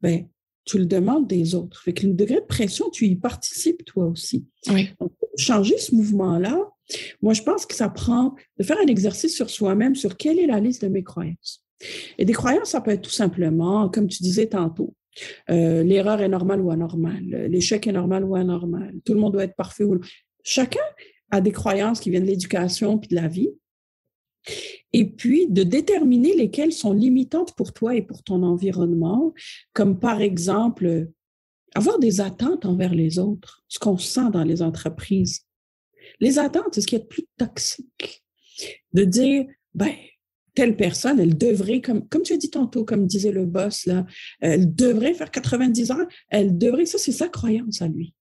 ben, 0.00 0.26
tu 0.64 0.78
le 0.78 0.86
demandes 0.86 1.26
des 1.26 1.54
autres. 1.54 1.82
Fait 1.82 1.92
que 1.92 2.06
le 2.06 2.14
degré 2.14 2.36
de 2.36 2.46
pression, 2.46 2.90
tu 2.90 3.06
y 3.06 3.16
participes 3.16 3.84
toi 3.84 4.06
aussi. 4.06 4.46
Oui. 4.68 4.88
Donc, 5.00 5.12
changer 5.36 5.76
ce 5.78 5.94
mouvement-là, 5.94 6.58
moi, 7.22 7.32
je 7.32 7.42
pense 7.42 7.66
que 7.66 7.74
ça 7.74 7.88
prend 7.88 8.34
de 8.58 8.64
faire 8.64 8.78
un 8.78 8.86
exercice 8.86 9.34
sur 9.34 9.50
soi-même, 9.50 9.94
sur 9.94 10.16
quelle 10.16 10.38
est 10.38 10.46
la 10.46 10.60
liste 10.60 10.82
de 10.82 10.88
mes 10.88 11.02
croyances. 11.02 11.64
Et 12.18 12.24
des 12.24 12.32
croyances, 12.32 12.70
ça 12.70 12.80
peut 12.80 12.92
être 12.92 13.02
tout 13.02 13.10
simplement, 13.10 13.88
comme 13.88 14.08
tu 14.08 14.22
disais 14.22 14.46
tantôt, 14.46 14.94
euh, 15.50 15.82
l'erreur 15.82 16.20
est 16.20 16.28
normale 16.28 16.60
ou 16.60 16.70
anormale, 16.70 17.46
l'échec 17.48 17.86
est 17.86 17.92
normal 17.92 18.24
ou 18.24 18.34
anormal, 18.34 18.94
tout 19.04 19.14
le 19.14 19.20
monde 19.20 19.32
doit 19.32 19.44
être 19.44 19.54
parfait 19.54 19.84
ou 19.84 20.00
Chacun 20.42 20.80
a 21.30 21.40
des 21.40 21.52
croyances 21.52 22.00
qui 22.00 22.10
viennent 22.10 22.24
de 22.24 22.28
l'éducation 22.28 22.98
puis 22.98 23.08
de 23.08 23.14
la 23.14 23.28
vie 23.28 23.50
et 24.92 25.06
puis 25.06 25.46
de 25.48 25.62
déterminer 25.62 26.34
lesquelles 26.34 26.72
sont 26.72 26.92
limitantes 26.92 27.54
pour 27.56 27.72
toi 27.72 27.94
et 27.94 28.02
pour 28.02 28.22
ton 28.22 28.42
environnement, 28.42 29.32
comme 29.72 29.98
par 29.98 30.20
exemple 30.20 31.08
avoir 31.74 31.98
des 31.98 32.20
attentes 32.20 32.66
envers 32.66 32.94
les 32.94 33.18
autres, 33.18 33.64
ce 33.68 33.78
qu'on 33.78 33.98
sent 33.98 34.30
dans 34.32 34.44
les 34.44 34.62
entreprises. 34.62 35.44
Les 36.20 36.38
attentes, 36.38 36.74
c'est 36.74 36.82
ce 36.82 36.86
qui 36.86 36.96
est 36.96 37.08
plus 37.08 37.26
toxique? 37.36 38.22
De 38.92 39.02
dire, 39.02 39.46
ben, 39.74 39.92
telle 40.54 40.76
personne, 40.76 41.18
elle 41.18 41.36
devrait, 41.36 41.80
comme, 41.80 42.06
comme 42.08 42.22
tu 42.22 42.32
as 42.32 42.36
dit 42.36 42.50
tantôt, 42.50 42.84
comme 42.84 43.06
disait 43.06 43.32
le 43.32 43.46
boss, 43.46 43.86
là, 43.86 44.06
elle 44.40 44.72
devrait 44.72 45.14
faire 45.14 45.32
90 45.32 45.90
ans, 45.90 46.06
elle 46.28 46.56
devrait, 46.56 46.86
ça, 46.86 46.98
c'est 46.98 47.10
sa 47.10 47.28
croyance 47.28 47.82
à 47.82 47.88
lui 47.88 48.14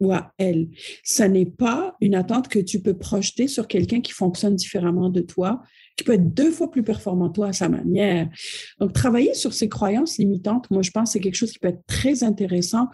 ou 0.00 0.12
à 0.12 0.32
elle. 0.38 0.68
Ça 1.02 1.28
n'est 1.28 1.46
pas 1.46 1.96
une 2.00 2.14
attente 2.14 2.48
que 2.48 2.58
tu 2.58 2.80
peux 2.80 2.96
projeter 2.96 3.48
sur 3.48 3.66
quelqu'un 3.66 4.00
qui 4.00 4.12
fonctionne 4.12 4.56
différemment 4.56 5.10
de 5.10 5.20
toi, 5.20 5.62
qui 5.96 6.04
peut 6.04 6.14
être 6.14 6.34
deux 6.34 6.50
fois 6.50 6.70
plus 6.70 6.82
performant 6.82 7.30
toi 7.30 7.48
à 7.48 7.52
sa 7.52 7.68
manière. 7.68 8.28
Donc, 8.78 8.92
travailler 8.92 9.34
sur 9.34 9.52
ces 9.52 9.68
croyances 9.68 10.18
limitantes, 10.18 10.70
moi, 10.70 10.82
je 10.82 10.90
pense 10.90 11.08
que 11.08 11.12
c'est 11.14 11.20
quelque 11.20 11.36
chose 11.36 11.52
qui 11.52 11.58
peut 11.58 11.68
être 11.68 11.84
très 11.86 12.22
intéressant 12.22 12.88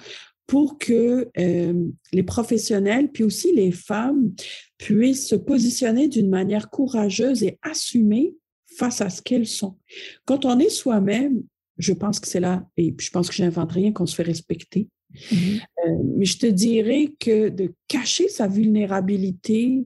pour 0.46 0.78
que 0.78 1.28
euh, 1.38 1.88
les 2.12 2.22
professionnels, 2.22 3.10
puis 3.10 3.24
aussi 3.24 3.52
les 3.54 3.72
femmes, 3.72 4.32
puissent 4.78 5.28
se 5.28 5.36
positionner 5.36 6.08
d'une 6.08 6.28
manière 6.28 6.68
courageuse 6.70 7.42
et 7.42 7.58
assumer 7.62 8.34
face 8.76 9.00
à 9.00 9.10
ce 9.10 9.22
qu'elles 9.22 9.46
sont. 9.46 9.78
Quand 10.24 10.44
on 10.44 10.58
est 10.58 10.70
soi-même, 10.70 11.42
je 11.78 11.92
pense 11.92 12.20
que 12.20 12.28
c'est 12.28 12.40
là, 12.40 12.66
et 12.76 12.94
je 12.98 13.10
pense 13.10 13.28
que 13.28 13.34
j'invente 13.34 13.72
rien, 13.72 13.92
qu'on 13.92 14.06
se 14.06 14.14
fait 14.14 14.22
respecter. 14.22 14.88
Mm-hmm. 15.14 15.60
Euh, 15.60 16.02
mais 16.16 16.24
je 16.24 16.38
te 16.38 16.46
dirais 16.46 17.08
que 17.18 17.48
de 17.48 17.72
cacher 17.88 18.28
sa 18.28 18.48
vulnérabilité, 18.48 19.84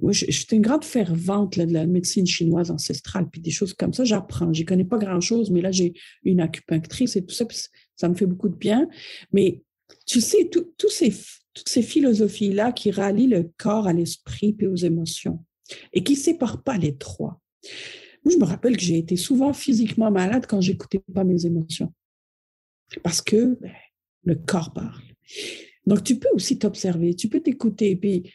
moi, 0.00 0.12
je, 0.12 0.30
suis 0.30 0.46
une 0.52 0.62
grande 0.62 0.84
fervente 0.84 1.58
de 1.58 1.72
la 1.72 1.86
médecine 1.86 2.26
chinoise 2.26 2.70
ancestrale, 2.70 3.28
puis 3.28 3.40
des 3.40 3.50
choses 3.50 3.74
comme 3.74 3.92
ça, 3.92 4.04
j'apprends. 4.04 4.52
Je 4.52 4.62
connais 4.62 4.84
pas 4.84 4.98
grand-chose, 4.98 5.50
mais 5.50 5.60
là, 5.60 5.72
j'ai 5.72 5.94
une 6.22 6.40
acupunctrice 6.40 7.16
et 7.16 7.24
tout 7.24 7.34
ça, 7.34 7.44
puis 7.44 7.58
ça 7.96 8.08
me 8.08 8.14
fait 8.14 8.26
beaucoup 8.26 8.48
de 8.48 8.54
bien. 8.54 8.88
Mais 9.32 9.62
tu 10.06 10.20
sais, 10.20 10.48
ces, 10.88 11.12
toutes 11.58 11.68
ces 11.68 11.82
philosophies-là 11.82 12.72
qui 12.72 12.92
rallient 12.92 13.26
le 13.26 13.50
corps 13.56 13.88
à 13.88 13.92
l'esprit 13.92 14.52
puis 14.52 14.68
aux 14.68 14.76
émotions 14.76 15.44
et 15.92 16.04
qui 16.04 16.14
séparent 16.14 16.62
pas 16.62 16.78
les 16.78 16.96
trois. 16.96 17.40
Moi, 18.24 18.32
je 18.34 18.38
me 18.38 18.44
rappelle 18.44 18.76
que 18.76 18.82
j'ai 18.82 18.98
été 18.98 19.16
souvent 19.16 19.52
physiquement 19.52 20.10
malade 20.10 20.46
quand 20.46 20.60
j'écoutais 20.60 21.00
pas 21.12 21.24
mes 21.24 21.44
émotions. 21.44 21.92
Parce 23.02 23.20
que 23.20 23.58
ben, 23.60 23.72
le 24.24 24.34
corps 24.34 24.72
parle. 24.72 25.02
Donc, 25.86 26.04
tu 26.04 26.18
peux 26.18 26.28
aussi 26.34 26.58
t'observer, 26.58 27.14
tu 27.14 27.28
peux 27.28 27.40
t'écouter. 27.40 27.96
Puis, 27.96 28.30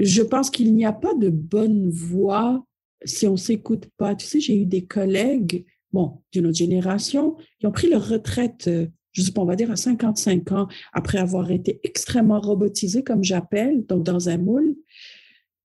je 0.00 0.22
pense 0.22 0.50
qu'il 0.50 0.74
n'y 0.74 0.84
a 0.84 0.92
pas 0.92 1.14
de 1.14 1.30
bonne 1.30 1.90
voix 1.90 2.64
si 3.04 3.26
on 3.26 3.36
s'écoute 3.36 3.86
pas. 3.96 4.14
Tu 4.14 4.26
sais, 4.26 4.40
j'ai 4.40 4.56
eu 4.56 4.66
des 4.66 4.84
collègues, 4.84 5.64
bon, 5.92 6.22
d'une 6.32 6.46
autre 6.46 6.58
génération, 6.58 7.36
qui 7.60 7.66
ont 7.66 7.72
pris 7.72 7.88
leur 7.88 8.08
retraite, 8.08 8.66
euh, 8.68 8.86
je 9.12 9.22
sais 9.22 9.32
pas, 9.32 9.42
on 9.42 9.46
va 9.46 9.56
dire 9.56 9.70
à 9.70 9.76
55 9.76 10.52
ans, 10.52 10.68
après 10.92 11.18
avoir 11.18 11.50
été 11.50 11.80
extrêmement 11.82 12.40
robotisés, 12.40 13.02
comme 13.02 13.24
j'appelle, 13.24 13.84
donc 13.86 14.04
dans 14.04 14.28
un 14.28 14.38
moule. 14.38 14.76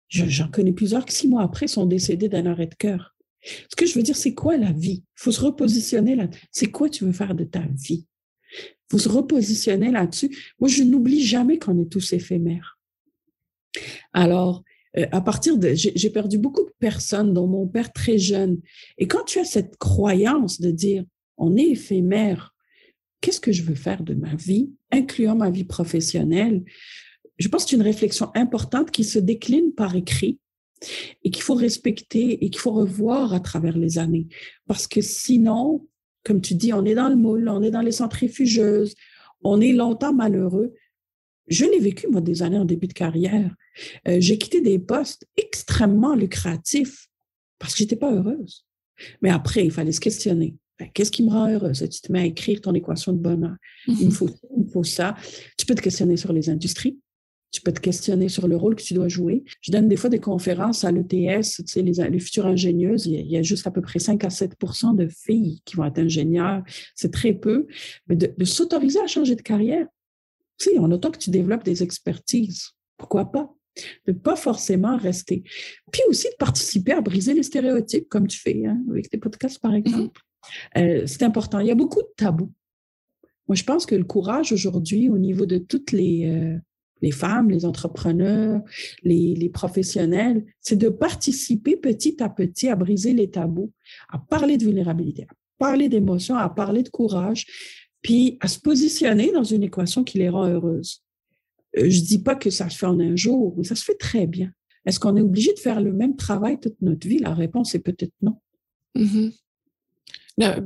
J'en 0.09 0.47
connais 0.47 0.73
plusieurs 0.73 1.05
qui, 1.05 1.15
six 1.15 1.27
mois 1.27 1.41
après, 1.41 1.67
sont 1.67 1.87
décédés 1.87 2.29
d'un 2.29 2.45
arrêt 2.45 2.67
de 2.67 2.75
cœur. 2.75 3.15
Ce 3.41 3.75
que 3.75 3.85
je 3.85 3.95
veux 3.95 4.03
dire, 4.03 4.15
c'est 4.15 4.33
quoi 4.33 4.57
la 4.57 4.71
vie? 4.71 5.03
Il 5.03 5.21
faut 5.21 5.31
se 5.31 5.41
repositionner 5.41 6.15
là. 6.15 6.27
C'est 6.51 6.71
quoi 6.71 6.89
tu 6.89 7.03
veux 7.03 7.11
faire 7.11 7.35
de 7.35 7.43
ta 7.43 7.61
vie? 7.61 8.05
Se 8.97 9.09
repositionner 9.09 9.91
là-dessus. 9.91 10.35
Moi, 10.59 10.69
je 10.69 10.83
n'oublie 10.83 11.23
jamais 11.23 11.57
qu'on 11.57 11.81
est 11.81 11.89
tous 11.89 12.13
éphémères. 12.13 12.77
Alors, 14.13 14.63
euh, 14.97 15.07
à 15.11 15.21
partir 15.21 15.57
de, 15.57 15.73
j'ai 15.73 16.09
perdu 16.09 16.37
beaucoup 16.37 16.63
de 16.63 16.73
personnes, 16.79 17.33
dont 17.33 17.47
mon 17.47 17.67
père 17.67 17.91
très 17.91 18.17
jeune. 18.17 18.59
Et 18.97 19.07
quand 19.07 19.23
tu 19.23 19.39
as 19.39 19.45
cette 19.45 19.77
croyance 19.77 20.61
de 20.61 20.71
dire, 20.71 21.03
on 21.37 21.57
est 21.57 21.69
éphémère, 21.69 22.53
qu'est-ce 23.21 23.41
que 23.41 23.51
je 23.51 23.63
veux 23.63 23.75
faire 23.75 24.03
de 24.03 24.13
ma 24.13 24.35
vie, 24.35 24.71
incluant 24.91 25.35
ma 25.35 25.49
vie 25.49 25.63
professionnelle, 25.63 26.63
je 27.37 27.47
pense 27.47 27.63
que 27.63 27.71
c'est 27.71 27.75
une 27.75 27.81
réflexion 27.81 28.29
importante 28.35 28.91
qui 28.91 29.03
se 29.03 29.17
décline 29.17 29.73
par 29.73 29.95
écrit 29.95 30.39
et 31.23 31.31
qu'il 31.31 31.41
faut 31.41 31.55
respecter 31.55 32.43
et 32.43 32.49
qu'il 32.49 32.59
faut 32.59 32.73
revoir 32.73 33.33
à 33.33 33.39
travers 33.39 33.77
les 33.77 33.97
années. 33.97 34.27
Parce 34.67 34.85
que 34.85 35.01
sinon, 35.01 35.87
comme 36.23 36.41
tu 36.41 36.55
dis, 36.55 36.73
on 36.73 36.85
est 36.85 36.95
dans 36.95 37.09
le 37.09 37.15
moule, 37.15 37.47
on 37.49 37.61
est 37.61 37.71
dans 37.71 37.81
les 37.81 37.91
centrifugeuses, 37.91 38.95
on 39.43 39.61
est 39.61 39.73
longtemps 39.73 40.13
malheureux. 40.13 40.73
Je 41.47 41.65
l'ai 41.65 41.79
vécu, 41.79 42.07
moi, 42.07 42.21
des 42.21 42.41
années 42.41 42.57
en 42.57 42.65
début 42.65 42.87
de 42.87 42.93
carrière. 42.93 43.53
Euh, 44.07 44.17
j'ai 44.19 44.37
quitté 44.37 44.61
des 44.61 44.79
postes 44.79 45.27
extrêmement 45.35 46.15
lucratifs 46.15 47.07
parce 47.59 47.73
que 47.73 47.79
j'étais 47.79 47.95
pas 47.95 48.13
heureuse. 48.13 48.65
Mais 49.21 49.29
après, 49.29 49.65
il 49.65 49.71
fallait 49.71 49.91
se 49.91 49.99
questionner. 49.99 50.55
Ben, 50.79 50.89
qu'est-ce 50.93 51.11
qui 51.11 51.23
me 51.23 51.29
rend 51.29 51.49
heureuse? 51.49 51.79
Tu 51.79 52.01
te 52.01 52.11
mets 52.11 52.21
à 52.21 52.25
écrire 52.25 52.61
ton 52.61 52.73
équation 52.73 53.13
de 53.13 53.17
bonheur. 53.17 53.55
Il 53.87 53.95
me 53.95 54.03
mhm. 54.05 54.11
faut 54.11 54.29
il 54.55 54.63
me 54.63 54.69
faut 54.69 54.83
ça. 54.83 55.15
Tu 55.57 55.65
peux 55.65 55.75
te 55.75 55.81
questionner 55.81 56.17
sur 56.17 56.33
les 56.33 56.49
industries. 56.49 56.97
Tu 57.53 57.61
peux 57.61 57.71
te 57.71 57.79
questionner 57.79 58.27
sur 58.27 58.49
le 58.49 58.57
rôle 58.57 58.75
que 58.75 58.81
tu 58.81 58.93
dois 58.93 59.07
jouer. 59.07 59.43
Je 59.61 59.71
donne 59.71 59.87
des 59.87 59.95
fois 59.95 60.09
des 60.09 60.19
conférences 60.19 60.83
à 60.83 60.91
l'ETS, 60.91 61.57
tu 61.57 61.63
sais, 61.67 61.81
les, 61.81 62.19
futures 62.19 62.47
ingénieuses. 62.47 63.05
Il 63.05 63.25
y, 63.25 63.37
a, 63.37 63.41
juste 63.41 63.65
à 63.67 63.71
peu 63.71 63.81
près 63.81 63.99
5 63.99 64.21
à 64.25 64.29
7% 64.29 64.95
de 64.95 65.07
filles 65.07 65.61
qui 65.63 65.77
vont 65.77 65.85
être 65.85 65.99
ingénieurs. 65.99 66.63
C'est 66.95 67.13
très 67.13 67.33
peu. 67.33 67.67
Mais 68.07 68.17
de, 68.17 68.33
de 68.35 68.45
s'autoriser 68.45 68.99
à 68.99 69.07
changer 69.07 69.35
de 69.35 69.41
carrière. 69.41 69.87
Tu 70.57 70.71
sais, 70.71 70.79
en 70.79 70.91
autant 70.91 71.11
que 71.11 71.19
tu 71.19 71.29
développes 71.29 71.63
des 71.63 71.83
expertises. 71.83 72.71
Pourquoi 72.97 73.31
pas? 73.31 73.53
de 74.07 74.11
pas 74.11 74.35
forcément 74.35 74.97
rester. 74.97 75.43
Puis 75.91 76.01
aussi 76.07 76.27
de 76.29 76.35
participer 76.37 76.91
à 76.91 77.01
briser 77.01 77.33
les 77.33 77.43
stéréotypes, 77.43 78.07
comme 78.09 78.27
tu 78.27 78.39
fais 78.39 78.65
hein, 78.65 78.81
avec 78.89 79.09
tes 79.09 79.17
podcasts, 79.17 79.59
par 79.59 79.71
mm-hmm. 79.71 79.77
exemple. 79.77 80.21
Euh, 80.77 81.03
c'est 81.07 81.23
important. 81.23 81.59
Il 81.59 81.67
y 81.67 81.71
a 81.71 81.75
beaucoup 81.75 82.01
de 82.01 82.13
tabous. 82.15 82.51
Moi, 83.47 83.55
je 83.55 83.63
pense 83.63 83.85
que 83.85 83.95
le 83.95 84.03
courage 84.03 84.51
aujourd'hui, 84.53 85.09
au 85.09 85.17
niveau 85.17 85.45
de 85.45 85.57
toutes 85.57 85.91
les, 85.91 86.29
euh, 86.29 86.57
les 87.03 87.11
femmes, 87.11 87.49
les 87.49 87.65
entrepreneurs, 87.65 88.61
les, 89.03 89.49
professionnels, 89.53 90.45
c'est 90.61 90.77
de 90.77 90.87
participer 90.87 91.75
petit 91.75 92.23
à 92.23 92.29
petit 92.29 92.69
à 92.69 92.75
briser 92.77 93.13
les 93.13 93.29
tabous, 93.29 93.71
à 94.09 94.17
parler 94.17 94.57
de 94.57 94.63
vulnérabilité, 94.63 95.23
à 95.29 95.33
parler 95.59 95.89
d'émotions, 95.89 96.37
à 96.37 96.49
parler 96.49 96.81
de 96.81 96.89
courage, 96.89 97.45
puis 98.01 98.37
à 98.39 98.47
se 98.47 98.57
positionner 98.57 99.31
dans 99.33 99.43
une 99.43 99.63
équation 99.63 100.05
qui 100.05 100.17
les 100.17 100.29
rend 100.29 100.47
heureuses. 100.47 101.03
Euh, 101.77 101.89
je 101.89 102.01
dis 102.01 102.19
pas 102.19 102.35
que 102.35 102.49
ça 102.49 102.69
se 102.69 102.77
fait 102.77 102.85
en 102.85 102.99
un 102.99 103.17
jour, 103.17 103.53
mais 103.57 103.65
ça 103.65 103.75
se 103.75 103.83
fait 103.83 103.97
très 103.97 104.25
bien. 104.25 104.51
Est-ce 104.85 104.99
qu'on 104.99 105.17
est 105.17 105.21
obligé 105.21 105.53
de 105.53 105.59
faire 105.59 105.81
le 105.81 105.91
même 105.91 106.15
travail 106.15 106.57
toute 106.57 106.81
notre 106.81 107.05
vie? 107.05 107.19
La 107.19 107.33
réponse 107.33 107.75
est 107.75 107.79
peut-être 107.79 108.13
non. 108.21 108.37
Mm-hmm. 108.97 109.33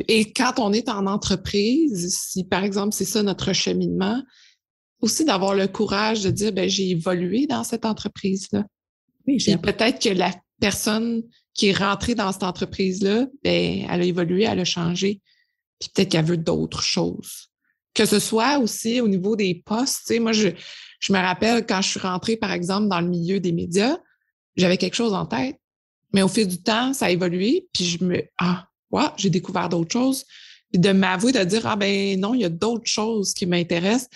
Et 0.07 0.31
quand 0.33 0.59
on 0.59 0.71
est 0.71 0.88
en 0.88 1.07
entreprise, 1.07 2.15
si 2.15 2.43
par 2.43 2.63
exemple 2.63 2.93
c'est 2.93 3.05
ça 3.05 3.21
notre 3.23 3.53
cheminement, 3.53 4.21
aussi 5.02 5.26
d'avoir 5.26 5.56
le 5.56 5.68
courage 5.68 6.24
de 6.24 6.30
dire 6.30 6.52
ben 6.52 6.70
j'ai 6.70 6.89
évolué 6.89 7.48
dans 7.48 7.64
cette 7.64 7.86
entreprise-là. 7.86 8.66
Oui, 9.28 9.43
Et 9.48 9.58
peut-être 9.58 10.02
que 10.02 10.10
la 10.10 10.34
personne 10.60 11.24
qui 11.54 11.68
est 11.68 11.78
rentrée 11.78 12.16
dans 12.16 12.32
cette 12.32 12.43
entreprise-là, 12.43 13.28
ben 13.43 13.86
elle 13.89 14.02
a 14.02 14.06
évolué, 14.06 14.43
elle 14.43 14.60
a 14.60 14.66
changé, 14.66 15.22
puis 15.80 15.89
peut-être 15.93 16.10
qu'elle 16.10 16.26
veut 16.26 16.38
d'autres 16.38 16.82
choses. 16.82 17.50
Que 17.93 18.06
ce 18.06 18.20
soit 18.20 18.60
aussi 18.60 19.02
au 19.02 19.08
niveau 19.08 19.36
des 19.36 19.56
postes, 19.66 20.02
tu 20.08 20.14
sais, 20.14 20.20
moi 20.20 20.32
je, 20.32 20.50
je 21.00 21.14
me 21.14 21.18
rappelle 21.18 21.66
quand 21.66 21.82
je 21.82 21.89
suis 21.89 22.00
rentrée 22.00 22.38
par 22.38 22.52
exemple 22.52 22.88
dans 22.88 23.02
le 23.02 23.08
milieu 23.08 23.39
des 23.39 23.52
médias, 23.52 23.98
j'avais 24.56 24.78
quelque 24.78 24.95
chose 24.95 25.14
en 25.14 25.26
tête, 25.26 25.58
mais 26.14 26.22
au 26.22 26.28
fil 26.28 26.48
du 26.48 26.62
temps, 26.62 26.93
ça 26.93 27.08
a 27.08 27.10
évolué, 27.10 27.68
puis 27.74 27.86
je 27.86 28.04
me 28.04 28.24
ah 28.38 28.68
ouais, 28.91 29.08
j'ai 29.18 29.30
découvert 29.30 29.70
d'autres 29.70 29.91
choses. 29.91 30.26
Puis 30.72 30.80
de 30.80 30.91
m'avouer, 30.91 31.32
de 31.32 31.43
dire, 31.43 31.66
ah 31.66 31.76
ben 31.76 32.20
non, 32.20 32.34
il 32.34 32.41
y 32.41 32.45
a 32.45 32.50
d'autres 32.50 32.89
choses 32.89 33.34
qui 33.34 33.45
m'intéressent. 33.45 34.10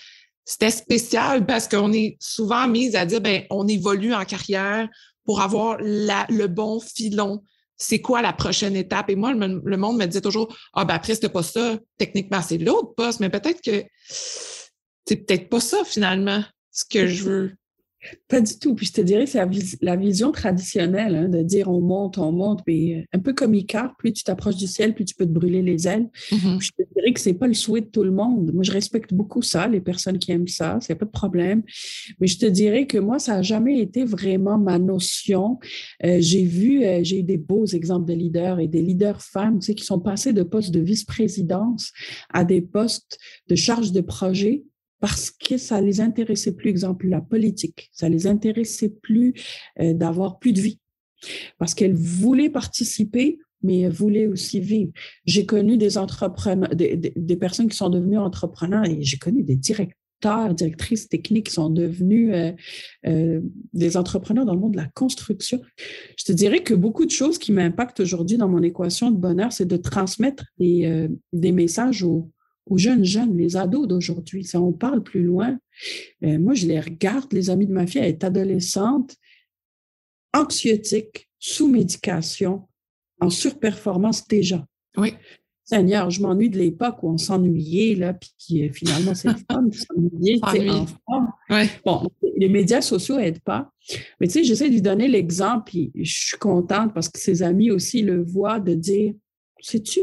C'était 0.46 0.72
spécial 0.72 1.46
parce 1.46 1.68
qu'on 1.68 1.94
est 1.94 2.18
souvent 2.20 2.68
mise 2.68 2.96
à 2.96 3.06
dire, 3.06 3.22
ben 3.22 3.44
on 3.50 3.68
évolue 3.68 4.14
en 4.14 4.26
carrière 4.26 4.90
pour 5.26 5.42
avoir 5.42 5.78
la, 5.80 6.26
le 6.30 6.48
bon 6.48 6.80
filon. 6.80 7.44
C'est 7.78 8.02
quoi 8.02 8.22
la 8.22 8.34
prochaine 8.34 8.76
étape? 8.76 9.10
Et 9.10 9.16
moi, 9.16 9.34
le, 9.34 9.78
monde 9.78 9.98
me 9.98 10.06
disait 10.06 10.22
toujours, 10.22 10.56
ah 10.74 10.86
ben 10.86 10.96
après, 10.96 11.16
c'était 11.16 11.30
pas 11.30 11.44
ça. 11.44 11.78
Techniquement, 11.98 12.42
c'est 12.42 12.58
l'autre 12.58 12.94
poste, 12.96 13.20
mais 13.20 13.30
peut-être 13.30 13.62
que 13.62 13.84
c'est 14.08 15.16
peut-être 15.26 15.50
pas 15.50 15.60
ça 15.60 15.84
finalement, 15.84 16.44
ce 16.72 16.86
que 16.86 17.08
je 17.08 17.24
veux. 17.24 17.56
Pas 18.28 18.42
du 18.42 18.58
tout. 18.58 18.74
Puis 18.74 18.88
je 18.88 18.94
te 18.94 19.02
dirais, 19.02 19.26
c'est 19.26 19.40
la, 19.82 19.96
vision 19.96 20.32
traditionnelle 20.32 21.16
hein, 21.16 21.30
de 21.30 21.44
dire 21.44 21.70
on 21.70 21.82
monte, 21.82 22.18
on 22.18 22.32
monte, 22.32 22.62
mais 22.66 22.96
euh, 22.96 23.04
un 23.14 23.20
peu 23.20 23.34
comme 23.34 23.54
Icar, 23.54 23.96
plus 23.98 24.12
tu 24.14 24.24
t'approches 24.24 24.56
du 24.56 24.68
ciel, 24.68 24.96
plus 24.96 25.06
tu 25.06 25.14
peux 25.14 25.26
te 25.26 25.32
brûler 25.32 25.62
les 25.62 25.88
ailes. 25.88 26.10
Mm-hmm. 26.32 26.62
Je 26.62 26.70
te 26.72 26.94
dirais 26.96 27.14
que 27.14 27.20
c'est 27.20 27.34
pas 27.34 27.48
le 27.48 27.54
souhait 27.54 27.82
de 27.82 27.86
tout 27.86 28.04
le 28.04 28.12
monde. 28.12 28.52
Moi, 28.54 28.64
je 28.64 28.72
respecte 28.72 29.14
beaucoup 29.14 29.42
ça, 29.42 29.68
les 29.68 29.82
personnes 29.82 30.18
qui 30.18 30.32
aiment 30.32 30.48
ça, 30.48 30.80
c'est 30.82 30.96
pas 30.96 31.06
de 31.06 31.12
problème. 31.12 31.62
Mais 32.20 32.28
je 32.28 32.40
te 32.40 32.46
dirais 32.46 32.88
que 32.88 32.98
moi, 32.98 33.20
ça 33.20 33.36
a 33.36 33.42
jamais 33.42 33.80
été 33.80 34.04
vraiment 34.04 34.58
ma 34.58 34.80
notion. 34.80 35.60
Euh, 36.04 36.18
j'ai 36.20 36.44
vu, 36.44 36.84
euh, 36.84 37.02
j'ai 37.04 37.20
eu 37.20 37.24
des 37.24 37.38
beaux 37.38 37.66
exemples 37.66 38.08
de 38.08 38.14
leaders 38.14 38.60
et 38.60 38.68
des 38.68 38.82
leaders 38.82 39.22
femmes, 39.22 39.60
tu 39.60 39.68
sais, 39.68 39.76
qui 39.76 39.86
sont 39.86 40.00
passés 40.00 40.34
de 40.34 40.44
postes 40.44 40.72
de 40.72 40.80
vice-présidence 40.80 41.92
à 42.34 42.44
des 42.44 42.62
postes 42.62 43.20
de 43.48 43.56
charge 43.56 43.92
de 43.92 44.02
projet 44.02 44.64
parce 45.02 45.32
que 45.32 45.58
ça 45.58 45.82
les 45.82 46.00
intéressait 46.00 46.54
plus, 46.54 46.70
exemple, 46.70 47.08
la 47.08 47.20
politique, 47.20 47.90
ça 47.92 48.08
les 48.08 48.28
intéressait 48.28 48.90
plus 49.02 49.34
euh, 49.82 49.94
d'avoir 49.94 50.40
plus 50.40 50.54
de 50.54 50.62
vie, 50.62 50.80
parce 51.58 51.74
qu'elles 51.74 51.96
voulaient 51.96 52.52
participer, 52.52 53.40
mais 53.64 53.82
elles 53.82 53.92
voulaient 53.92 54.28
aussi 54.28 54.60
vivre. 54.60 54.92
J'ai 55.26 55.46
connu 55.46 55.78
des 55.78 55.98
entrepreneurs, 55.98 56.70
des, 56.76 57.36
personnes 57.36 57.68
qui 57.68 57.78
sont 57.78 57.90
devenues 57.90 58.18
entrepreneurs 58.18 58.86
et 58.86 59.02
j'ai 59.02 59.18
connu 59.18 59.44
des 59.44 59.56
directeurs, 59.56 60.54
directrices 60.54 61.10
techniques 61.10 61.48
qui 61.48 61.54
sont 61.54 61.72
devenus 61.72 62.32
euh, 62.34 62.52
euh, 63.08 63.42
des 63.74 63.98
entrepreneurs 63.98 64.46
dans 64.46 64.54
le 64.54 64.60
monde 64.60 64.74
de 64.74 64.78
la 64.78 64.90
construction. 64.94 65.62
Je 66.16 66.26
te 66.26 66.32
dirais 66.32 66.62
que 66.62 66.76
beaucoup 66.76 67.06
de 67.06 67.12
choses 67.12 67.40
qui 67.40 67.52
m'impactent 67.52 68.02
aujourd'hui 68.02 68.38
dans 68.38 68.50
mon 68.50 68.62
équation 68.62 69.10
de 69.10 69.18
bonheur, 69.18 69.52
c'est 69.52 69.66
de 69.66 69.78
transmettre 69.78 70.46
des, 70.60 71.08
des 71.34 71.52
messages 71.52 72.04
aux, 72.04 72.32
aux 72.66 72.78
jeunes 72.78 73.04
jeunes, 73.04 73.38
les 73.38 73.58
ados 73.58 73.88
d'aujourd'hui. 73.88 74.44
Si 74.44 74.56
on 74.56 74.72
parle 74.72 75.04
plus 75.04 75.24
loin, 75.24 75.58
euh, 76.24 76.40
moi, 76.40 76.54
je 76.54 76.68
les 76.68 76.80
regarde, 76.80 77.32
les 77.34 77.50
amis 77.50 77.68
de 77.68 77.74
ma 77.74 77.88
fille, 77.88 78.02
elle 78.02 78.10
est 78.10 78.24
adolescente, 78.24 79.16
anxiotique, 80.34 81.30
sous 81.40 81.68
médication, 81.68 82.68
en 83.20 83.30
surperformance 83.30 84.28
déjà. 84.28 84.66
Oui. 84.98 85.14
Seigneur, 85.64 86.10
je 86.10 86.22
m'ennuie 86.22 86.50
de 86.50 86.58
l'époque 86.58 87.02
où 87.02 87.10
on 87.10 87.18
s'ennuyait, 87.18 87.96
là, 87.96 88.14
puis 88.14 88.68
euh, 88.68 88.74
finalement, 88.74 89.16
c'est 89.16 89.30
fun 89.50 89.62
de 89.62 89.74
s'ennuyer, 89.74 90.40
ouais. 91.50 91.70
Bon, 91.86 92.10
les 92.36 92.50
médias 92.50 92.82
sociaux 92.82 93.18
n'aident 93.18 93.40
pas. 93.40 93.72
Mais 94.20 94.28
tu 94.28 94.34
sais, 94.34 94.44
j'essaie 94.44 94.68
de 94.68 94.74
lui 94.74 94.82
donner 94.82 95.08
l'exemple, 95.08 95.64
puis 95.68 95.92
je 95.96 96.28
suis 96.28 96.38
contente 96.38 96.94
parce 96.94 97.08
que 97.08 97.20
ses 97.20 97.42
amis 97.42 97.72
aussi 97.72 98.02
le 98.02 98.22
voient, 98.22 98.60
de 98.60 98.74
dire, 98.74 99.14
sais-tu, 99.62 100.02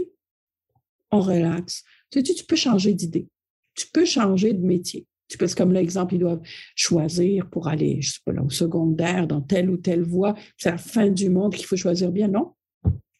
on 1.10 1.20
relaxe. 1.20 1.84
Tu, 2.10 2.22
tu 2.22 2.44
peux 2.44 2.56
changer 2.56 2.94
d'idée. 2.94 3.28
Tu 3.74 3.86
peux 3.92 4.04
changer 4.04 4.52
de 4.52 4.64
métier. 4.64 5.06
Tu 5.28 5.36
peux, 5.36 5.46
comme 5.48 5.72
l'exemple, 5.72 6.14
ils 6.14 6.20
doivent 6.20 6.40
choisir 6.74 7.48
pour 7.50 7.68
aller, 7.68 8.00
je 8.00 8.12
sais 8.12 8.20
pas, 8.24 8.32
là, 8.32 8.42
au 8.42 8.50
secondaire, 8.50 9.26
dans 9.26 9.42
telle 9.42 9.68
ou 9.68 9.76
telle 9.76 10.02
voie. 10.02 10.34
C'est 10.56 10.70
la 10.70 10.78
fin 10.78 11.10
du 11.10 11.28
monde 11.28 11.54
qu'il 11.54 11.66
faut 11.66 11.76
choisir 11.76 12.10
bien. 12.10 12.28
Non. 12.28 12.52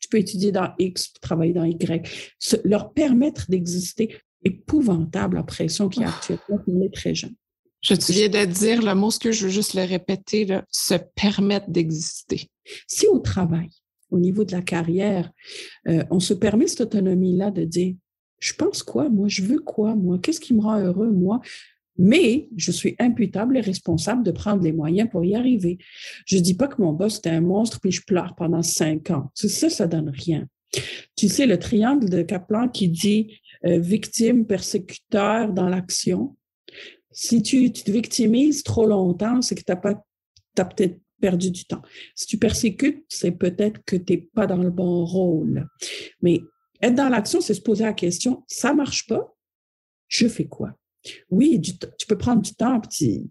Tu 0.00 0.08
peux 0.08 0.18
étudier 0.18 0.52
dans 0.52 0.72
X, 0.78 1.12
travailler 1.20 1.52
dans 1.52 1.64
Y. 1.64 2.08
leur 2.64 2.92
permettre 2.92 3.46
d'exister. 3.50 4.16
Épouvantable 4.44 5.36
la 5.36 5.42
pression 5.42 5.88
qu'il 5.88 6.02
y 6.02 6.04
a 6.04 6.10
actuellement 6.10 6.62
il 6.68 6.84
est 6.84 6.94
très 6.94 7.14
jeune. 7.14 7.34
Je 7.80 7.94
te 7.94 8.12
viens 8.12 8.28
de 8.28 8.44
dire 8.44 8.82
le 8.82 8.94
mot, 8.94 9.10
ce 9.10 9.18
que 9.18 9.32
je 9.32 9.44
veux 9.44 9.50
juste 9.50 9.74
le 9.74 9.82
répéter, 9.82 10.44
là, 10.44 10.64
se 10.70 10.94
permettre 10.94 11.70
d'exister. 11.70 12.48
Si 12.86 13.06
au 13.08 13.18
travail, 13.18 13.68
au 14.10 14.18
niveau 14.18 14.44
de 14.44 14.52
la 14.52 14.62
carrière, 14.62 15.30
euh, 15.88 16.04
on 16.10 16.20
se 16.20 16.34
permet 16.34 16.66
cette 16.66 16.82
autonomie-là 16.82 17.50
de 17.50 17.64
dire 17.64 17.94
je 18.40 18.52
pense 18.54 18.82
quoi, 18.82 19.08
moi, 19.08 19.28
je 19.28 19.42
veux 19.42 19.58
quoi, 19.58 19.94
moi, 19.94 20.18
qu'est-ce 20.18 20.40
qui 20.40 20.54
me 20.54 20.60
rend 20.60 20.78
heureux, 20.78 21.10
moi, 21.10 21.40
mais 21.98 22.48
je 22.56 22.70
suis 22.70 22.94
imputable 23.00 23.56
et 23.56 23.60
responsable 23.60 24.22
de 24.22 24.30
prendre 24.30 24.62
les 24.62 24.72
moyens 24.72 25.10
pour 25.10 25.24
y 25.24 25.34
arriver. 25.34 25.78
Je 26.26 26.36
ne 26.36 26.42
dis 26.42 26.54
pas 26.54 26.68
que 26.68 26.80
mon 26.80 26.92
boss 26.92 27.20
est 27.24 27.28
un 27.28 27.40
monstre 27.40 27.80
puis 27.80 27.90
je 27.90 28.02
pleure 28.02 28.36
pendant 28.36 28.62
cinq 28.62 29.10
ans. 29.10 29.30
Ça, 29.34 29.68
ça 29.68 29.86
donne 29.88 30.10
rien. 30.10 30.46
Tu 31.16 31.28
sais, 31.28 31.46
le 31.46 31.58
triangle 31.58 32.08
de 32.08 32.22
Kaplan 32.22 32.68
qui 32.68 32.88
dit 32.88 33.40
euh, 33.64 33.78
victime, 33.78 34.46
persécuteur 34.46 35.52
dans 35.52 35.68
l'action. 35.68 36.36
Si 37.10 37.42
tu, 37.42 37.72
te 37.72 37.90
victimises 37.90 38.62
trop 38.62 38.86
longtemps, 38.86 39.42
c'est 39.42 39.56
que 39.56 39.64
tu 39.64 39.72
as 39.72 40.64
peut-être 40.64 41.00
perdu 41.20 41.50
du 41.50 41.64
temps. 41.64 41.82
Si 42.14 42.26
tu 42.26 42.38
persécutes, 42.38 43.04
c'est 43.08 43.32
peut-être 43.32 43.80
que 43.84 43.96
tu 43.96 44.12
n'es 44.12 44.28
pas 44.34 44.46
dans 44.46 44.62
le 44.62 44.70
bon 44.70 45.04
rôle. 45.04 45.66
Mais 46.22 46.40
être 46.82 46.94
dans 46.94 47.08
l'action, 47.08 47.40
c'est 47.40 47.54
se 47.54 47.60
poser 47.60 47.84
la 47.84 47.92
question, 47.92 48.44
ça 48.46 48.74
marche 48.74 49.06
pas, 49.06 49.34
je 50.08 50.28
fais 50.28 50.46
quoi? 50.46 50.74
Oui, 51.30 51.60
tu 51.60 52.06
peux 52.06 52.18
prendre 52.18 52.42
du 52.42 52.54
temps 52.54 52.80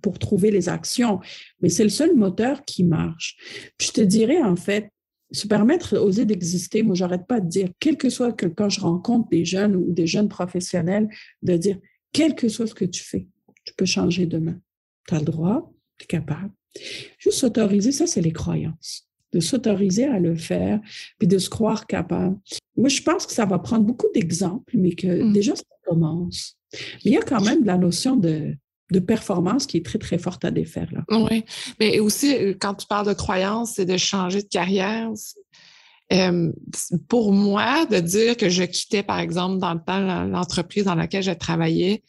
pour 0.02 0.20
trouver 0.20 0.52
les 0.52 0.70
actions, 0.70 1.20
mais 1.62 1.70
c'est 1.70 1.84
le 1.84 1.90
seul 1.90 2.16
moteur 2.16 2.64
qui 2.66 2.84
marche. 2.84 3.38
je 3.80 3.92
te 3.92 4.02
dirais, 4.02 4.42
en 4.42 4.56
fait, 4.56 4.90
se 5.32 5.48
permettre, 5.48 5.98
oser 5.98 6.26
d'exister, 6.26 6.84
moi, 6.84 6.96
j'arrête 6.96 7.28
pas 7.28 7.42
de 7.42 7.48
dire, 7.48 7.70
quel 7.80 7.98
que 7.98 8.10
soit 8.10 8.32
que 8.32 8.46
quand 8.46 8.70
je 8.70 8.80
rencontre 8.80 9.30
des 9.30 9.44
jeunes 9.44 9.76
ou 9.76 9.92
des 9.92 10.08
jeunes 10.08 10.30
professionnels, 10.30 11.10
de 11.42 11.58
dire, 11.58 11.78
quel 12.14 12.36
que 12.36 12.48
soit 12.48 12.68
ce 12.68 12.74
que 12.74 12.86
tu 12.86 13.04
fais, 13.04 13.28
tu 13.66 13.74
peux 13.74 13.86
changer 13.86 14.26
demain. 14.26 14.60
Tu 15.08 15.16
as 15.16 15.20
le 15.20 15.26
droit, 15.26 15.72
tu 15.98 16.06
es 16.06 16.08
capable. 16.08 16.54
Juste 17.20 17.40
s'autoriser, 17.40 17.92
ça, 17.92 18.08
c'est 18.08 18.22
les 18.22 18.32
croyances 18.32 19.07
de 19.38 19.42
s'autoriser 19.42 20.06
à 20.06 20.20
le 20.20 20.36
faire, 20.36 20.80
puis 21.20 21.28
de 21.28 21.38
se 21.38 21.50
croire 21.50 21.86
capable. 21.86 22.38
Moi, 22.76 22.90
je 22.90 23.02
pense 23.02 23.26
que 23.26 23.34
ça 23.34 23.46
va 23.46 23.60
prendre 23.60 23.86
beaucoup 23.86 24.08
d'exemples, 24.14 24.76
mais 24.76 24.94
que 24.94 25.08
mmh. 25.08 25.34
déjà, 25.34 25.56
ça 25.56 25.64
commence. 25.86 26.56
Mais 26.74 27.12
il 27.12 27.14
y 27.14 27.18
a 27.18 27.22
quand 27.22 27.42
même 27.42 27.64
la 27.64 27.78
notion 27.78 28.16
de 28.16 28.56
de 28.92 29.00
performance 29.00 29.66
qui 29.66 29.78
est 29.78 29.86
très, 29.86 30.00
très 30.00 30.18
forte 30.18 30.46
à 30.46 30.52
défaire. 30.52 30.88
Là. 30.92 31.04
Oui, 31.10 31.44
mais 31.80 32.00
aussi, 32.00 32.34
euh, 32.34 32.54
quand 32.60 32.74
tu 32.76 32.88
parles 32.88 33.08
de 33.08 33.14
croyance, 33.14 33.74
c'est 33.76 33.86
de 33.86 33.98
changer 33.98 34.42
de 34.42 34.48
carrière. 34.48 35.10
Euh, 36.14 36.54
pour 37.10 37.34
moi, 37.34 37.86
de 37.86 38.00
dire 38.00 38.38
que 38.38 38.48
je 38.48 38.64
quittais, 38.64 39.04
par 39.04 39.20
exemple, 39.20 39.60
dans 39.60 39.74
le 39.74 39.82
temps, 39.86 40.00
l'entreprise 40.26 40.86
dans 40.86 40.96
laquelle 40.96 41.24
je 41.24 41.32
travaillais, 41.32 42.02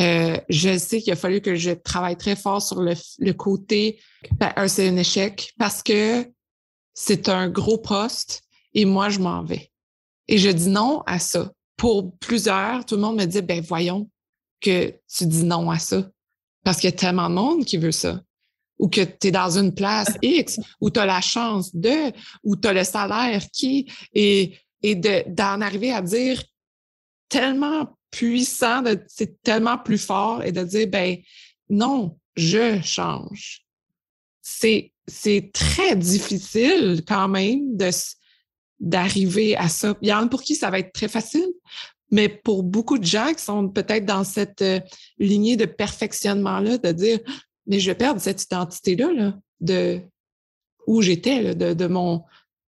euh, 0.00 0.36
je 0.48 0.76
sais 0.76 1.00
qu'il 1.00 1.12
a 1.12 1.16
fallu 1.16 1.40
que 1.40 1.54
je 1.54 1.70
travaille 1.70 2.16
très 2.16 2.36
fort 2.36 2.62
sur 2.62 2.82
le, 2.82 2.94
le 3.18 3.32
côté, 3.32 4.00
ben, 4.38 4.52
c'est 4.68 4.88
un 4.88 4.96
échec 4.96 5.52
parce 5.58 5.82
que 5.82 6.24
c'est 7.00 7.28
un 7.28 7.48
gros 7.48 7.78
poste 7.78 8.42
et 8.74 8.84
moi, 8.84 9.08
je 9.08 9.20
m'en 9.20 9.44
vais. 9.44 9.70
Et 10.26 10.36
je 10.36 10.50
dis 10.50 10.68
non 10.68 11.04
à 11.06 11.20
ça. 11.20 11.52
Pour 11.76 12.12
plusieurs, 12.18 12.84
tout 12.84 12.96
le 12.96 13.02
monde 13.02 13.18
me 13.18 13.24
dit, 13.24 13.40
ben 13.40 13.60
voyons 13.60 14.10
que 14.60 14.92
tu 15.06 15.26
dis 15.26 15.44
non 15.44 15.70
à 15.70 15.78
ça. 15.78 16.10
Parce 16.64 16.78
qu'il 16.78 16.90
y 16.90 16.92
a 16.92 16.96
tellement 16.96 17.28
de 17.28 17.34
monde 17.34 17.64
qui 17.64 17.76
veut 17.76 17.92
ça. 17.92 18.20
Ou 18.80 18.88
que 18.88 19.02
tu 19.02 19.28
es 19.28 19.30
dans 19.30 19.56
une 19.56 19.72
place 19.72 20.08
X, 20.22 20.58
où 20.80 20.90
tu 20.90 20.98
as 20.98 21.06
la 21.06 21.20
chance 21.20 21.72
de, 21.72 22.12
où 22.42 22.56
tu 22.56 22.66
as 22.66 22.72
le 22.72 22.82
salaire 22.82 23.44
qui, 23.52 23.88
et, 24.12 24.58
et 24.82 24.96
d'en 24.96 25.60
arriver 25.60 25.92
à 25.92 26.02
dire 26.02 26.42
tellement 27.28 27.96
puissant, 28.10 28.82
c'est 29.06 29.40
tellement 29.42 29.78
plus 29.78 29.98
fort 29.98 30.42
et 30.42 30.50
de 30.50 30.64
dire, 30.64 30.88
ben 30.88 31.16
non, 31.70 32.18
je 32.34 32.82
change. 32.82 33.64
C'est, 34.42 34.92
c'est 35.08 35.50
très 35.52 35.96
difficile 35.96 37.02
quand 37.06 37.28
même 37.28 37.76
de, 37.76 37.90
d'arriver 38.78 39.56
à 39.56 39.68
ça. 39.68 39.96
Il 40.02 40.08
y 40.08 40.12
en 40.12 40.24
a 40.24 40.28
pour 40.28 40.42
qui 40.42 40.54
ça 40.54 40.70
va 40.70 40.78
être 40.78 40.92
très 40.92 41.08
facile, 41.08 41.48
mais 42.10 42.28
pour 42.28 42.62
beaucoup 42.62 42.98
de 42.98 43.04
gens 43.04 43.32
qui 43.34 43.42
sont 43.42 43.68
peut-être 43.68 44.04
dans 44.04 44.24
cette 44.24 44.62
euh, 44.62 44.80
lignée 45.18 45.56
de 45.56 45.66
perfectionnement-là, 45.66 46.78
de 46.78 46.92
dire, 46.92 47.18
mais 47.66 47.80
je 47.80 47.90
vais 47.90 47.96
perdre 47.96 48.20
cette 48.20 48.42
identité-là, 48.42 49.12
là, 49.12 49.34
de 49.60 50.00
où 50.86 51.02
j'étais, 51.02 51.54
de, 51.54 51.74
de, 51.74 51.86
mon 51.86 52.24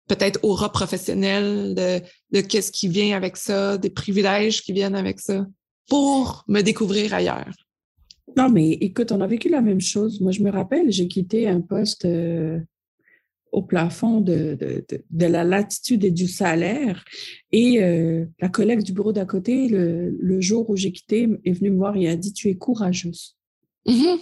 peut-être 0.07 0.39
aura 0.43 0.71
professionnelle, 0.71 1.75
de, 1.75 2.01
de 2.31 2.41
qu'est-ce 2.41 2.71
qui 2.71 2.87
vient 2.87 3.17
avec 3.17 3.37
ça, 3.37 3.77
des 3.77 3.91
privilèges 3.91 4.63
qui 4.63 4.73
viennent 4.73 4.95
avec 4.95 5.19
ça, 5.19 5.47
pour 5.89 6.45
me 6.47 6.61
découvrir 6.61 7.13
ailleurs. 7.15 7.53
Non, 8.37 8.49
mais 8.49 8.73
écoute, 8.73 9.13
on 9.13 9.21
a 9.21 9.27
vécu 9.27 9.49
la 9.49 9.61
même 9.61 9.81
chose. 9.81 10.21
Moi, 10.21 10.33
je 10.33 10.43
me 10.43 10.51
rappelle, 10.51 10.91
j'ai 10.91 11.09
quitté 11.09 11.47
un 11.47 11.61
poste 11.61 12.05
euh, 12.05 12.59
au 13.53 13.63
plafond 13.63 14.21
de, 14.21 14.59
de, 15.11 15.27
la 15.27 15.45
latitude 15.45 16.05
et 16.05 16.11
du 16.11 16.27
salaire. 16.27 17.05
Et 17.53 17.83
euh, 17.83 18.25
la 18.41 18.49
collègue 18.49 18.83
du 18.83 18.93
bureau 18.93 19.13
d'à 19.13 19.27
côté, 19.27 19.69
le, 19.69 20.41
jour 20.41 20.69
où 20.71 20.77
j'ai 20.77 20.91
quitté, 20.91 21.29
est 21.45 21.53
venue 21.53 21.71
me 21.71 21.77
voir 21.77 21.97
et 21.97 22.09
a 22.09 22.17
dit 22.17 22.33
Tu 22.33 22.49
es 22.49 22.57
courageuse. 22.57 23.37
Mm-hmm. 23.87 24.21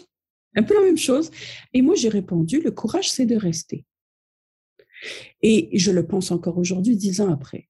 Un 0.56 0.62
peu 0.64 0.74
la 0.74 0.82
même 0.82 0.98
chose. 0.98 1.30
Et 1.72 1.80
moi, 1.80 1.94
j'ai 1.94 2.08
répondu 2.08 2.60
Le 2.60 2.72
courage, 2.72 3.10
c'est 3.10 3.26
de 3.26 3.36
rester. 3.36 3.84
Et 5.40 5.70
je 5.72 5.90
le 5.90 6.06
pense 6.06 6.30
encore 6.30 6.58
aujourd'hui, 6.58 6.96
dix 6.96 7.20
ans 7.20 7.32
après 7.32 7.68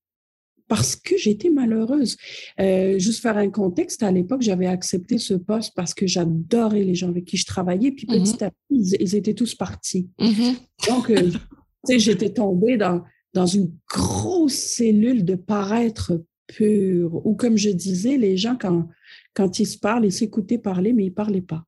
parce 0.72 0.96
que 0.96 1.18
j'étais 1.18 1.50
malheureuse. 1.50 2.16
Euh, 2.58 2.98
juste 2.98 3.20
faire 3.20 3.36
un 3.36 3.50
contexte, 3.50 4.02
à 4.02 4.10
l'époque, 4.10 4.40
j'avais 4.40 4.64
accepté 4.64 5.18
ce 5.18 5.34
poste 5.34 5.74
parce 5.76 5.92
que 5.92 6.06
j'adorais 6.06 6.82
les 6.82 6.94
gens 6.94 7.10
avec 7.10 7.26
qui 7.26 7.36
je 7.36 7.44
travaillais, 7.44 7.92
puis 7.92 8.06
petit 8.06 8.36
mm-hmm. 8.36 8.44
à 8.44 8.50
petit, 8.50 8.96
ils, 8.98 9.14
étaient 9.14 9.34
tous 9.34 9.54
partis. 9.54 10.08
Mm-hmm. 10.18 10.54
Donc, 10.88 11.10
euh, 11.10 11.30
tu 11.30 11.38
sais, 11.84 11.98
j'étais 11.98 12.30
tombée 12.30 12.78
dans, 12.78 13.02
dans 13.34 13.44
une 13.44 13.70
grosse 13.86 14.54
cellule 14.54 15.26
de 15.26 15.34
paraître 15.34 16.24
pur, 16.46 17.20
ou 17.26 17.34
comme 17.34 17.58
je 17.58 17.68
disais, 17.68 18.16
les 18.16 18.38
gens, 18.38 18.56
quand, 18.58 18.88
quand 19.34 19.58
ils 19.58 19.66
se 19.66 19.76
parlent, 19.76 20.06
ils 20.06 20.10
s'écoutaient 20.10 20.56
parler, 20.56 20.94
mais 20.94 21.04
ils 21.04 21.10
ne 21.10 21.14
parlaient 21.14 21.42
pas. 21.42 21.66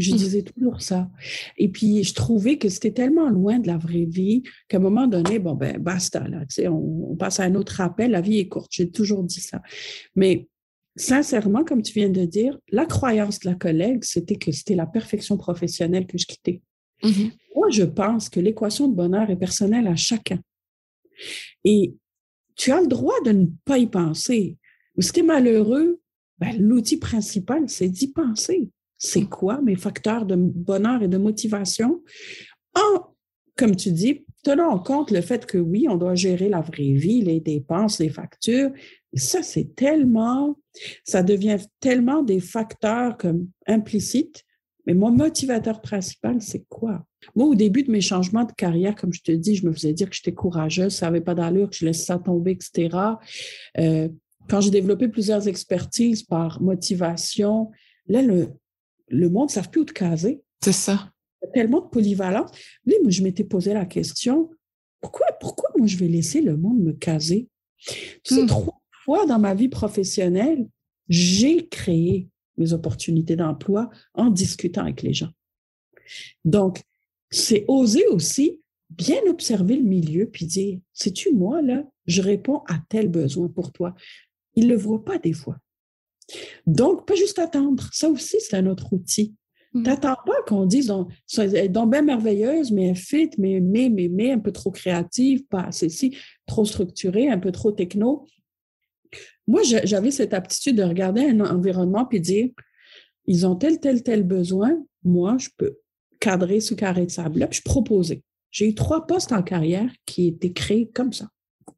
Je 0.00 0.14
mmh. 0.14 0.16
disais 0.16 0.42
toujours 0.42 0.80
ça. 0.80 1.10
Et 1.58 1.68
puis, 1.68 2.02
je 2.02 2.14
trouvais 2.14 2.56
que 2.56 2.70
c'était 2.70 2.92
tellement 2.92 3.28
loin 3.28 3.58
de 3.58 3.66
la 3.66 3.76
vraie 3.76 4.06
vie 4.06 4.42
qu'à 4.68 4.78
un 4.78 4.80
moment 4.80 5.06
donné, 5.06 5.38
bon, 5.38 5.54
ben, 5.54 5.78
basta, 5.78 6.26
là, 6.26 6.40
tu 6.40 6.54
sais, 6.54 6.68
on, 6.68 7.16
passe 7.16 7.38
à 7.38 7.44
un 7.44 7.54
autre 7.54 7.82
appel, 7.82 8.12
la 8.12 8.22
vie 8.22 8.38
est 8.38 8.48
courte. 8.48 8.70
J'ai 8.72 8.90
toujours 8.90 9.22
dit 9.22 9.40
ça. 9.40 9.60
Mais 10.16 10.48
sincèrement, 10.96 11.64
comme 11.64 11.82
tu 11.82 11.92
viens 11.92 12.08
de 12.08 12.24
dire, 12.24 12.58
la 12.70 12.86
croyance 12.86 13.40
de 13.40 13.50
la 13.50 13.54
collègue, 13.54 14.04
c'était 14.04 14.36
que 14.36 14.52
c'était 14.52 14.74
la 14.74 14.86
perfection 14.86 15.36
professionnelle 15.36 16.06
que 16.06 16.16
je 16.16 16.26
quittais. 16.26 16.62
Mmh 17.02 17.28
Moi, 17.54 17.68
je 17.70 17.84
pense 17.84 18.30
que 18.30 18.40
l'équation 18.40 18.88
de 18.88 18.94
bonheur 18.94 19.28
est 19.28 19.36
personnelle 19.36 19.86
à 19.86 19.96
chacun. 19.96 20.40
Et 21.64 21.94
tu 22.56 22.72
as 22.72 22.80
le 22.80 22.86
droit 22.86 23.20
de 23.26 23.32
ne 23.32 23.46
pas 23.66 23.76
y 23.76 23.86
penser. 23.86 24.56
Mais 24.96 25.02
si 25.02 25.12
tu 25.12 25.20
es 25.20 25.22
malheureux, 25.22 26.00
ben, 26.38 26.56
l'outil 26.58 26.96
principal, 26.96 27.68
c'est 27.68 27.88
d'y 27.88 28.08
penser 28.08 28.70
c'est 29.00 29.24
quoi 29.24 29.60
mes 29.62 29.76
facteurs 29.76 30.26
de 30.26 30.36
bonheur 30.36 31.02
et 31.02 31.08
de 31.08 31.16
motivation? 31.16 32.02
En, 32.76 33.14
comme 33.56 33.74
tu 33.74 33.90
dis, 33.92 34.24
tenant 34.44 34.68
en 34.68 34.78
compte 34.78 35.10
le 35.10 35.22
fait 35.22 35.46
que 35.46 35.56
oui, 35.56 35.86
on 35.88 35.96
doit 35.96 36.14
gérer 36.14 36.50
la 36.50 36.60
vraie 36.60 36.92
vie, 36.92 37.22
les 37.22 37.40
dépenses, 37.40 37.98
les 37.98 38.10
factures. 38.10 38.70
Ça, 39.14 39.42
c'est 39.42 39.74
tellement, 39.74 40.58
ça 41.02 41.22
devient 41.22 41.56
tellement 41.80 42.22
des 42.22 42.40
facteurs 42.40 43.16
implicites. 43.66 44.44
Mais 44.86 44.94
mon 44.94 45.10
motivateur 45.10 45.80
principal, 45.80 46.40
c'est 46.42 46.64
quoi? 46.68 47.04
Moi, 47.34 47.46
au 47.46 47.54
début 47.54 47.82
de 47.82 47.90
mes 47.90 48.00
changements 48.02 48.44
de 48.44 48.52
carrière, 48.52 48.94
comme 48.94 49.12
je 49.12 49.22
te 49.22 49.32
dis, 49.32 49.56
je 49.56 49.66
me 49.66 49.72
faisais 49.72 49.94
dire 49.94 50.10
que 50.10 50.16
j'étais 50.16 50.34
courageuse, 50.34 50.94
ça 50.94 51.06
n'avait 51.06 51.20
pas 51.22 51.34
d'allure, 51.34 51.70
que 51.70 51.76
je 51.76 51.86
laissais 51.86 52.04
ça 52.04 52.18
tomber, 52.18 52.52
etc. 52.52 52.96
Euh, 53.78 54.08
quand 54.48 54.60
j'ai 54.60 54.70
développé 54.70 55.08
plusieurs 55.08 55.48
expertises 55.48 56.22
par 56.22 56.60
motivation, 56.60 57.70
là, 58.06 58.22
le, 58.22 58.48
le 59.10 59.28
monde 59.28 59.48
ne 59.48 59.52
savent 59.52 59.70
plus 59.70 59.82
où 59.82 59.84
te 59.84 59.92
caser. 59.92 60.42
C'est 60.62 60.72
ça. 60.72 61.12
Il 61.42 61.46
y 61.46 61.48
a 61.48 61.52
tellement 61.52 61.80
de 61.80 61.88
polyvalence. 61.88 62.50
Mais 62.86 62.96
moi, 63.02 63.10
je 63.10 63.22
m'étais 63.22 63.44
posé 63.44 63.74
la 63.74 63.86
question, 63.86 64.50
pourquoi, 65.00 65.26
pourquoi 65.40 65.70
moi, 65.76 65.86
je 65.86 65.96
vais 65.96 66.08
laisser 66.08 66.40
le 66.40 66.56
monde 66.56 66.80
me 66.80 66.92
caser? 66.92 67.48
Tu 67.78 68.34
sais, 68.34 68.42
hmm. 68.42 68.46
trois 68.46 68.80
fois 69.04 69.26
dans 69.26 69.38
ma 69.38 69.54
vie 69.54 69.68
professionnelle, 69.68 70.68
j'ai 71.08 71.66
créé 71.68 72.28
mes 72.56 72.72
opportunités 72.72 73.36
d'emploi 73.36 73.90
en 74.14 74.30
discutant 74.30 74.82
avec 74.82 75.02
les 75.02 75.14
gens. 75.14 75.30
Donc, 76.44 76.82
c'est 77.30 77.64
oser 77.68 78.06
aussi 78.08 78.60
bien 78.90 79.20
observer 79.28 79.76
le 79.76 79.84
milieu 79.84 80.26
puis 80.26 80.46
dire, 80.46 80.80
sais-tu, 80.92 81.32
moi, 81.32 81.62
là, 81.62 81.84
je 82.06 82.22
réponds 82.22 82.62
à 82.66 82.78
tel 82.88 83.08
besoin 83.08 83.48
pour 83.48 83.72
toi. 83.72 83.94
Ils 84.56 84.66
ne 84.66 84.72
le 84.72 84.78
voient 84.78 85.04
pas 85.04 85.18
des 85.18 85.32
fois. 85.32 85.58
Donc, 86.66 87.06
pas 87.06 87.14
juste 87.14 87.38
attendre. 87.38 87.88
Ça 87.92 88.08
aussi, 88.08 88.36
c'est 88.40 88.56
un 88.56 88.66
autre 88.66 88.92
outil. 88.92 89.34
Tu 89.74 89.82
T'attends 89.84 90.16
pas 90.26 90.42
qu'on 90.48 90.66
dise, 90.66 90.88
donc, 90.88 91.12
donc 91.68 91.92
bien 91.92 92.02
merveilleuse, 92.02 92.72
mais 92.72 92.94
fit, 92.94 93.30
mais, 93.38 93.60
mais, 93.60 93.88
mais, 93.88 94.08
mais, 94.08 94.32
un 94.32 94.40
peu 94.40 94.50
trop 94.50 94.72
créative, 94.72 95.46
pas 95.46 95.62
assez 95.62 95.88
si, 95.88 96.16
trop 96.44 96.64
structurée, 96.64 97.28
un 97.28 97.38
peu 97.38 97.52
trop 97.52 97.70
techno. 97.70 98.26
Moi, 99.46 99.62
j'avais 99.62 100.10
cette 100.10 100.34
aptitude 100.34 100.76
de 100.76 100.82
regarder 100.82 101.22
un 101.22 101.40
environnement 101.40 102.04
puis 102.04 102.20
dire, 102.20 102.48
ils 103.26 103.46
ont 103.46 103.54
tel, 103.54 103.78
tel, 103.78 104.02
tel 104.02 104.24
besoin. 104.24 104.76
Moi, 105.04 105.36
je 105.38 105.48
peux 105.56 105.78
cadrer 106.18 106.60
ce 106.60 106.74
carré 106.74 107.06
de 107.06 107.10
sable-là, 107.10 107.46
puis 107.46 107.60
je 107.64 107.70
proposais. 107.70 108.22
J'ai 108.50 108.68
eu 108.68 108.74
trois 108.74 109.06
postes 109.06 109.32
en 109.32 109.42
carrière 109.42 109.90
qui 110.04 110.28
étaient 110.28 110.52
créés 110.52 110.90
comme 110.92 111.12
ça 111.12 111.28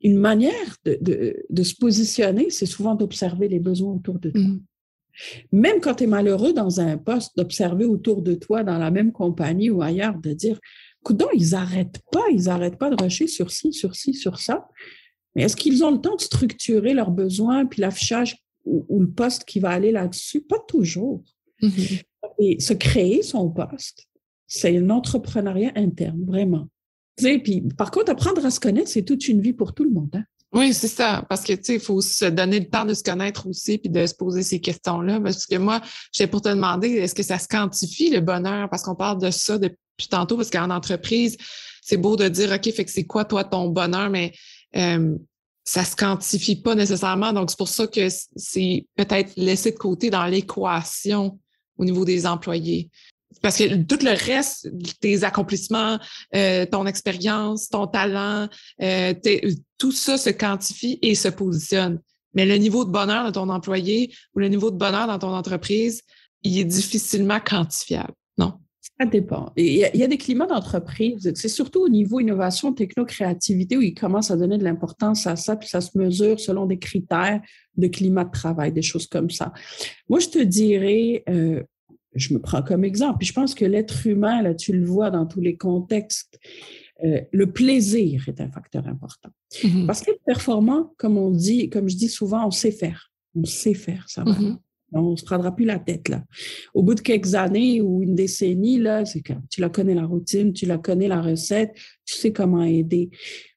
une 0.03 0.19
manière 0.19 0.77
de, 0.85 1.63
se 1.63 1.75
positionner, 1.75 2.51
c'est 2.51 2.67
souvent 2.67 2.95
d'observer 2.95 3.49
les 3.49 3.61
besoins 3.61 3.95
autour 3.95 4.19
de 4.19 4.31
toi. 4.31 4.41
Mm. 4.41 4.61
Même 5.53 5.81
quand 5.81 5.97
tu 5.97 6.05
es 6.05 6.07
malheureux 6.07 6.53
dans 6.53 6.81
un 6.81 6.97
poste, 6.97 7.37
d'observer 7.37 7.85
autour 7.85 8.23
de 8.23 8.35
toi, 8.35 8.65
dans 8.65 8.79
la 8.79 8.91
même 8.91 9.13
compagnie 9.13 9.71
ou 9.71 9.83
ailleurs, 9.83 10.19
de 10.19 10.33
dire, 10.33 10.59
coudons, 11.05 11.29
ils 11.35 11.51
n'arrêtent 11.51 12.01
pas, 12.11 12.25
ils 12.33 12.45
n'arrêtent 12.45 12.79
pas 12.79 12.91
de 12.91 13.01
rusher 13.01 13.27
sur 13.27 13.51
ci, 13.51 13.73
sur 13.73 13.95
ci, 13.95 14.15
sur 14.15 14.41
ça. 14.41 14.69
Mais 15.35 15.43
est-ce 15.45 15.57
qu'ils 15.57 15.85
ont 15.85 15.91
le 15.91 16.01
temps 16.01 16.17
de 16.17 16.21
structurer 16.21 16.95
leurs 16.95 17.11
besoins, 17.11 17.67
puis 17.67 17.81
l'affichage 17.81 18.37
ou, 18.65 19.01
le 19.01 19.11
poste 19.11 19.45
qui 19.45 19.61
va 19.61 19.71
aller 19.71 19.93
là-dessus? 19.93 20.41
Pas 20.41 20.61
toujours. 20.67 21.23
Mm-hmm. 21.63 22.03
Et 22.39 22.61
se 22.61 22.73
créer 22.73 23.23
son 23.23 23.51
poste, 23.51 24.07
c'est 24.47 24.77
un 24.77 24.91
entrepreneuriat 24.91 25.73
interne, 25.77 26.25
vraiment 26.25 26.69
puis, 27.17 27.63
par 27.77 27.91
contre, 27.91 28.11
apprendre 28.11 28.45
à 28.45 28.51
se 28.51 28.61
connaître, 28.61 28.89
c'est 28.89 29.03
toute 29.03 29.29
une 29.29 29.41
vie 29.41 29.53
pour 29.53 29.75
tout 29.75 29.85
le 29.85 29.91
monde. 29.91 30.11
Hein. 30.15 30.25
Oui, 30.53 30.75
c'est 30.75 30.89
ça. 30.89 31.25
Parce 31.29 31.43
que, 31.45 31.55
tu 31.55 31.65
sais, 31.65 31.75
il 31.75 31.81
faut 31.81 32.03
se 32.03 32.27
donner 32.27 32.61
le 32.61 32.69
temps 32.69 32.85
de 32.85 32.93
se 32.93 33.03
connaître 33.03 33.47
aussi 33.47 33.79
puis 33.79 33.89
de 33.89 34.05
se 34.05 34.15
poser 34.15 34.43
ces 34.43 34.61
questions-là. 34.61 35.19
Parce 35.21 35.47
que 35.47 35.57
moi, 35.57 35.81
j'ai 36.13 36.27
pour 36.27 36.43
te 36.43 36.51
demander, 36.51 36.91
est-ce 36.91 37.15
que 37.15 37.23
ça 37.23 37.39
se 37.39 37.49
quantifie 37.49 38.11
le 38.11 38.21
bonheur? 38.21 38.69
Parce 38.69 38.83
qu'on 38.83 38.95
parle 38.95 39.21
de 39.21 39.31
ça 39.31 39.57
depuis 39.57 39.79
tantôt, 40.11 40.37
parce 40.37 40.51
qu'en 40.51 40.69
entreprise, 40.69 41.39
c'est 41.81 41.97
beau 41.97 42.17
de 42.17 42.29
dire, 42.29 42.53
OK, 42.53 42.71
fait 42.71 42.85
que 42.85 42.91
c'est 42.91 43.05
quoi, 43.05 43.25
toi, 43.25 43.45
ton 43.45 43.69
bonheur? 43.69 44.11
Mais 44.11 44.33
euh, 44.77 45.17
ça 45.65 45.85
se 45.85 45.97
quantifie 45.97 46.57
pas 46.57 46.75
nécessairement. 46.75 47.33
Donc, 47.33 47.51
c'est 47.51 47.59
pour 47.59 47.69
ça 47.69 47.87
que 47.87 48.09
c'est 48.37 48.87
peut-être 48.97 49.33
laissé 49.37 49.71
de 49.71 49.79
côté 49.79 50.11
dans 50.11 50.27
l'équation 50.27 51.39
au 51.79 51.85
niveau 51.87 52.05
des 52.05 52.27
employés 52.27 52.91
parce 53.41 53.59
que 53.59 53.83
tout 53.83 53.99
le 54.05 54.11
reste, 54.11 54.71
tes 55.01 55.25
accomplissements, 55.25 55.99
euh, 56.35 56.67
ton 56.67 56.87
expérience, 56.87 57.69
ton 57.69 57.87
talent, 57.87 58.49
euh, 58.83 59.15
tout 59.79 59.93
ça 59.93 60.19
se 60.19 60.31
quantifie 60.31 60.99
et 61.03 61.15
se 61.15 61.29
positionne. 61.29 62.01
Mais 62.35 62.47
le 62.47 62.57
niveau 62.57 62.85
de 62.85 62.91
bonheur 62.91 63.27
de 63.27 63.31
ton 63.31 63.49
employé 63.49 64.15
ou 64.35 64.41
le 64.41 64.49
niveau 64.49 64.71
de 64.71 64.77
bonheur 64.77 65.07
dans 65.07 65.19
ton 65.19 65.35
entreprise, 65.35 66.03
il 66.43 66.59
est 66.59 66.65
difficilement 66.65 67.41
quantifiable, 67.41 68.15
non? 68.39 68.55
Ça 68.99 69.07
dépend. 69.07 69.53
Il 69.57 69.75
y, 69.75 69.85
a, 69.85 70.07
des 70.07 70.19
climats 70.19 70.47
d'entreprise. 70.47 71.33
C'est 71.35 71.49
surtout 71.49 71.81
au 71.81 71.89
niveau 71.89 72.21
innovation, 72.21 72.73
techno-créativité 72.73 73.77
où 73.77 73.83
ils 73.83 73.95
commencent 73.95 74.31
à 74.31 74.37
donner 74.37 74.59
de 74.59 74.65
l'importance 74.65 75.27
à 75.27 75.37
ça, 75.37 75.57
puis 75.57 75.69
ça 75.69 75.81
se 75.81 75.97
mesure 75.97 76.39
selon 76.41 76.67
des 76.67 76.79
critères 76.79 77.41
de 77.77 77.87
climat 77.87 78.25
de 78.25 78.31
travail, 78.31 78.73
des 78.73 78.83
choses 78.83 79.07
comme 79.07 79.31
ça. 79.31 79.53
Moi, 80.09 80.19
je 80.19 80.29
te 80.29 80.39
dirais, 80.39 81.23
euh, 81.29 81.63
je 82.15 82.35
me 82.35 82.39
prends 82.39 82.63
comme 82.63 82.85
exemple, 82.85 83.19
puis 83.19 83.29
je 83.29 83.33
pense 83.33 83.55
que 83.55 83.65
l'être 83.65 84.07
humain, 84.07 84.43
là, 84.43 84.55
tu 84.55 84.73
le 84.73 84.85
vois 84.85 85.11
dans 85.11 85.27
tous 85.27 85.41
les 85.41 85.57
contextes, 85.57 86.39
euh, 87.05 87.21
le 87.33 87.51
plaisir 87.51 88.25
est 88.29 88.41
un 88.41 88.49
facteur 88.49 88.87
important. 88.87 89.31
Mhm. 89.65 89.87
Parce 89.87 90.03
qu'être 90.03 90.23
performant, 90.25 90.95
comme 90.99 91.17
on 91.17 91.31
dit, 91.31 91.69
comme 91.69 91.89
je 91.89 91.97
dis 91.97 92.09
souvent, 92.09 92.47
on 92.47 92.51
sait 92.51 92.71
faire. 92.71 93.11
On 93.35 93.45
sait 93.45 93.75
faire, 93.75 94.09
ça 94.09 94.25
va. 94.25 94.33
Mhm. 94.33 94.59
On 94.95 95.13
ne 95.13 95.17
se 95.17 95.25
prendra 95.25 95.57
plus 95.57 95.65
la 95.65 95.79
tête, 95.79 96.11
là. 96.11 96.23
Au 96.75 96.83
bout 96.83 96.95
de 96.95 97.01
quelques 97.01 97.35
années 97.35 97.81
ou 97.81 98.03
une 98.03 98.15
décennie, 98.15 98.79
là, 98.79 99.07
c'est 99.07 99.23
que 99.23 99.33
tu 99.49 99.63
la 99.63 99.71
connais 99.71 99.95
la 99.95 100.05
routine, 100.05 100.53
tu 100.53 100.67
la 100.67 100.77
connais 100.77 101.09
la 101.09 101.23
recette, 101.23 101.75
tu 102.05 102.15
sais 102.15 102.33
comment 102.33 102.63
aider. 102.63 103.09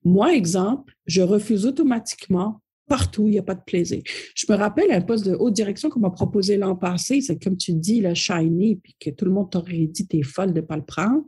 Moi, 0.05 0.33
exemple, 0.33 0.93
je 1.05 1.21
refuse 1.21 1.65
automatiquement 1.65 2.61
partout, 2.87 3.27
il 3.27 3.31
n'y 3.31 3.39
a 3.39 3.43
pas 3.43 3.55
de 3.55 3.63
plaisir. 3.65 4.01
Je 4.35 4.45
me 4.49 4.57
rappelle 4.57 4.91
un 4.91 5.01
poste 5.01 5.25
de 5.25 5.35
haute 5.35 5.53
direction 5.53 5.89
qu'on 5.89 5.99
m'a 5.99 6.11
proposé 6.11 6.57
l'an 6.57 6.75
passé, 6.75 7.21
c'est 7.21 7.41
comme 7.41 7.57
tu 7.57 7.73
dis, 7.73 8.01
le 8.01 8.13
shiny, 8.13 8.77
puis 8.77 8.95
que 8.99 9.09
tout 9.09 9.25
le 9.25 9.31
monde 9.31 9.51
t'aurait 9.51 9.87
dit, 9.87 10.07
t'es 10.07 10.21
folle 10.21 10.53
de 10.53 10.61
ne 10.61 10.65
pas 10.65 10.77
le 10.77 10.85
prendre. 10.85 11.23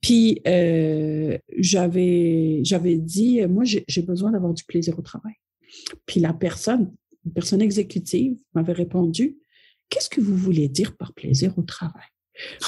Puis, 0.00 0.40
euh, 0.46 1.38
j'avais, 1.58 2.60
j'avais 2.64 2.96
dit, 2.96 3.44
moi, 3.46 3.64
j'ai 3.64 3.84
j'ai 3.88 4.02
besoin 4.02 4.32
d'avoir 4.32 4.54
du 4.54 4.64
plaisir 4.64 4.98
au 4.98 5.02
travail. 5.02 5.34
Puis 6.06 6.20
la 6.20 6.32
personne, 6.32 6.92
une 7.24 7.32
personne 7.32 7.62
exécutive 7.62 8.36
m'avait 8.54 8.72
répondu, 8.72 9.38
qu'est-ce 9.88 10.08
que 10.08 10.20
vous 10.20 10.36
voulez 10.36 10.68
dire 10.68 10.96
par 10.96 11.12
plaisir 11.12 11.56
au 11.58 11.62
travail? 11.62 12.06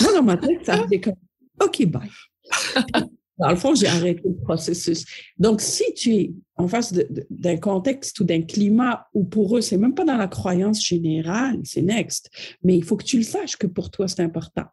Moi, 0.00 0.12
dans 0.12 0.22
ma 0.22 0.36
tête, 0.36 0.64
ça 0.64 0.82
faisait 0.84 1.00
comme, 1.00 1.14
OK, 1.60 1.86
bye. 1.86 2.10
Dans 3.38 3.50
le 3.50 3.56
fond, 3.56 3.74
j'ai 3.74 3.88
arrêté 3.88 4.22
le 4.24 4.36
processus? 4.36 5.04
Donc, 5.38 5.60
si 5.60 5.84
tu 5.94 6.14
es 6.14 6.32
en 6.56 6.68
face 6.68 6.94
d'un 7.30 7.56
contexte 7.56 8.20
ou 8.20 8.24
d'un 8.24 8.42
climat 8.42 9.08
où 9.12 9.24
pour 9.24 9.56
eux, 9.56 9.60
c'est 9.60 9.76
même 9.76 9.94
pas 9.94 10.04
dans 10.04 10.16
la 10.16 10.28
croyance 10.28 10.84
générale, 10.84 11.58
c'est 11.64 11.82
next, 11.82 12.30
mais 12.62 12.76
il 12.76 12.84
faut 12.84 12.96
que 12.96 13.04
tu 13.04 13.16
le 13.16 13.24
saches 13.24 13.56
que 13.56 13.66
pour 13.66 13.90
toi, 13.90 14.06
c'est 14.06 14.22
important. 14.22 14.64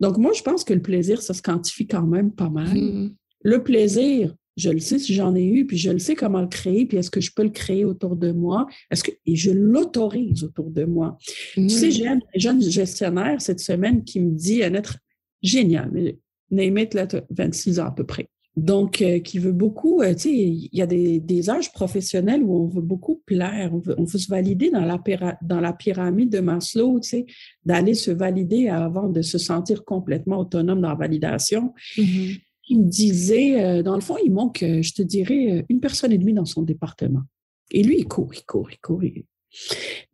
Donc, 0.00 0.16
moi, 0.16 0.32
je 0.34 0.42
pense 0.42 0.64
que 0.64 0.72
le 0.72 0.80
plaisir, 0.80 1.20
ça 1.20 1.34
se 1.34 1.42
quantifie 1.42 1.86
quand 1.86 2.06
même 2.06 2.32
pas 2.32 2.48
mal. 2.48 2.74
Mhm. 2.74 3.14
Le 3.42 3.62
plaisir, 3.62 4.34
je 4.56 4.70
le 4.70 4.80
sais 4.80 4.98
si 4.98 5.14
j'en 5.14 5.34
ai 5.36 5.44
eu, 5.44 5.66
puis 5.66 5.76
je 5.78 5.90
le 5.90 5.98
sais 5.98 6.14
comment 6.14 6.40
le 6.40 6.48
créer, 6.48 6.86
puis 6.86 6.98
est-ce 6.98 7.10
que 7.10 7.20
je 7.20 7.32
peux 7.32 7.44
le 7.44 7.50
créer 7.50 7.84
autour 7.84 8.16
de 8.16 8.32
moi? 8.32 8.66
Est-ce 8.90 9.04
que, 9.04 9.12
et 9.24 9.36
je 9.36 9.50
l'autorise 9.50 10.42
autour 10.42 10.70
de 10.70 10.84
moi. 10.84 11.16
Tu 11.54 11.68
sais, 11.68 11.90
j'ai 11.90 12.08
un 12.08 12.18
jeune 12.34 12.60
gestionnaire 12.60 13.40
cette 13.40 13.60
semaine 13.60 14.02
qui 14.02 14.18
me 14.18 14.34
dit 14.34 14.64
un 14.64 14.74
être 14.74 14.98
génial, 15.42 15.90
mais 15.92 16.18
name 16.50 16.78
it, 16.78 16.94
là, 16.94 17.06
t'as 17.06 17.22
26 17.30 17.80
ans 17.80 17.86
à 17.86 17.90
peu 17.90 18.04
près. 18.04 18.28
Donc, 18.56 19.02
euh, 19.02 19.20
qui 19.20 19.38
veut 19.38 19.52
beaucoup, 19.52 20.02
euh, 20.02 20.14
tu 20.14 20.20
sais, 20.22 20.32
il 20.34 20.68
y 20.72 20.82
a 20.82 20.86
des, 20.86 21.20
des 21.20 21.48
âges 21.48 21.72
professionnels 21.72 22.42
où 22.42 22.56
on 22.56 22.66
veut 22.66 22.82
beaucoup 22.82 23.22
plaire, 23.24 23.70
on 23.72 23.78
veut, 23.78 23.94
on 23.98 24.04
veut 24.04 24.18
se 24.18 24.28
valider 24.28 24.70
dans 24.70 24.84
la, 24.84 25.00
dans 25.42 25.60
la 25.60 25.72
pyramide 25.72 26.30
de 26.32 26.40
Maslow, 26.40 26.98
tu 26.98 27.08
sais, 27.08 27.26
d'aller 27.64 27.94
se 27.94 28.10
valider 28.10 28.66
avant 28.68 29.08
de 29.08 29.22
se 29.22 29.38
sentir 29.38 29.84
complètement 29.84 30.38
autonome 30.40 30.80
dans 30.80 30.88
la 30.88 30.94
validation. 30.96 31.72
Mhm. 31.96 32.34
Il 32.70 32.80
me 32.80 32.88
disait, 32.88 33.62
euh, 33.64 33.82
dans 33.84 33.94
le 33.94 34.00
fond, 34.00 34.16
il 34.24 34.32
manque, 34.32 34.62
euh, 34.64 34.82
je 34.82 34.92
te 34.92 35.02
dirais, 35.02 35.64
une 35.68 35.78
personne 35.80 36.10
et 36.12 36.18
demie 36.18 36.34
dans 36.34 36.44
son 36.44 36.62
département. 36.62 37.22
Et 37.70 37.84
lui, 37.84 37.96
il 37.98 38.08
court, 38.08 38.34
il 38.34 38.44
court, 38.44 38.70
il 38.72 38.78
court. 38.80 39.04
il- 39.04 39.24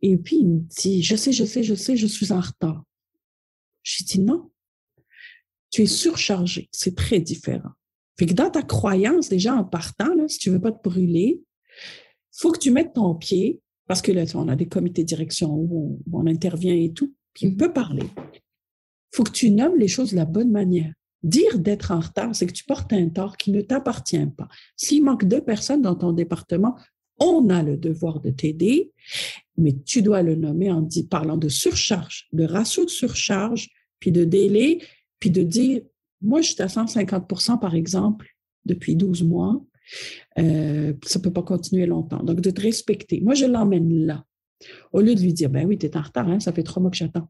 Et 0.03 0.17
puis, 0.17 0.37
il 0.41 0.47
me 0.47 0.59
dit, 0.59 1.01
je 1.01 1.15
sais, 1.15 1.31
je 1.31 1.45
sais, 1.45 1.63
je 1.63 1.73
sais, 1.73 1.97
je 1.97 2.05
suis 2.07 2.31
en 2.31 2.41
retard. 2.41 2.83
J'ai 3.83 4.03
dit 4.05 4.19
non. 4.19 4.49
Tu 5.75 5.81
es 5.81 5.87
surchargé. 5.87 6.69
C'est 6.71 6.95
très 6.95 7.19
différent. 7.19 7.71
Fait 8.17 8.25
que 8.27 8.33
dans 8.33 8.49
ta 8.49 8.61
croyance, 8.61 9.27
déjà 9.27 9.53
en 9.55 9.65
partant, 9.65 10.13
là, 10.15 10.25
si 10.29 10.37
tu 10.39 10.49
veux 10.49 10.61
pas 10.61 10.71
te 10.71 10.81
brûler, 10.81 11.41
faut 12.31 12.53
que 12.53 12.59
tu 12.59 12.71
mettes 12.71 12.93
ton 12.93 13.13
pied, 13.13 13.59
parce 13.85 14.01
que 14.01 14.13
là, 14.13 14.23
on 14.35 14.47
a 14.47 14.55
des 14.55 14.67
comités 14.67 15.01
de 15.03 15.07
direction 15.07 15.53
où 15.53 15.99
on, 16.07 16.11
où 16.17 16.21
on 16.21 16.27
intervient 16.27 16.73
et 16.73 16.93
tout, 16.93 17.13
puis 17.33 17.47
on 17.47 17.49
Mhm. 17.49 17.57
peut 17.57 17.73
parler. 17.73 18.03
faut 19.13 19.23
que 19.25 19.31
tu 19.31 19.49
nommes 19.49 19.77
les 19.77 19.87
choses 19.89 20.11
de 20.11 20.15
la 20.15 20.23
bonne 20.25 20.51
manière. 20.51 20.93
Dire 21.23 21.59
d'être 21.59 21.91
en 21.91 21.99
retard, 21.99 22.33
c'est 22.35 22.47
que 22.47 22.53
tu 22.53 22.63
portes 22.65 22.91
un 22.93 23.09
tort 23.09 23.35
qui 23.35 23.51
ne 23.51 23.59
t'appartient 23.61 24.25
pas. 24.37 24.47
S'il 24.77 25.03
manque 25.03 25.25
deux 25.25 25.41
personnes 25.41 25.81
dans 25.81 25.95
ton 25.95 26.11
département, 26.13 26.75
on 27.19 27.49
a 27.49 27.63
le 27.63 27.75
devoir 27.77 28.19
de 28.21 28.29
t'aider, 28.29 28.91
mais 29.57 29.73
tu 29.85 30.01
dois 30.01 30.21
le 30.21 30.35
nommer 30.35 30.69
en 30.71 30.81
dit- 30.81 31.07
parlant 31.07 31.37
de 31.37 31.47
surcharge, 31.49 32.27
de 32.33 32.43
ratio 32.45 32.83
de 32.85 32.89
surcharge, 32.89 33.69
puis 33.99 34.11
de 34.13 34.23
délai, 34.25 34.79
puis 35.19 35.29
de 35.31 35.43
dire, 35.43 35.81
moi, 36.21 36.41
je 36.41 36.51
suis 36.51 36.61
à 36.61 36.67
150% 36.67 37.59
par 37.59 37.75
exemple, 37.75 38.27
depuis 38.65 38.95
12 38.95 39.23
mois. 39.23 39.63
Euh, 40.39 40.93
ça 41.05 41.19
peut 41.19 41.31
pas 41.31 41.43
continuer 41.43 41.85
longtemps. 41.85 42.23
Donc, 42.23 42.41
de 42.41 42.49
te 42.49 42.61
respecter. 42.61 43.21
Moi, 43.21 43.35
je 43.35 43.45
l'emmène 43.45 44.05
là. 44.05 44.25
Au 44.93 45.01
lieu 45.01 45.13
de 45.13 45.21
lui 45.21 45.33
dire, 45.33 45.49
ben 45.49 45.67
oui, 45.67 45.77
tu 45.77 45.85
es 45.85 45.95
en 45.97 46.01
retard, 46.01 46.27
hein, 46.27 46.39
ça 46.39 46.51
fait 46.51 46.63
trois 46.63 46.81
mois 46.81 46.89
que 46.89 46.97
j'attends. 46.97 47.29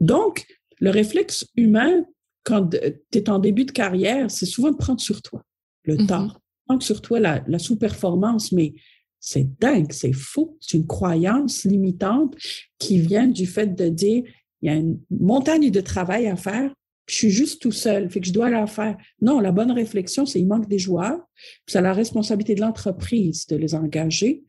Donc, 0.00 0.46
le 0.78 0.90
réflexe 0.90 1.46
humain, 1.56 2.04
quand 2.44 2.70
tu 2.70 3.18
es 3.18 3.28
en 3.28 3.38
début 3.38 3.64
de 3.64 3.72
carrière, 3.72 4.30
c'est 4.30 4.46
souvent 4.46 4.70
de 4.70 4.76
prendre 4.76 5.00
sur 5.00 5.20
toi 5.22 5.42
le 5.84 5.96
Mhm. 5.96 6.06
tort, 6.06 6.40
prendre 6.66 6.82
sur 6.82 7.02
toi 7.02 7.20
la, 7.20 7.42
la 7.46 7.58
sous-performance, 7.58 8.52
mais 8.52 8.74
c'est 9.18 9.58
dingue, 9.60 9.92
c'est 9.92 10.12
faux. 10.12 10.56
C'est 10.60 10.78
une 10.78 10.86
croyance 10.86 11.64
limitante 11.64 12.34
qui 12.78 12.98
vient 12.98 13.26
du 13.26 13.46
fait 13.46 13.74
de 13.74 13.88
dire, 13.88 14.22
il 14.62 14.70
y 14.70 14.72
a 14.72 14.76
une 14.76 15.00
montagne 15.10 15.70
de 15.70 15.80
travail 15.80 16.26
à 16.26 16.36
faire, 16.36 16.74
je 17.10 17.14
suis 17.14 17.30
juste 17.30 17.60
tout 17.60 17.72
seul, 17.72 18.08
fait 18.08 18.20
que 18.20 18.26
je 18.26 18.32
dois 18.32 18.50
la 18.50 18.66
faire. 18.66 18.96
Non, 19.20 19.40
la 19.40 19.50
bonne 19.50 19.72
réflexion, 19.72 20.26
c'est 20.26 20.40
il 20.40 20.46
manque 20.46 20.68
des 20.68 20.78
joueurs, 20.78 21.20
c'est 21.66 21.80
la 21.80 21.92
responsabilité 21.92 22.54
de 22.54 22.60
l'entreprise 22.60 23.46
de 23.48 23.56
les 23.56 23.74
engager. 23.74 24.44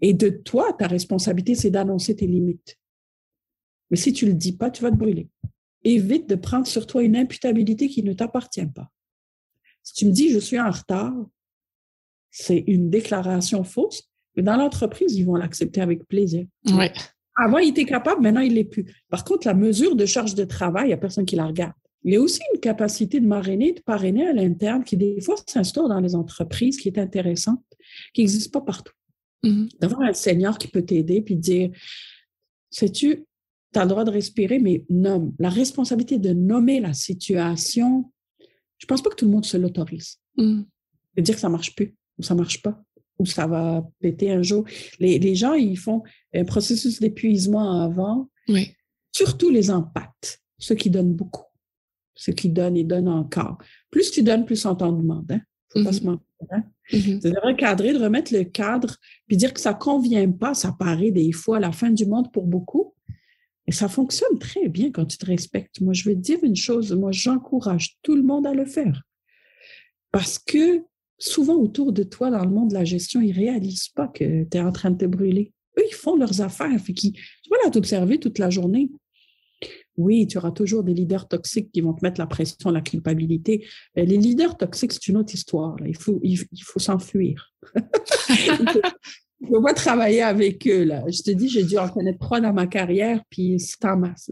Et 0.00 0.14
de 0.14 0.28
toi, 0.30 0.72
ta 0.78 0.86
responsabilité, 0.86 1.54
c'est 1.54 1.70
d'annoncer 1.70 2.16
tes 2.16 2.26
limites. 2.26 2.78
Mais 3.90 3.96
si 3.96 4.12
tu 4.12 4.26
le 4.26 4.34
dis 4.34 4.52
pas, 4.52 4.70
tu 4.70 4.82
vas 4.82 4.90
te 4.90 4.96
brûler. 4.96 5.28
Évite 5.84 6.28
de 6.28 6.34
prendre 6.34 6.66
sur 6.66 6.86
toi 6.86 7.02
une 7.02 7.16
imputabilité 7.16 7.88
qui 7.88 8.02
ne 8.02 8.12
t'appartient 8.12 8.66
pas. 8.66 8.90
Si 9.82 9.94
tu 9.94 10.06
me 10.06 10.12
dis 10.12 10.30
je 10.30 10.38
suis 10.38 10.60
en 10.60 10.70
retard, 10.70 11.14
c'est 12.30 12.64
une 12.66 12.90
déclaration 12.90 13.64
fausse, 13.64 14.10
mais 14.36 14.42
dans 14.42 14.56
l'entreprise, 14.56 15.14
ils 15.16 15.24
vont 15.24 15.36
l'accepter 15.36 15.80
avec 15.80 16.06
plaisir. 16.06 16.46
Avant, 17.40 17.58
il 17.58 17.68
était 17.68 17.84
capable, 17.84 18.20
maintenant, 18.22 18.40
il 18.40 18.54
l'est 18.54 18.64
plus. 18.64 18.84
Par 19.08 19.24
contre, 19.24 19.46
la 19.46 19.54
mesure 19.54 19.94
de 19.94 20.04
charge 20.06 20.34
de 20.34 20.44
travail, 20.44 20.86
il 20.86 20.88
n'y 20.88 20.94
a 20.94 20.98
personne 20.98 21.24
qui 21.24 21.36
la 21.36 21.46
regarde. 21.46 21.72
Il 22.04 22.12
y 22.12 22.16
a 22.16 22.20
aussi 22.20 22.40
une 22.52 22.60
capacité 22.60 23.20
de 23.20 23.26
marrainer, 23.26 23.72
de 23.72 23.80
parrainer 23.80 24.26
à 24.26 24.32
l'interne 24.32 24.82
qui, 24.82 24.96
des 24.96 25.20
fois, 25.20 25.36
s'instaure 25.46 25.88
dans 25.88 26.00
les 26.00 26.14
entreprises, 26.14 26.78
qui 26.78 26.88
est 26.88 26.98
intéressante, 26.98 27.62
qui 28.12 28.22
n'existe 28.22 28.52
pas 28.52 28.60
partout. 28.60 28.92
Mhm. 29.44 29.68
D'avoir 29.80 30.02
un 30.02 30.12
senior 30.12 30.58
qui 30.58 30.68
peut 30.68 30.82
t'aider 30.82 31.22
puis 31.22 31.36
dire, 31.36 31.70
sais-tu, 32.70 33.24
tu 33.72 33.78
as 33.78 33.84
le 33.84 33.90
droit 33.90 34.04
de 34.04 34.10
respirer, 34.10 34.58
mais 34.58 34.84
nomme. 34.88 35.34
La 35.38 35.48
responsabilité 35.48 36.18
de 36.18 36.32
nommer 36.32 36.80
la 36.80 36.92
situation, 36.92 38.10
je 38.78 38.86
pense 38.86 39.02
pas 39.02 39.10
que 39.10 39.16
tout 39.16 39.26
le 39.26 39.30
monde 39.30 39.44
se 39.44 39.56
l'autorise. 39.56 40.18
Mhm. 40.36 40.66
De 41.16 41.22
dire 41.22 41.34
que 41.34 41.40
ça 41.40 41.48
marche 41.48 41.74
plus, 41.74 41.94
ou 42.18 42.22
ça 42.22 42.34
marche 42.34 42.62
pas, 42.62 42.82
ou 43.18 43.26
ça 43.26 43.46
va 43.46 43.86
péter 44.00 44.30
un 44.30 44.42
jour. 44.42 44.64
Les, 45.00 45.18
les 45.18 45.34
gens, 45.34 45.54
ils 45.54 45.76
font 45.78 46.02
un 46.34 46.44
processus 46.44 47.00
d'épuisement 47.00 47.82
avant, 47.82 48.28
Oui. 48.48 48.72
surtout 49.12 49.50
les 49.50 49.70
empathes, 49.70 50.40
ceux 50.58 50.74
qui 50.74 50.90
donnent 50.90 51.14
beaucoup, 51.14 51.44
ceux 52.14 52.32
qui 52.32 52.48
donnent 52.50 52.76
et 52.76 52.84
donnent 52.84 53.08
encore. 53.08 53.58
Plus 53.90 54.10
tu 54.10 54.22
donnes, 54.22 54.44
plus 54.44 54.64
on 54.66 54.74
t'en 54.74 54.92
demande. 54.92 55.30
Hein? 55.32 55.40
Faut 55.72 55.82
pas 55.84 55.90
Mhm. 55.90 55.98
se 55.98 56.04
mentir. 56.04 56.26
Hein? 56.50 56.62
Mhm. 56.92 57.20
C'est 57.20 57.30
de 57.32 57.40
recadrer, 57.42 57.92
de 57.92 57.98
remettre 57.98 58.32
le 58.32 58.44
cadre, 58.44 58.96
puis 59.26 59.36
dire 59.36 59.52
que 59.52 59.60
ça 59.60 59.74
convient 59.74 60.30
pas, 60.30 60.54
ça 60.54 60.72
paraît 60.78 61.10
des 61.10 61.32
fois 61.32 61.58
la 61.60 61.72
fin 61.72 61.90
du 61.90 62.06
monde 62.06 62.32
pour 62.32 62.46
beaucoup. 62.46 62.94
Et 63.66 63.72
ça 63.72 63.88
fonctionne 63.88 64.38
très 64.38 64.68
bien 64.70 64.90
quand 64.90 65.04
tu 65.04 65.18
te 65.18 65.26
respectes. 65.26 65.82
Moi, 65.82 65.92
je 65.92 66.04
vais 66.08 66.14
te 66.14 66.20
dire 66.20 66.38
une 66.42 66.56
chose, 66.56 66.90
moi, 66.92 67.12
j'encourage 67.12 67.98
tout 68.02 68.16
le 68.16 68.22
monde 68.22 68.46
à 68.46 68.54
le 68.54 68.64
faire. 68.64 69.02
Parce 70.10 70.38
que 70.38 70.82
souvent 71.18 71.56
autour 71.56 71.92
de 71.92 72.02
toi, 72.02 72.30
dans 72.30 72.44
le 72.44 72.50
monde 72.50 72.70
de 72.70 72.74
la 72.74 72.84
gestion, 72.84 73.20
ils 73.20 73.32
réalisent 73.32 73.88
pas 73.88 74.08
que 74.08 74.44
tu 74.44 74.56
es 74.56 74.60
en 74.60 74.72
train 74.72 74.90
de 74.90 74.98
te 74.98 75.04
brûler. 75.06 75.52
Eux, 75.78 75.82
ils 75.90 75.94
font 75.94 76.16
leurs 76.16 76.40
affaires. 76.40 76.78
Fait 76.80 76.92
qu'ils, 76.92 77.12
tu 77.12 77.50
vas 77.50 77.56
là 77.64 77.70
t'observer 77.70 78.18
toute 78.18 78.38
la 78.38 78.50
journée. 78.50 78.90
Oui, 79.96 80.26
tu 80.28 80.38
auras 80.38 80.52
toujours 80.52 80.84
des 80.84 80.94
leaders 80.94 81.26
toxiques 81.26 81.72
qui 81.72 81.80
vont 81.80 81.92
te 81.92 82.04
mettre 82.04 82.20
la 82.20 82.28
pression, 82.28 82.70
la 82.70 82.80
culpabilité. 82.80 83.66
Euh, 83.98 84.04
Les 84.04 84.16
leaders 84.16 84.56
toxiques, 84.56 84.92
c'est 84.92 85.08
une 85.08 85.16
autre 85.16 85.34
histoire. 85.34 85.76
là. 85.80 85.88
Il 85.88 85.96
faut, 85.96 86.20
il, 86.22 86.38
il 86.52 86.62
faut 86.62 86.78
s'enfuir. 86.78 87.52
Je 88.28 88.52
ne 89.46 89.50
peux 89.52 89.62
pas 89.62 89.74
travailler 89.74 90.22
avec 90.22 90.66
eux. 90.66 90.84
Là. 90.84 91.04
Je 91.08 91.22
te 91.22 91.30
dis, 91.30 91.48
j'ai 91.48 91.62
dû 91.64 91.78
en 91.78 91.88
connaître 91.88 92.18
trois 92.18 92.40
dans 92.40 92.52
ma 92.52 92.66
carrière, 92.66 93.22
puis 93.30 93.58
c'est 93.60 93.84
en 93.84 93.96
masse. 93.96 94.30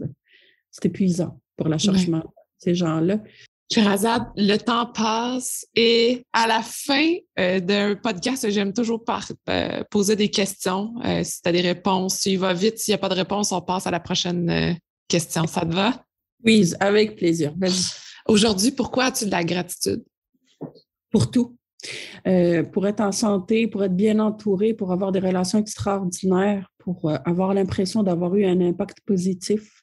C'est 0.71 0.85
épuisant 0.85 1.39
pour 1.55 1.69
la 1.69 1.77
charge 1.77 2.07
Ouais. 2.09 2.19
ces 2.57 2.75
gens-là. 2.75 3.21
Sherazade, 3.69 4.27
le 4.37 4.55
temps 4.55 4.85
passe 4.85 5.67
et 5.75 6.25
à 6.31 6.47
la 6.47 6.61
fin 6.61 7.15
euh, 7.37 7.59
d'un 7.59 7.95
podcast, 7.95 8.49
j'aime 8.49 8.71
toujours 8.71 9.03
euh, 9.49 9.83
poser 9.91 10.15
des 10.15 10.29
questions. 10.29 10.93
Euh, 11.03 11.21
si 11.23 11.41
tu 11.41 11.49
as 11.49 11.51
des 11.51 11.61
réponses, 11.61 12.25
il 12.25 12.39
va 12.39 12.53
vite. 12.53 12.77
S'il 12.77 12.93
n'y 12.93 12.95
a 12.95 12.99
pas 12.99 13.09
de 13.09 13.15
réponse, 13.15 13.51
on 13.51 13.61
passe 13.61 13.85
à 13.85 13.91
la 13.91 13.99
prochaine 13.99 14.77
question. 15.09 15.45
Ça 15.47 15.61
te 15.61 15.75
va? 15.75 16.01
Oui, 16.45 16.71
avec 16.79 17.17
plaisir. 17.17 17.53
Aujourd'hui, 18.25 18.71
pourquoi 18.71 19.05
as-tu 19.05 19.25
de 19.25 19.31
la 19.31 19.43
gratitude? 19.43 20.03
Pour 21.11 21.29
tout. 21.29 21.57
pour 22.71 22.87
être 22.87 23.01
en 23.01 23.11
santé, 23.11 23.67
pour 23.67 23.83
être 23.83 23.95
bien 23.95 24.19
entouré, 24.19 24.73
pour 24.73 24.93
avoir 24.93 25.11
des 25.11 25.19
relations 25.19 25.59
extraordinaires, 25.59 26.71
pour 26.77 27.11
avoir 27.25 27.53
l'impression 27.53 28.01
d'avoir 28.01 28.33
eu 28.35 28.45
un 28.45 28.61
impact 28.61 28.99
positif, 29.05 29.81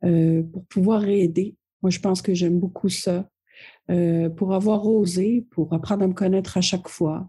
pour 0.00 0.64
pouvoir 0.68 1.04
aider, 1.08 1.56
moi, 1.82 1.90
je 1.90 2.00
pense 2.00 2.22
que 2.22 2.34
j'aime 2.34 2.58
beaucoup 2.58 2.88
ça. 2.88 3.28
Euh, 3.90 4.28
pour 4.28 4.54
avoir 4.54 4.86
osé, 4.86 5.46
pour 5.50 5.72
apprendre 5.72 6.04
à 6.04 6.08
me 6.08 6.12
connaître 6.12 6.56
à 6.56 6.60
chaque 6.60 6.88
fois, 6.88 7.28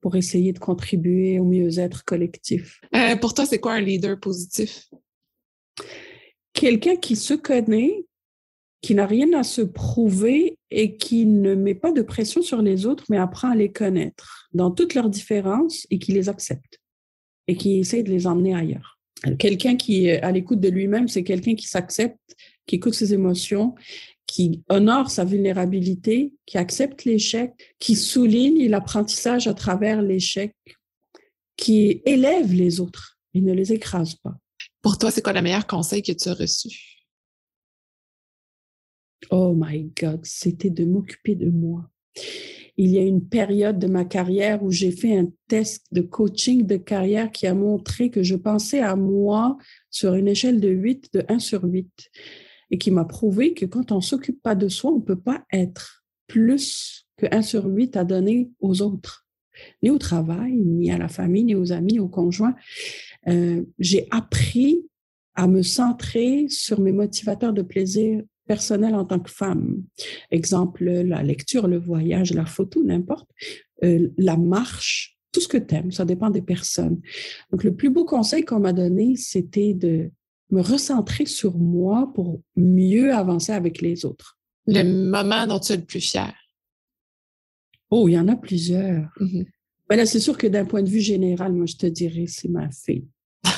pour 0.00 0.16
essayer 0.16 0.52
de 0.52 0.58
contribuer 0.58 1.40
au 1.40 1.44
mieux-être 1.44 2.04
collectif. 2.04 2.80
Euh, 2.94 3.16
pour 3.16 3.34
toi, 3.34 3.46
c'est 3.46 3.58
quoi 3.58 3.72
un 3.72 3.80
leader 3.80 4.20
positif? 4.20 4.88
Quelqu'un 6.52 6.96
qui 6.96 7.16
se 7.16 7.34
connaît, 7.34 8.04
qui 8.82 8.94
n'a 8.94 9.06
rien 9.06 9.32
à 9.32 9.42
se 9.42 9.62
prouver 9.62 10.58
et 10.70 10.96
qui 10.96 11.26
ne 11.26 11.54
met 11.54 11.74
pas 11.74 11.90
de 11.90 12.02
pression 12.02 12.42
sur 12.42 12.62
les 12.62 12.86
autres, 12.86 13.04
mais 13.08 13.16
apprend 13.16 13.50
à 13.50 13.56
les 13.56 13.72
connaître 13.72 14.48
dans 14.52 14.70
toutes 14.70 14.94
leurs 14.94 15.10
différences 15.10 15.86
et 15.90 15.98
qui 15.98 16.12
les 16.12 16.28
accepte 16.28 16.80
et 17.48 17.56
qui 17.56 17.78
essaie 17.78 18.02
de 18.02 18.10
les 18.10 18.26
emmener 18.26 18.54
ailleurs. 18.54 18.98
Quelqu'un 19.38 19.76
qui 19.76 20.06
est 20.06 20.20
à 20.20 20.30
l'écoute 20.30 20.60
de 20.60 20.68
lui-même, 20.68 21.08
c'est 21.08 21.24
quelqu'un 21.24 21.54
qui 21.54 21.66
s'accepte, 21.66 22.36
qui 22.68 22.76
écoute 22.76 22.94
ses 22.94 23.14
émotions, 23.14 23.74
qui 24.26 24.62
honore 24.68 25.10
sa 25.10 25.24
vulnérabilité, 25.24 26.34
qui 26.46 26.58
accepte 26.58 27.04
l'échec, 27.04 27.52
qui 27.80 27.96
souligne 27.96 28.68
l'apprentissage 28.68 29.48
à 29.48 29.54
travers 29.54 30.02
l'échec, 30.02 30.54
qui 31.56 32.02
élève 32.04 32.52
les 32.52 32.78
autres 32.78 33.18
et 33.34 33.40
ne 33.40 33.52
les 33.52 33.72
écrase 33.72 34.14
pas. 34.16 34.36
Pour 34.82 34.98
toi, 34.98 35.10
c'est 35.10 35.22
quoi 35.22 35.32
le 35.32 35.42
meilleur 35.42 35.66
conseil 35.66 36.02
que 36.02 36.12
tu 36.12 36.28
as 36.28 36.34
reçu? 36.34 36.68
Oh 39.30 39.54
my 39.56 39.90
God, 40.00 40.20
c'était 40.22 40.70
de 40.70 40.84
m'occuper 40.84 41.34
de 41.34 41.50
moi. 41.50 41.90
Il 42.76 42.90
y 42.90 42.98
a 42.98 43.02
une 43.02 43.26
période 43.26 43.78
de 43.78 43.88
ma 43.88 44.04
carrière 44.04 44.62
où 44.62 44.70
j'ai 44.70 44.92
fait 44.92 45.16
un 45.16 45.28
test 45.48 45.86
de 45.90 46.02
coaching 46.02 46.64
de 46.64 46.76
carrière 46.76 47.32
qui 47.32 47.46
a 47.46 47.54
montré 47.54 48.10
que 48.10 48.22
je 48.22 48.36
pensais 48.36 48.80
à 48.80 48.94
moi 48.94 49.56
sur 49.90 50.14
une 50.14 50.28
échelle 50.28 50.60
de 50.60 50.68
8, 50.68 51.14
de 51.14 51.24
1 51.28 51.38
sur 51.40 51.64
8 51.64 51.88
et 52.70 52.78
qui 52.78 52.90
m'a 52.90 53.04
prouvé 53.04 53.54
que 53.54 53.66
quand 53.66 53.92
on 53.92 54.00
s'occupe 54.00 54.42
pas 54.42 54.54
de 54.54 54.68
soi, 54.68 54.92
on 54.92 55.00
peut 55.00 55.18
pas 55.18 55.44
être 55.52 56.04
plus 56.26 57.06
que 57.16 57.26
1 57.30 57.42
sur 57.42 57.66
8 57.66 57.96
à 57.96 58.04
donner 58.04 58.50
aux 58.60 58.82
autres, 58.82 59.26
ni 59.82 59.90
au 59.90 59.98
travail, 59.98 60.52
ni 60.52 60.90
à 60.90 60.98
la 60.98 61.08
famille, 61.08 61.44
ni 61.44 61.54
aux 61.54 61.72
amis, 61.72 61.98
aux 61.98 62.08
conjoints. 62.08 62.54
Euh, 63.28 63.64
j'ai 63.78 64.06
appris 64.10 64.86
à 65.34 65.46
me 65.46 65.62
centrer 65.62 66.46
sur 66.48 66.80
mes 66.80 66.92
motivateurs 66.92 67.52
de 67.52 67.62
plaisir 67.62 68.22
personnel 68.46 68.94
en 68.94 69.04
tant 69.04 69.20
que 69.20 69.30
femme. 69.30 69.82
Exemple, 70.30 70.84
la 70.84 71.22
lecture, 71.22 71.68
le 71.68 71.78
voyage, 71.78 72.32
la 72.32 72.46
photo, 72.46 72.82
n'importe, 72.82 73.28
euh, 73.84 74.08
la 74.16 74.36
marche, 74.36 75.16
tout 75.30 75.40
ce 75.40 75.48
que 75.48 75.58
tu 75.58 75.74
aimes, 75.74 75.92
ça 75.92 76.04
dépend 76.04 76.30
des 76.30 76.42
personnes. 76.42 77.00
Donc, 77.52 77.62
le 77.62 77.74
plus 77.74 77.90
beau 77.90 78.04
conseil 78.04 78.44
qu'on 78.44 78.60
m'a 78.60 78.72
donné, 78.72 79.14
c'était 79.16 79.74
de 79.74 80.10
me 80.50 80.60
recentrer 80.60 81.26
sur 81.26 81.56
moi 81.56 82.10
pour 82.14 82.40
mieux 82.56 83.12
avancer 83.14 83.52
avec 83.52 83.80
les 83.80 84.04
autres. 84.04 84.38
Le 84.66 84.82
moment 84.82 85.46
dont 85.46 85.60
tu 85.60 85.72
es 85.72 85.76
le 85.76 85.84
plus 85.84 86.00
fier? 86.00 86.34
Oh, 87.90 88.08
il 88.08 88.12
y 88.12 88.18
en 88.18 88.28
a 88.28 88.36
plusieurs. 88.36 89.10
Mm 89.18 89.42
c'est 90.04 90.20
sûr 90.20 90.36
que 90.36 90.46
d'un 90.46 90.64
point 90.64 90.82
de 90.82 90.88
vue 90.88 91.00
général, 91.00 91.52
moi, 91.52 91.66
je 91.66 91.76
te 91.76 91.86
dirais, 91.86 92.26
c'est 92.26 92.48
ma 92.48 92.70
fille. 92.70 93.08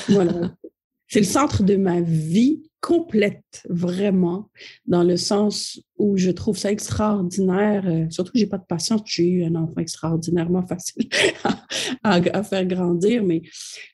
Voilà. 0.09 0.55
c'est 1.07 1.19
le 1.19 1.25
centre 1.25 1.63
de 1.63 1.75
ma 1.75 2.01
vie 2.01 2.63
complète, 2.81 3.63
vraiment, 3.69 4.49
dans 4.87 5.03
le 5.03 5.15
sens 5.15 5.79
où 5.97 6.17
je 6.17 6.31
trouve 6.31 6.57
ça 6.57 6.71
extraordinaire. 6.71 7.87
Euh, 7.87 8.09
surtout 8.09 8.33
que 8.33 8.39
j'ai 8.39 8.47
pas 8.47 8.57
de 8.57 8.65
patience, 8.65 9.01
j'ai 9.05 9.27
eu 9.27 9.43
un 9.43 9.53
enfant 9.55 9.79
extraordinairement 9.79 10.65
facile 10.65 11.07
à, 12.03 12.43
faire 12.43 12.65
grandir, 12.65 13.23
mais 13.23 13.43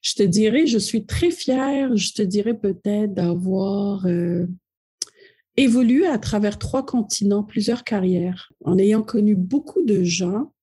je 0.02 0.16
te 0.16 0.24
dirais, 0.24 0.68
je 0.68 0.78
suis 0.78 1.06
très 1.06 1.32
fière, 1.32 1.96
je 1.98 2.14
te 2.14 2.22
dirais 2.22 2.58
peut-être 2.58 3.14
d'avoir 3.14 4.06
euh, 4.06 4.48
évolué 5.58 6.08
à 6.08 6.18
travers 6.18 6.58
trois 6.58 6.86
continents, 6.86 7.44
plusieurs 7.44 7.84
carrières, 7.84 8.54
en 8.64 8.78
ayant 8.78 9.04
connu 9.04 9.36
beaucoup 9.36 9.84
de 9.84 10.04
gens 10.04 10.54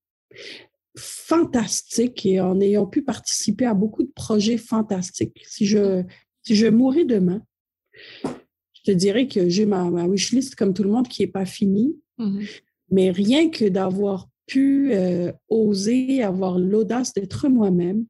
fantastiques 0.96 2.24
et 2.24 2.40
en 2.40 2.58
ayant 2.60 2.86
pu 2.86 3.02
participer 3.02 3.66
à 3.66 3.74
beaucoup 3.74 4.02
de 4.02 4.12
projets 4.14 4.56
fantastiques. 4.56 5.44
Si 5.46 5.66
je, 5.66 6.02
si 6.42 6.54
je 6.54 6.68
mourais 6.68 7.04
demain, 7.04 7.42
je 8.24 8.82
te 8.82 8.90
dirais 8.90 9.28
que 9.28 9.49
j'ai 9.49 9.66
ma, 9.66 9.90
ma 9.90 10.07
wishlist 10.07 10.55
comme 10.55 10.74
tout 10.74 10.82
le 10.82 10.90
monde 10.90 11.09
qui 11.09 11.22
n'est 11.22 11.28
pas 11.28 11.47
finie. 11.47 11.97
Mm-hmm. 12.18 12.61
Mais 12.90 13.11
rien 13.11 13.51
que 13.51 13.64
d'avoir 13.64 14.28
pu 14.47 14.92
euh, 14.92 15.32
oser 15.49 16.22
avoir 16.22 16.59
l'audace 16.59 17.12
d'être 17.14 17.49
moi-même, 17.49 18.07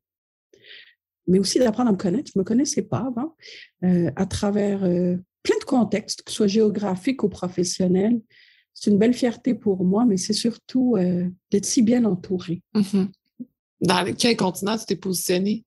mais 1.26 1.38
aussi 1.38 1.58
d'apprendre 1.58 1.90
à 1.90 1.92
me 1.92 1.98
connaître. 1.98 2.30
Je 2.34 2.38
ne 2.38 2.42
me 2.42 2.44
connaissais 2.44 2.82
pas 2.82 3.06
avant, 3.06 3.36
euh, 3.84 4.10
à 4.16 4.26
travers 4.26 4.84
euh, 4.84 5.16
plein 5.42 5.58
de 5.58 5.64
contextes, 5.64 6.22
que 6.22 6.30
ce 6.30 6.38
soit 6.38 6.46
géographique 6.46 7.22
ou 7.22 7.28
professionnel. 7.28 8.20
C'est 8.72 8.90
une 8.90 8.98
belle 8.98 9.14
fierté 9.14 9.54
pour 9.54 9.84
moi, 9.84 10.04
mais 10.04 10.16
c'est 10.16 10.32
surtout 10.32 10.96
d'être 11.52 11.64
si 11.64 11.82
bien 11.82 12.04
entourée. 12.04 12.60
Mm-hmm. 12.74 13.06
Dans 13.80 14.14
quel 14.14 14.36
continent 14.36 14.78
tu 14.78 14.86
t'es 14.86 14.96
positionné, 14.96 15.64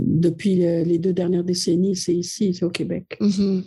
Depuis 0.00 0.56
les 0.56 0.98
deux 0.98 1.12
dernières 1.12 1.44
décennies, 1.44 1.96
c'est 1.96 2.14
ici, 2.14 2.54
c'est 2.54 2.64
au 2.64 2.70
Québec. 2.70 3.16
Mm-hmm. 3.20 3.64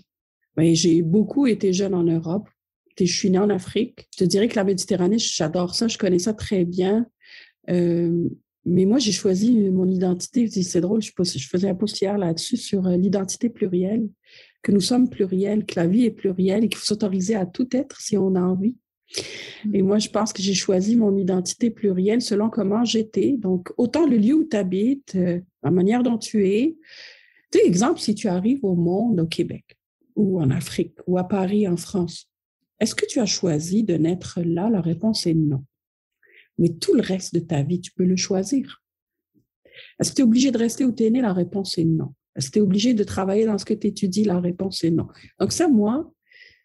Ben, 0.56 0.76
j'ai 0.76 1.02
beaucoup 1.02 1.48
été 1.48 1.74
jeune 1.74 1.94
en 1.94 2.04
Europe. 2.04 2.48
Je 3.00 3.06
suis 3.06 3.30
née 3.30 3.40
en 3.40 3.50
Afrique. 3.50 4.08
Je 4.14 4.20
te 4.20 4.24
dirais 4.24 4.48
que 4.48 4.56
la 4.56 4.64
Méditerranée, 4.64 5.18
j'adore 5.18 5.74
ça, 5.74 5.88
je 5.88 5.98
connais 5.98 6.20
ça 6.20 6.34
très 6.34 6.64
bien. 6.64 7.08
Euh, 7.70 8.30
mais 8.66 8.86
moi, 8.86 9.00
j'ai 9.00 9.12
choisi 9.12 9.70
mon 9.70 9.90
identité. 9.90 10.48
C'est 10.48 10.82
drôle, 10.82 11.02
je, 11.02 11.12
je, 11.18 11.48
faisais 11.48 11.70
un 11.70 11.76
post 11.76 12.00
hier 12.00 12.18
là-dessus 12.18 12.58
sur 12.58 12.88
euh, 12.88 12.96
l'identité 12.96 13.50
plurielle, 13.50 14.08
que 14.62 14.72
nous 14.72 14.80
sommes 14.80 15.10
pluriels, 15.10 15.66
que 15.66 15.74
la 15.76 15.88
vie 15.88 16.06
est 16.06 16.12
plurielle 16.12 16.64
et 16.64 16.70
qu'il 16.70 16.78
faut 16.78 16.86
s'autoriser 16.86 17.36
à 17.36 17.46
tout 17.46 17.68
être 17.76 18.00
si 18.00 18.16
on 18.18 18.36
a 18.36 18.42
envie. 18.42 18.76
Et 19.74 19.82
moi, 19.82 19.99
je 19.99 20.09
pense 20.09 20.34
que 20.34 20.41
j'ai 20.41 20.53
choisi 20.53 20.95
mon 20.95 21.16
identité 21.18 21.70
plurielle 21.70 22.22
selon 22.22 22.49
comment 22.49 22.84
j'étais. 22.84 23.36
Donc, 23.38 23.72
autant 23.78 24.05
le 24.05 24.18
lieu 24.18 24.34
où 24.34 24.43
tu 24.43 24.57
habites, 24.57 25.16
euh, 25.16 25.39
la 25.61 25.72
manière 25.72 26.03
dont 26.03 26.18
tu 26.18 26.47
es. 26.47 26.76
Tu 27.51 27.59
sais, 27.59 27.66
exemple, 27.66 27.99
si 27.99 28.16
tu 28.16 28.28
arrives 28.28 28.64
au 28.66 28.76
monde, 28.76 29.22
au 29.22 29.28
Québec, 29.28 29.78
ou 30.16 30.41
en 30.41 30.49
Afrique, 30.49 30.97
ou 31.07 31.18
à 31.18 31.28
Paris, 31.28 31.68
en 31.68 31.78
France, 31.78 32.30
est-ce 32.80 32.95
que 32.95 33.05
tu 33.05 33.20
as 33.20 33.26
choisi 33.26 33.84
de 33.84 33.95
naître 33.95 34.41
là? 34.43 34.70
La 34.70 34.82
réponse 34.82 35.26
est 35.28 35.34
non. 35.34 35.64
Mais 36.57 36.70
tout 36.70 36.93
le 36.93 37.01
reste 37.01 37.34
de 37.34 37.39
ta 37.39 37.64
vie, 37.64 37.80
tu 37.80 37.91
peux 37.93 38.03
le 38.03 38.16
choisir. 38.16 38.82
Est-ce 39.99 40.11
que 40.11 40.16
tu 40.16 40.22
es 40.22 40.26
obligé 40.26 40.51
de 40.51 40.57
rester 40.57 40.86
où 40.86 40.91
tu 40.91 41.03
es 41.03 41.09
né? 41.09 41.22
La 41.22 41.34
réponse 41.34 41.78
est 41.78 41.86
non. 41.86 42.14
Est-ce 42.36 42.47
que 42.47 42.53
tu 42.53 42.59
es 42.59 42.61
obligé 42.61 42.93
de 42.93 43.03
travailler 43.03 43.45
dans 43.45 43.57
ce 43.57 43.66
que 43.66 43.74
tu 43.74 43.88
étudies? 43.88 44.24
La 44.24 44.39
réponse 44.39 44.84
est 44.84 44.91
non. 44.91 45.07
Donc 45.39 45.51
ça, 45.51 45.68
moi, 45.68 46.11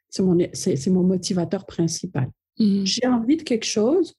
c'est 0.09 0.23
mon, 0.23 0.39
c'est, 0.53 0.87
mon 0.89 1.03
motivateur 1.03 1.67
principal. 1.67 2.31
Mmh. 2.59 2.85
J'ai 2.85 3.07
envie 3.07 3.37
de 3.37 3.43
quelque 3.43 3.67
chose, 3.67 4.15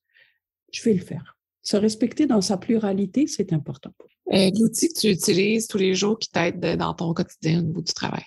je 0.72 0.82
vais 0.84 0.94
le 0.94 1.02
faire. 1.02 1.38
Se 1.62 1.78
respecter 1.78 2.26
dans 2.26 2.42
sa 2.42 2.58
pluralité, 2.58 3.28
c'est 3.28 3.54
important. 3.54 3.92
Euh, 4.34 4.50
l'outil 4.60 4.90
que 4.90 5.00
tu 5.00 5.10
utilises 5.10 5.68
tous 5.68 5.78
les 5.78 5.96
jours 5.96 6.18
qui 6.20 6.30
t'aide 6.30 6.60
dans 6.78 6.94
ton 6.94 7.14
quotidien 7.14 7.60
au 7.60 7.64
niveau 7.64 7.82
du 7.82 7.94
travail? 7.94 8.24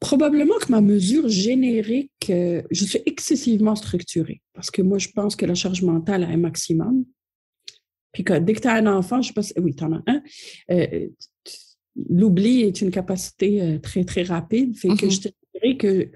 Probablement 0.00 0.54
que 0.58 0.70
ma 0.70 0.80
mesure 0.80 1.28
générique, 1.28 2.30
euh, 2.30 2.62
je 2.70 2.84
suis 2.84 3.00
excessivement 3.06 3.74
structurée 3.74 4.40
parce 4.52 4.70
que 4.70 4.82
moi, 4.82 4.98
je 4.98 5.08
pense 5.08 5.36
que 5.36 5.46
la 5.46 5.54
charge 5.54 5.82
mentale 5.82 6.24
a 6.24 6.28
un 6.28 6.36
maximum. 6.36 7.04
Puis 8.12 8.24
que 8.24 8.38
dès 8.38 8.54
que 8.54 8.60
tu 8.60 8.68
as 8.68 8.74
un 8.74 8.86
enfant, 8.86 9.20
je 9.22 9.28
sais 9.28 9.34
pas 9.34 9.42
si, 9.42 9.52
oui, 9.58 9.74
tu 9.74 9.84
en 9.84 9.92
as 9.92 10.02
un, 10.06 10.22
euh, 10.70 11.08
l'oubli 12.08 12.62
est 12.62 12.80
une 12.80 12.90
capacité 12.90 13.78
très, 13.82 14.04
très 14.04 14.22
rapide. 14.22 14.76
Fait 14.76 14.88
que 14.88 15.06
mmh 15.06 15.10
je 15.10 15.20
te 15.20 15.28
dirais 15.54 15.76
que 15.76 16.10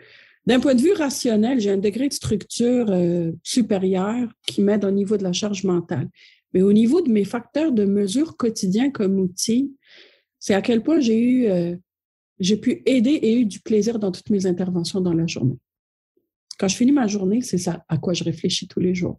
d'un 0.47 0.61
point 0.61 0.75
de 0.75 0.83
vue 0.83 0.93
rationnel, 0.93 1.61
j'ai 1.61 1.71
un 1.71 1.79
degré 1.79 2.09
de 2.09 2.13
structure 2.13 2.87
euh, 2.91 3.33
supérieur 3.43 4.29
qui 4.47 4.61
m'aide 4.63 4.85
au 4.85 4.91
niveau 4.91 5.17
de 5.17 5.23
la 5.23 5.33
charge 5.33 5.65
mentale. 5.65 6.09
Mais 6.53 6.63
au 6.63 6.73
niveau 6.73 7.01
de 7.01 7.11
mes 7.11 7.25
facteurs 7.25 7.73
de 7.73 7.85
mesure 7.85 8.37
quotidien 8.37 8.91
comme 8.91 9.19
outil, 9.19 9.75
c'est 10.39 10.55
à 10.55 10.63
quel 10.63 10.83
point 10.83 11.01
j'ai 11.01 11.19
eu, 11.19 11.47
euh, 11.47 11.77
j'ai 12.41 12.57
pu 12.57 12.83
aider 12.87 13.11
et 13.11 13.39
eu 13.39 13.45
du 13.47 13.61
plaisir 13.61 13.99
dans 13.99 14.11
toutes 14.11 14.31
mes 14.31 14.47
interventions 14.47 15.01
dans 15.01 15.15
la 15.15 15.27
journée. 15.27 15.59
Quand 16.59 16.69
je 16.69 16.77
finis 16.77 16.93
ma 16.93 17.07
journée, 17.07 17.41
c'est 17.41 17.59
ça 17.59 17.85
à 17.89 17.97
quoi 17.97 18.13
je 18.13 18.25
réfléchis 18.25 18.69
tous 18.69 18.81
les 18.81 18.95
jours. 18.95 19.19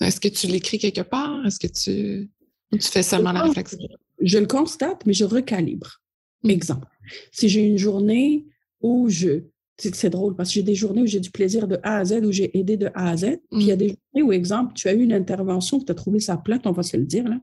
Est-ce 0.00 0.20
que 0.20 0.28
tu 0.28 0.46
l'écris 0.46 0.78
quelque 0.78 1.02
part? 1.02 1.44
Est-ce 1.46 1.58
que 1.58 1.66
tu, 1.66 2.30
tu 2.72 2.88
fais 2.88 3.02
seulement 3.02 3.32
la 3.32 3.42
réflexion? 3.42 3.78
Je 4.20 4.38
le 4.38 4.46
constate, 4.46 5.04
mais 5.06 5.12
je 5.12 5.24
recalibre. 5.24 6.00
Mmh. 6.42 6.50
Exemple, 6.50 6.88
si 7.30 7.48
j'ai 7.48 7.64
une 7.64 7.78
journée 7.78 8.46
où 8.80 9.08
je 9.08 9.42
c'est 9.78 10.10
drôle 10.10 10.34
parce 10.34 10.50
que 10.50 10.54
j'ai 10.54 10.62
des 10.62 10.74
journées 10.74 11.02
où 11.02 11.06
j'ai 11.06 11.20
du 11.20 11.30
plaisir 11.30 11.68
de 11.68 11.78
A 11.82 11.98
à 11.98 12.04
Z, 12.04 12.24
où 12.24 12.32
j'ai 12.32 12.56
aidé 12.58 12.76
de 12.76 12.86
A 12.94 13.10
à 13.10 13.16
Z. 13.16 13.38
Puis 13.50 13.60
il 13.60 13.66
y 13.66 13.72
a 13.72 13.76
mm. 13.76 13.78
des 13.78 13.88
journées 13.88 14.22
où, 14.22 14.32
exemple, 14.32 14.72
tu 14.74 14.88
as 14.88 14.94
eu 14.94 15.02
une 15.02 15.12
intervention, 15.12 15.78
tu 15.78 15.90
as 15.90 15.94
trouvé 15.94 16.20
ça 16.20 16.36
plate, 16.36 16.66
on 16.66 16.72
va 16.72 16.82
se 16.82 16.96
le 16.96 17.04
dire, 17.04 17.28
là, 17.28 17.40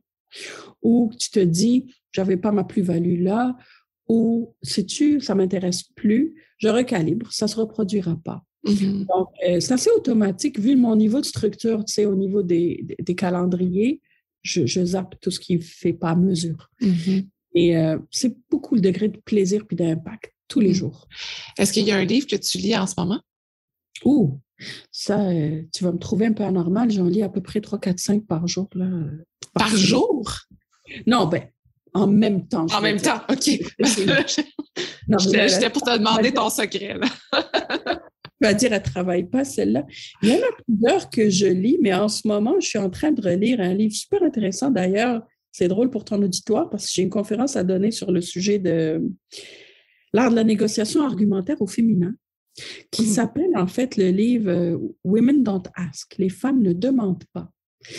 ou 0.81 1.11
tu 1.17 1.29
te 1.31 1.39
dis, 1.39 1.93
j'avais 2.11 2.38
pas 2.38 2.51
ma 2.51 2.63
plus-value 2.63 3.23
là, 3.23 3.55
ou 4.07 4.53
sais-tu, 4.61 5.21
ça 5.21 5.33
m'intéresse 5.33 5.83
plus, 5.83 6.36
je 6.57 6.67
recalibre, 6.67 7.31
ça 7.31 7.47
se 7.47 7.55
reproduira 7.55 8.15
pas. 8.17 8.43
Mm-hmm. 8.65 9.05
Donc, 9.07 9.27
euh, 9.47 9.59
c'est 9.59 9.73
assez 9.73 9.89
automatique, 9.91 10.59
vu 10.59 10.75
mon 10.75 10.95
niveau 10.95 11.21
de 11.21 11.25
structure, 11.25 11.86
tu 11.86 11.93
sais, 11.93 12.05
au 12.05 12.15
niveau 12.15 12.43
des, 12.43 12.86
des, 12.99 13.15
calendriers, 13.15 14.01
je, 14.41 14.65
je, 14.65 14.83
zappe 14.83 15.15
tout 15.21 15.31
ce 15.31 15.39
qui 15.39 15.55
ne 15.55 15.61
fait 15.61 15.93
pas 15.93 16.15
mesure. 16.15 16.69
Mm-hmm. 16.81 17.27
Et 17.55 17.77
euh, 17.77 17.97
c'est 18.11 18.36
beaucoup 18.49 18.75
le 18.75 18.81
degré 18.81 19.07
de 19.07 19.17
plaisir 19.17 19.65
puis 19.65 19.75
d'impact 19.75 20.34
tous 20.47 20.59
les 20.59 20.73
jours. 20.73 21.07
Est-ce 21.57 21.73
qu'il 21.73 21.85
y 21.85 21.91
a 21.91 21.97
un 21.97 22.05
livre 22.05 22.27
que 22.27 22.35
tu 22.35 22.57
lis 22.57 22.75
en 22.77 22.87
ce 22.87 22.95
moment? 22.97 23.21
Ouh, 24.03 24.39
ça, 24.91 25.19
euh, 25.19 25.61
tu 25.73 25.83
vas 25.83 25.91
me 25.91 25.97
trouver 25.97 26.27
un 26.27 26.33
peu 26.33 26.43
anormal. 26.43 26.91
J'en 26.91 27.05
lis 27.05 27.23
à 27.23 27.29
peu 27.29 27.41
près 27.41 27.61
3, 27.61 27.79
4, 27.79 27.99
5 27.99 28.25
par 28.25 28.47
jour. 28.47 28.69
Là, 28.73 28.87
par, 29.53 29.75
jour? 29.75 30.29
Non, 31.07 31.27
ben, 31.27 31.43
en 31.93 32.07
même 32.07 32.47
temps. 32.47 32.65
En 32.73 32.81
même 32.81 32.99
temps, 32.99 33.21
OK. 33.29 33.43
J'étais 35.19 35.69
pour 35.69 35.81
te 35.81 35.97
demander 35.97 36.33
ton 36.33 36.49
secret. 36.49 36.99
Tu 38.41 38.47
vas 38.47 38.53
dire, 38.53 38.73
elle 38.73 38.79
ne 38.79 38.85
travaille 38.85 39.23
pas, 39.23 39.45
celle-là. 39.45 39.85
Il 40.21 40.29
y 40.29 40.33
en 40.33 40.37
a 40.37 40.63
plusieurs 40.65 41.09
que 41.09 41.29
je 41.29 41.45
lis, 41.47 41.77
mais 41.81 41.93
en 41.93 42.09
ce 42.09 42.27
moment, 42.27 42.55
je 42.59 42.67
suis 42.67 42.79
en 42.79 42.89
train 42.89 43.11
de 43.11 43.21
relire 43.21 43.61
un 43.61 43.73
livre 43.73 43.95
super 43.95 44.23
intéressant. 44.23 44.71
D'ailleurs, 44.71 45.21
c'est 45.53 45.69
drôle 45.69 45.89
pour 45.89 46.03
ton 46.03 46.21
auditoire 46.21 46.69
parce 46.69 46.85
que 46.85 46.91
j'ai 46.93 47.03
une 47.03 47.09
conférence 47.09 47.55
à 47.55 47.63
donner 47.63 47.91
sur 47.91 48.11
le 48.11 48.19
sujet 48.19 48.59
de 48.59 49.01
l'art 50.16 50.32
de 50.32 50.36
la 50.36 50.43
négociation 50.43 51.05
argumentaire 51.05 51.61
au 51.61 51.68
féminin, 51.68 52.13
qui 52.89 53.03
mmh. 53.03 53.05
s'appelle 53.05 53.51
en 53.55 53.68
fait 53.68 53.97
le 53.97 54.09
livre 54.09 54.49
euh, 54.49 54.78
Women 55.03 55.43
Don't 55.43 55.63
Ask. 55.76 56.16
Les 56.18 56.30
femmes 56.30 56.61
ne 56.61 56.72
demandent 56.74 57.26
pas. 57.34 57.49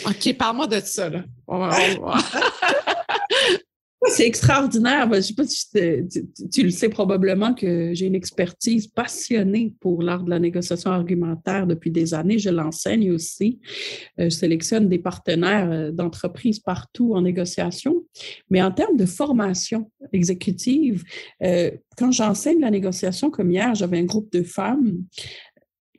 OK, 0.05 0.35
parle-moi 0.35 0.67
de 0.67 0.79
ça. 0.79 1.09
Là. 1.09 1.23
C'est 4.05 4.27
extraordinaire. 4.27 5.09
Je 5.11 5.21
sais 5.21 5.33
pas 5.33 5.43
si 5.45 5.65
tu, 6.51 6.63
le 6.63 6.69
sais 6.69 6.87
probablement 6.87 7.53
que 7.53 7.93
j'ai 7.93 8.05
une 8.05 8.15
expertise 8.15 8.87
passionnée 8.87 9.73
pour 9.79 10.03
l'art 10.03 10.23
de 10.23 10.29
la 10.29 10.39
négociation 10.39 10.91
argumentaire 10.91 11.65
depuis 11.65 11.89
des 11.89 12.13
années. 12.13 12.37
Je 12.37 12.49
l'enseigne 12.49 13.11
aussi. 13.11 13.59
Euh, 14.19 14.25
je 14.25 14.29
sélectionne 14.29 14.87
des 14.87 14.99
partenaires 14.99 15.71
euh, 15.71 15.91
d'entreprises 15.91 16.59
partout 16.59 17.15
en 17.15 17.21
négociation. 17.21 18.05
Mais 18.51 18.61
en 18.61 18.71
termes 18.71 18.97
de 18.97 19.05
formation 19.05 19.89
exécutive, 20.13 21.03
euh, 21.43 21.71
quand 21.97 22.11
j'enseigne 22.11 22.59
la 22.61 22.71
négociation, 22.71 23.31
comme 23.31 23.49
hier, 23.49 23.73
j'avais 23.73 23.97
un 23.97 24.05
groupe 24.05 24.31
de 24.31 24.43
femmes 24.43 25.03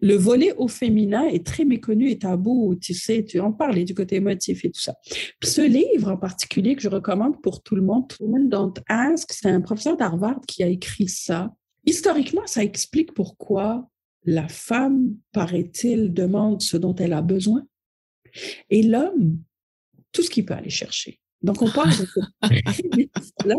le 0.00 0.14
volet 0.14 0.52
au 0.56 0.68
féminin 0.68 1.26
est 1.26 1.44
très 1.44 1.64
méconnu 1.64 2.10
et 2.10 2.18
tabou, 2.18 2.74
tu 2.80 2.94
sais, 2.94 3.24
tu 3.24 3.40
en 3.40 3.52
parlais 3.52 3.84
du 3.84 3.94
côté 3.94 4.16
émotif 4.16 4.64
et 4.64 4.70
tout 4.70 4.80
ça. 4.80 4.94
Ce 5.42 5.60
livre 5.60 6.12
en 6.12 6.16
particulier 6.16 6.76
que 6.76 6.82
je 6.82 6.88
recommande 6.88 7.40
pour 7.42 7.62
tout 7.62 7.74
le 7.74 7.82
monde, 7.82 8.04
Women 8.20 8.48
Don't 8.48 8.74
Ask, 8.88 9.32
c'est 9.32 9.48
un 9.48 9.60
professeur 9.60 9.96
d'Harvard 9.96 10.40
qui 10.46 10.62
a 10.62 10.68
écrit 10.68 11.08
ça. 11.08 11.52
Historiquement, 11.84 12.46
ça 12.46 12.62
explique 12.62 13.14
pourquoi 13.14 13.88
la 14.24 14.48
femme, 14.48 15.14
paraît-il, 15.32 16.12
demande 16.12 16.60
ce 16.60 16.76
dont 16.76 16.94
elle 16.94 17.12
a 17.12 17.22
besoin 17.22 17.66
et 18.70 18.82
l'homme, 18.82 19.38
tout 20.12 20.22
ce 20.22 20.30
qu'il 20.30 20.44
peut 20.44 20.54
aller 20.54 20.70
chercher. 20.70 21.20
Donc, 21.40 21.62
on 21.62 21.70
parle 21.70 21.90
de 21.90 22.06
là. 23.46 23.54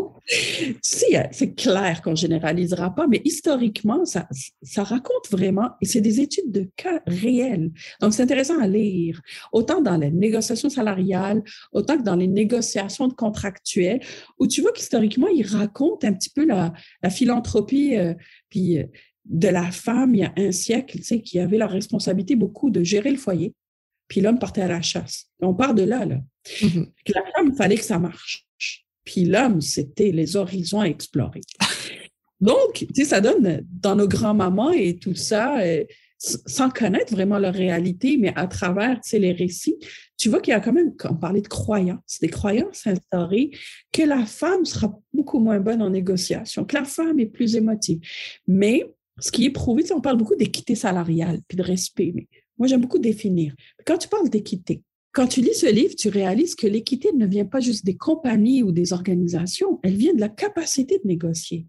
Si, 0.82 1.06
c'est 1.32 1.54
clair 1.54 2.02
qu'on 2.02 2.14
généralisera 2.14 2.94
pas, 2.94 3.06
mais 3.06 3.22
historiquement, 3.24 4.04
ça, 4.04 4.28
ça 4.62 4.82
raconte 4.82 5.30
vraiment, 5.30 5.70
et 5.80 5.86
c'est 5.86 6.02
des 6.02 6.20
études 6.20 6.52
de 6.52 6.68
cas 6.76 7.00
réels. 7.06 7.70
Donc, 8.00 8.12
c'est 8.12 8.22
intéressant 8.22 8.60
à 8.60 8.66
lire, 8.66 9.22
autant 9.52 9.80
dans 9.80 9.96
les 9.96 10.10
négociations 10.10 10.68
salariales, 10.68 11.42
autant 11.72 11.96
que 11.96 12.02
dans 12.02 12.16
les 12.16 12.28
négociations 12.28 13.08
contractuelles, 13.08 14.00
où 14.38 14.46
tu 14.46 14.60
vois 14.60 14.72
qu'historiquement, 14.72 15.28
il 15.28 15.46
raconte 15.46 16.04
un 16.04 16.12
petit 16.12 16.30
peu 16.30 16.44
la, 16.44 16.74
la 17.02 17.10
philanthropie, 17.10 17.96
euh, 17.96 18.14
puis 18.50 18.78
euh, 18.78 18.84
de 19.24 19.48
la 19.48 19.70
femme 19.70 20.14
il 20.14 20.20
y 20.20 20.24
a 20.24 20.32
un 20.36 20.52
siècle, 20.52 20.98
tu 20.98 21.04
sais, 21.04 21.22
qui 21.22 21.38
avait 21.38 21.58
la 21.58 21.66
responsabilité 21.66 22.36
beaucoup 22.36 22.70
de 22.70 22.82
gérer 22.82 23.10
le 23.10 23.16
foyer, 23.16 23.54
puis 24.10 24.20
l'homme 24.20 24.40
partait 24.40 24.62
à 24.62 24.68
la 24.68 24.82
chasse. 24.82 25.26
On 25.40 25.54
part 25.54 25.72
de 25.72 25.84
là, 25.84 26.04
là. 26.04 26.18
Mm-hmm. 26.46 26.88
La 27.14 27.22
femme, 27.32 27.50
il 27.52 27.56
fallait 27.56 27.76
que 27.76 27.84
ça 27.84 28.00
marche. 28.00 28.44
Puis 29.04 29.24
l'homme, 29.24 29.60
c'était 29.60 30.10
les 30.10 30.36
horizons 30.36 30.80
à 30.80 30.86
explorer. 30.86 31.40
Donc, 32.40 32.72
tu 32.74 32.86
sais, 32.92 33.04
ça 33.04 33.20
donne 33.20 33.64
dans 33.70 33.94
nos 33.94 34.08
grands-mamans 34.08 34.72
et 34.72 34.98
tout 34.98 35.14
ça, 35.14 35.60
euh, 35.60 35.84
sans 36.18 36.70
connaître 36.70 37.12
vraiment 37.12 37.38
leur 37.38 37.54
réalité, 37.54 38.16
mais 38.18 38.32
à 38.34 38.48
travers 38.48 39.00
tu 39.00 39.10
sais, 39.10 39.18
les 39.20 39.32
récits, 39.32 39.76
tu 40.16 40.28
vois 40.28 40.40
qu'il 40.40 40.52
y 40.52 40.54
a 40.54 40.60
quand 40.60 40.72
même, 40.72 40.92
on 41.08 41.14
parlait 41.14 41.40
de 41.40 41.48
croyances, 41.48 42.18
des 42.20 42.28
croyances 42.28 42.86
instaurées, 42.86 43.52
que 43.92 44.02
la 44.02 44.26
femme 44.26 44.64
sera 44.64 44.92
beaucoup 45.14 45.38
moins 45.38 45.60
bonne 45.60 45.82
en 45.82 45.90
négociation, 45.90 46.64
que 46.64 46.76
la 46.76 46.84
femme 46.84 47.20
est 47.20 47.26
plus 47.26 47.54
émotive. 47.54 48.00
Mais 48.48 48.84
ce 49.20 49.30
qui 49.30 49.44
est 49.44 49.50
prouvé, 49.50 49.84
on 49.92 50.00
parle 50.00 50.16
beaucoup 50.16 50.36
d'équité 50.36 50.74
salariale 50.74 51.40
puis 51.46 51.56
de 51.56 51.62
respect, 51.62 52.12
mais 52.14 52.26
moi, 52.60 52.68
j'aime 52.68 52.82
beaucoup 52.82 52.98
définir. 52.98 53.54
Quand 53.86 53.96
tu 53.96 54.06
parles 54.06 54.28
d'équité, 54.28 54.82
quand 55.12 55.26
tu 55.26 55.40
lis 55.40 55.54
ce 55.54 55.66
livre, 55.66 55.94
tu 55.96 56.10
réalises 56.10 56.54
que 56.54 56.66
l'équité 56.66 57.10
ne 57.12 57.26
vient 57.26 57.46
pas 57.46 57.58
juste 57.58 57.84
des 57.86 57.96
compagnies 57.96 58.62
ou 58.62 58.70
des 58.70 58.92
organisations, 58.92 59.80
elle 59.82 59.96
vient 59.96 60.14
de 60.14 60.20
la 60.20 60.28
capacité 60.28 60.98
de 60.98 61.08
négocier. 61.08 61.66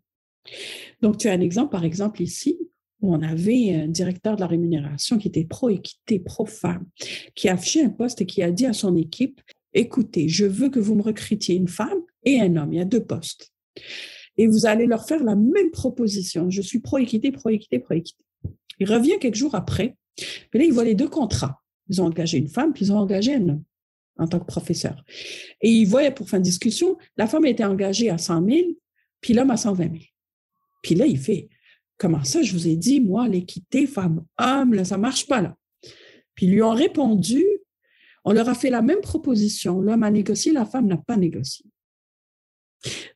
Donc, 1.01 1.17
tu 1.17 1.29
as 1.29 1.31
un 1.31 1.39
exemple, 1.39 1.71
par 1.71 1.85
exemple, 1.85 2.21
ici, 2.21 2.59
où 2.99 3.15
on 3.15 3.21
avait 3.21 3.73
un 3.73 3.87
directeur 3.87 4.35
de 4.35 4.41
la 4.41 4.47
rémunération 4.47 5.17
qui 5.17 5.29
était 5.29 5.45
pro-équité, 5.45 6.19
pro-femme, 6.19 6.85
qui 7.33 7.47
a 7.47 7.53
affiché 7.53 7.83
un 7.83 7.89
poste 7.89 8.21
et 8.21 8.25
qui 8.25 8.43
a 8.43 8.51
dit 8.51 8.65
à 8.65 8.73
son 8.73 8.95
équipe, 8.97 9.39
écoutez, 9.73 10.27
je 10.27 10.45
veux 10.45 10.69
que 10.69 10.79
vous 10.79 10.95
me 10.95 11.01
recrutiez 11.01 11.55
une 11.55 11.69
femme 11.69 12.01
et 12.25 12.41
un 12.41 12.57
homme, 12.57 12.73
il 12.73 12.77
y 12.77 12.81
a 12.81 12.85
deux 12.85 13.03
postes. 13.03 13.53
Et 14.37 14.45
vous 14.45 14.65
allez 14.65 14.87
leur 14.87 15.07
faire 15.07 15.23
la 15.23 15.35
même 15.35 15.71
proposition. 15.71 16.49
Je 16.49 16.61
suis 16.61 16.79
pro-équité, 16.79 17.31
pro-équité, 17.31 17.79
pro-équité. 17.79 18.23
Il 18.79 18.91
revient 18.91 19.17
quelques 19.19 19.35
jours 19.35 19.55
après 19.55 19.95
mais 20.53 20.59
là, 20.59 20.65
ils 20.65 20.73
voient 20.73 20.83
les 20.83 20.95
deux 20.95 21.09
contrats. 21.09 21.61
Ils 21.89 22.01
ont 22.01 22.05
engagé 22.05 22.37
une 22.37 22.47
femme, 22.47 22.73
puis 22.73 22.85
ils 22.85 22.91
ont 22.91 22.97
engagé 22.97 23.35
un 23.35 23.49
homme 23.49 23.63
en 24.17 24.27
tant 24.27 24.39
que 24.39 24.45
professeur. 24.45 25.03
Et 25.61 25.69
ils 25.69 25.85
voyaient, 25.85 26.11
pour 26.11 26.29
fin 26.29 26.37
de 26.37 26.43
discussion, 26.43 26.97
la 27.17 27.27
femme 27.27 27.45
était 27.45 27.63
engagée 27.63 28.09
à 28.09 28.17
100 28.17 28.45
000, 28.47 28.59
puis 29.19 29.33
l'homme 29.33 29.51
à 29.51 29.57
120 29.57 29.83
000. 29.83 29.95
Puis 30.83 30.95
là, 30.95 31.05
il 31.05 31.17
fait, 31.17 31.49
comment 31.97 32.23
ça, 32.23 32.41
je 32.41 32.53
vous 32.53 32.67
ai 32.67 32.75
dit, 32.75 32.99
moi, 32.99 33.27
l'équité 33.27 33.87
femme-homme, 33.87 34.85
ça 34.85 34.97
marche 34.97 35.27
pas, 35.27 35.41
là. 35.41 35.55
Puis 36.35 36.45
ils 36.45 36.53
lui 36.53 36.61
ont 36.61 36.73
répondu, 36.73 37.43
on 38.23 38.31
leur 38.31 38.47
a 38.47 38.53
fait 38.53 38.69
la 38.69 38.81
même 38.81 39.01
proposition. 39.01 39.81
L'homme 39.81 40.03
a 40.03 40.11
négocié, 40.11 40.51
la 40.51 40.65
femme 40.65 40.87
n'a 40.87 40.97
pas 40.97 41.17
négocié. 41.17 41.65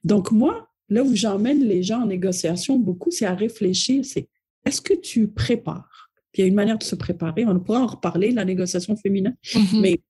Donc, 0.04 0.32
moi, 0.32 0.70
là 0.89 1.04
où 1.04 1.16
j'emmène 1.16 1.64
les 1.64 1.84
gens 1.84 2.02
en 2.02 2.08
négociation 2.08 2.78
beaucoup, 2.78 3.12
c'est 3.12 3.26
à 3.26 3.34
réfléchir, 3.34 4.06
c'est 4.06 4.28
est-ce 4.66 4.82
que 4.82 4.93
tu 4.93 5.28
prépares 5.28 5.95
il 6.38 6.42
y 6.42 6.44
a 6.46 6.48
une 6.48 6.56
manière 6.56 6.78
de 6.78 6.84
se 6.84 6.96
préparer. 6.96 7.46
On 7.46 7.60
pourra 7.60 7.82
en 7.82 7.88
reparler, 7.88 8.32
la 8.32 8.46
négociation 8.46 8.96
féminine, 8.96 9.36
mm-hmm. 9.44 9.82
mais 9.82 10.02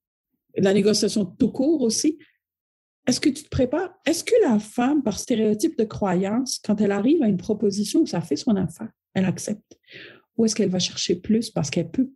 la 0.57 0.73
négociation 0.73 1.26
tout 1.26 1.51
court 1.51 1.82
aussi. 1.82 2.17
Est-ce 3.07 3.19
que 3.19 3.30
tu 3.30 3.43
te 3.43 3.49
prépares? 3.49 3.93
Est-ce 4.05 4.23
que 4.23 4.34
la 4.43 4.57
femme, 4.57 5.03
par 5.03 5.19
stéréotype 5.19 5.78
de 5.78 5.84
croyance, 5.84 6.59
quand 6.63 6.82
elle 6.82 6.91
arrive 6.91 7.21
à 7.21 7.28
une 7.28 7.38
proposition 7.38 8.01
où 8.01 8.05
ça 8.07 8.21
fait 8.21 8.36
son 8.36 8.55
affaire, 8.55 8.89
elle 9.13 9.26
accepte? 9.26 9.78
Ou 10.38 10.45
est-ce 10.45 10.55
qu'elle 10.55 10.69
va 10.69 10.80
chercher 10.80 11.15
plus 11.15 11.51
parce 11.51 11.69
qu'elle 11.69 11.91
peut? 11.91 12.09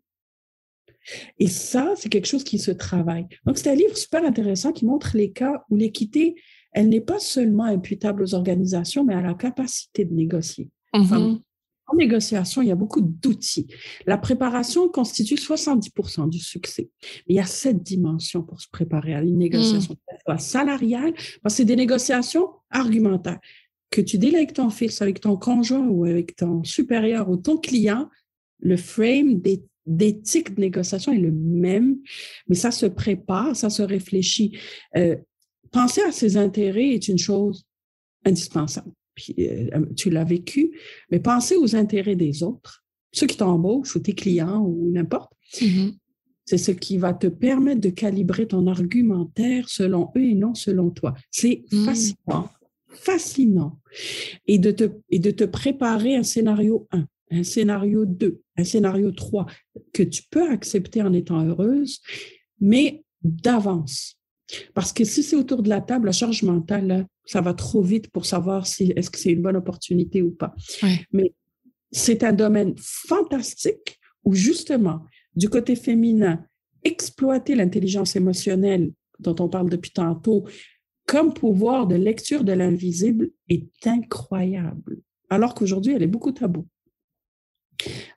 Et 1.38 1.48
ça, 1.48 1.94
c'est 1.96 2.10
quelque 2.10 2.28
chose 2.28 2.44
qui 2.44 2.60
se 2.60 2.72
travaille. 2.72 3.28
Donc, 3.46 3.58
c'est 3.58 3.70
un 3.70 3.76
livre 3.76 3.96
super 3.98 4.24
intéressant 4.26 4.72
qui 4.72 4.86
montre 4.86 5.16
les 5.16 5.32
cas 5.32 5.64
où 5.70 5.76
l'équité, 5.76 6.36
elle 6.72 6.90
n'est 6.90 7.02
pas 7.02 7.20
seulement 7.20 7.64
imputable 7.66 8.24
aux 8.24 8.34
organisations, 8.34 9.04
mais 9.04 9.14
à 9.14 9.22
la 9.22 9.34
capacité 9.34 10.06
de 10.06 10.14
négocier. 10.14 10.70
Mm-hmm. 10.94 11.42
En 11.92 11.96
négociation, 11.96 12.62
il 12.62 12.68
y 12.68 12.72
a 12.72 12.76
beaucoup 12.76 13.02
d'outils. 13.02 13.68
La 14.06 14.18
préparation 14.18 14.90
constitue 14.90 15.36
70% 15.36 16.30
du 16.30 16.40
succès. 16.40 16.90
Mais 17.28 17.34
il 17.34 17.36
y 17.36 17.40
a 17.40 17.46
sept 17.46 17.82
dimensions 17.82 18.44
pour 18.44 18.62
se 18.62 18.68
préparer 18.72 19.16
à 19.16 19.22
une 19.22 19.38
négociation, 19.38 19.96
mmh. 20.28 20.38
salariale, 20.38 21.14
parce 21.42 21.56
que 21.56 21.58
c'est 21.58 21.66
des 21.66 21.76
négociations 21.76 22.50
argumentaires. 22.70 23.40
Que 23.90 24.02
tu 24.02 24.20
délègues 24.20 24.54
ton 24.54 24.70
fils 24.70 25.02
avec 25.02 25.20
ton 25.20 25.36
conjoint 25.36 25.88
ou 25.88 26.06
avec 26.06 26.36
ton 26.36 26.64
supérieur 26.64 27.30
ou 27.30 27.38
ton 27.38 27.58
client, 27.58 28.08
le 28.60 28.78
frame 28.78 29.42
d'éthique 29.86 30.56
de 30.56 30.62
négociation 30.62 31.12
est 31.12 31.18
le 31.18 31.32
même, 31.32 31.98
mais 32.48 32.56
ça 32.56 32.70
se 32.70 32.86
prépare, 32.86 33.56
ça 33.56 33.72
se 33.72 33.82
réfléchit. 33.82 34.58
Euh, 34.96 35.16
penser 35.72 36.02
à 36.02 36.12
ses 36.12 36.38
intérêts 36.38 36.90
est 36.90 37.08
une 37.08 37.18
chose 37.18 37.66
indispensable. 38.26 38.92
Euh, 39.40 39.86
tu 39.96 40.10
l'as 40.10 40.24
vécu, 40.24 40.72
mais 41.12 41.20
pensez 41.20 41.56
aux 41.56 41.76
intérêts 41.76 42.16
des 42.16 42.44
autres, 42.44 42.84
ceux 43.12 43.28
qui 43.28 43.38
t'embauchent 43.38 43.96
ou 43.96 44.00
tes 44.00 44.14
clients 44.14 44.62
ou 44.62 44.92
n'importe. 44.92 45.32
Mm-hmm. 45.56 45.94
C'est 46.46 46.58
ce 46.58 46.72
qui 46.72 46.98
va 46.98 47.14
te 47.14 47.28
permettre 47.28 47.82
de 47.82 47.90
calibrer 47.90 48.48
ton 48.48 48.68
argumentaire 48.68 49.70
selon 49.70 50.12
eux 50.16 50.24
et 50.24 50.36
non 50.36 50.56
selon 50.56 50.90
toi. 50.90 51.14
C'est 51.30 51.64
mm. 51.72 51.86
fascinant, 51.86 52.50
fascinant. 52.88 53.80
Et 54.48 54.58
de, 54.58 54.72
te, 54.72 54.90
et 55.10 55.20
de 55.20 55.32
te 55.32 55.44
préparer 55.44 56.16
un 56.16 56.24
scénario 56.24 56.88
1, 56.92 57.06
un 57.32 57.44
scénario 57.44 58.06
2, 58.06 58.42
un 58.58 58.64
scénario 58.64 59.12
3 59.12 59.46
que 59.94 60.04
tu 60.04 60.24
peux 60.30 60.50
accepter 60.50 61.02
en 61.02 61.14
étant 61.14 61.44
heureuse, 61.46 62.02
mais 62.60 63.04
d'avance. 63.22 64.19
Parce 64.74 64.94
que 64.94 65.04
si 65.04 65.24
c'est 65.24 65.36
autour 65.36 65.62
de 65.64 65.70
la 65.70 65.82
table, 65.82 66.08
la 66.08 66.12
charge 66.12 66.44
mentale, 66.44 67.06
ça 67.26 67.42
va 67.42 67.54
trop 67.54 67.82
vite 67.82 68.10
pour 68.10 68.26
savoir 68.26 68.66
si 68.68 68.94
est-ce 68.96 69.10
que 69.10 69.20
c'est 69.20 69.32
une 69.32 69.42
bonne 69.42 69.58
opportunité 69.58 70.22
ou 70.22 70.32
pas. 70.32 70.56
Mais 71.12 71.34
c'est 71.92 72.24
un 72.24 72.34
domaine 72.34 72.76
fantastique 72.78 74.00
où 74.24 74.34
justement, 74.34 75.02
du 75.36 75.50
côté 75.50 75.76
féminin, 75.76 76.44
exploiter 76.84 77.56
l'intelligence 77.56 78.16
émotionnelle 78.16 78.92
dont 79.20 79.36
on 79.40 79.50
parle 79.50 79.70
depuis 79.70 79.92
tantôt 79.92 80.46
comme 81.06 81.34
pouvoir 81.34 81.88
de 81.88 81.96
lecture 81.96 82.44
de 82.44 82.54
l'invisible 82.54 83.32
est 83.50 83.68
incroyable, 83.88 85.02
alors 85.30 85.56
qu'aujourd'hui, 85.56 85.94
elle 85.94 86.04
est 86.04 86.08
beaucoup 86.08 86.32
tabou. 86.32 86.68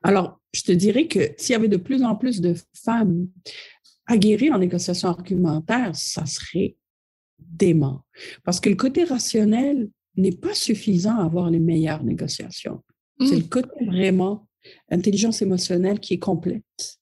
Alors, 0.03 0.41
je 0.53 0.63
te 0.63 0.73
dirais 0.73 1.07
que 1.07 1.31
s'il 1.39 1.55
y 1.55 1.57
avait 1.57 1.69
de 1.69 1.79
plus 1.79 2.03
en 2.03 2.17
plus 2.17 2.41
de 2.41 2.55
femmes 2.75 3.29
aguerries 4.07 4.53
en 4.53 4.59
négociation 4.59 5.09
argumentaire, 5.09 5.95
ça 5.95 6.27
serait 6.27 6.77
dément. 7.39 8.05
Parce 8.45 8.61
que 8.61 8.69
le 8.69 8.77
côté 8.77 9.05
rationnel 9.05 9.91
n'est 10.17 10.37
pas 10.37 10.55
suffisant 10.55 11.19
à 11.19 11.25
avoir 11.25 11.51
les 11.51 11.61
meilleures 11.61 12.05
négociations. 12.05 12.83
C'est 13.21 13.37
le 13.37 13.45
côté 13.45 13.85
vraiment 13.85 14.49
intelligence 14.91 15.43
émotionnelle 15.43 16.01
qui 16.01 16.15
est 16.15 16.19
complète. 16.19 16.99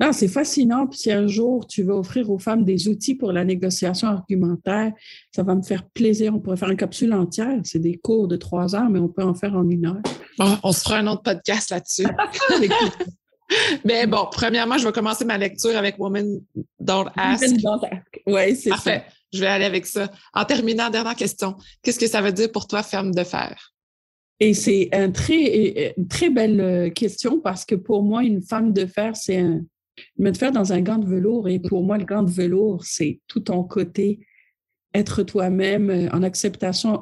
Non, 0.00 0.12
c'est 0.12 0.28
fascinant. 0.28 0.86
Puis 0.86 0.98
si 0.98 1.12
un 1.12 1.26
jour 1.26 1.66
tu 1.66 1.82
veux 1.82 1.94
offrir 1.94 2.30
aux 2.30 2.38
femmes 2.38 2.64
des 2.64 2.88
outils 2.88 3.14
pour 3.14 3.32
la 3.32 3.44
négociation 3.44 4.08
argumentaire, 4.08 4.92
ça 5.34 5.42
va 5.42 5.54
me 5.54 5.62
faire 5.62 5.88
plaisir. 5.90 6.34
On 6.34 6.40
pourrait 6.40 6.56
faire 6.56 6.70
une 6.70 6.76
capsule 6.76 7.12
entière. 7.12 7.60
C'est 7.64 7.78
des 7.78 7.96
cours 7.96 8.28
de 8.28 8.36
trois 8.36 8.74
heures, 8.74 8.90
mais 8.90 8.98
on 8.98 9.08
peut 9.08 9.22
en 9.22 9.34
faire 9.34 9.54
en 9.54 9.68
une 9.68 9.86
heure. 9.86 10.02
on 10.38 10.72
se 10.72 10.80
fera 10.80 10.98
un 10.98 11.06
autre 11.06 11.22
podcast 11.22 11.70
là-dessus. 11.70 12.06
mais 13.84 14.06
bon, 14.06 14.26
premièrement, 14.30 14.78
je 14.78 14.86
vais 14.86 14.92
commencer 14.92 15.24
ma 15.24 15.38
lecture 15.38 15.76
avec 15.76 15.98
Woman 15.98 16.40
Don't 16.80 17.10
Ask. 17.16 17.44
Oui, 18.26 18.56
c'est 18.56 18.70
Parfait. 18.70 19.04
Je 19.32 19.40
vais 19.40 19.46
aller 19.46 19.64
avec 19.64 19.86
ça. 19.86 20.10
En 20.32 20.44
terminant, 20.44 20.90
dernière 20.90 21.16
question. 21.16 21.56
Qu'est-ce 21.82 21.98
que 21.98 22.06
ça 22.06 22.22
veut 22.22 22.32
dire 22.32 22.50
pour 22.52 22.66
toi, 22.66 22.82
femme 22.82 23.12
de 23.12 23.24
fer? 23.24 23.72
Et 24.40 24.54
c'est 24.54 24.88
un 24.92 25.10
très, 25.10 25.94
une 25.96 26.08
très 26.08 26.30
belle 26.30 26.60
euh, 26.60 26.90
question 26.90 27.40
parce 27.40 27.64
que 27.64 27.74
pour 27.74 28.02
moi, 28.02 28.24
une 28.24 28.42
femme 28.42 28.72
de 28.72 28.86
fer, 28.86 29.16
c'est 29.16 29.38
un, 29.38 29.60
me 30.18 30.32
faire 30.32 30.52
dans 30.52 30.72
un 30.72 30.80
gant 30.80 30.98
de 30.98 31.06
velours. 31.06 31.48
Et 31.48 31.58
pour 31.58 31.82
moi, 31.82 31.98
le 31.98 32.04
gant 32.04 32.22
de 32.22 32.30
velours, 32.30 32.84
c'est 32.84 33.20
tout 33.28 33.40
ton 33.40 33.64
côté, 33.64 34.20
être 34.94 35.24
toi-même 35.24 36.08
en 36.12 36.22
acceptation, 36.22 37.00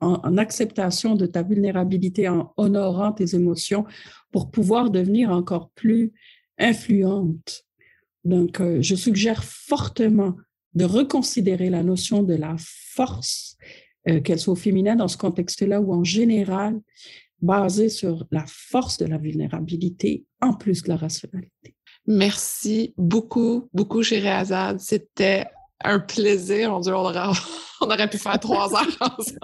en, 0.00 0.36
acceptation 0.36 1.14
de 1.14 1.26
ta 1.26 1.42
vulnérabilité, 1.42 2.28
en 2.28 2.52
honorant 2.56 3.12
tes 3.12 3.34
émotions 3.34 3.84
pour 4.30 4.50
pouvoir 4.50 4.90
devenir 4.90 5.30
encore 5.30 5.70
plus 5.70 6.12
influente. 6.58 7.64
Donc, 8.24 8.60
euh, 8.60 8.80
je 8.80 8.94
suggère 8.94 9.42
fortement 9.42 10.36
de 10.74 10.84
reconsidérer 10.84 11.70
la 11.70 11.82
notion 11.82 12.22
de 12.22 12.34
la 12.34 12.56
force, 12.58 13.56
euh, 14.08 14.20
qu'elle 14.20 14.38
soit 14.38 14.52
au 14.52 14.56
féminin 14.56 14.96
dans 14.96 15.08
ce 15.08 15.16
contexte-là 15.16 15.80
ou 15.80 15.92
en 15.94 16.04
général, 16.04 16.80
basée 17.40 17.88
sur 17.88 18.26
la 18.30 18.44
force 18.46 18.98
de 18.98 19.06
la 19.06 19.18
vulnérabilité 19.18 20.24
en 20.40 20.54
plus 20.54 20.82
de 20.82 20.88
la 20.88 20.96
rationalité. 20.96 21.74
Merci 22.06 22.92
beaucoup, 22.96 23.68
beaucoup, 23.72 24.02
chérie 24.02 24.28
Azad. 24.28 24.78
C'était 24.78 25.46
un 25.82 26.00
plaisir. 26.00 26.72
On, 26.72 26.80
on 27.80 27.86
aurait 27.86 28.08
pu 28.08 28.18
faire 28.18 28.38
trois 28.38 28.72
heures 28.74 28.96
ensemble. 29.00 29.38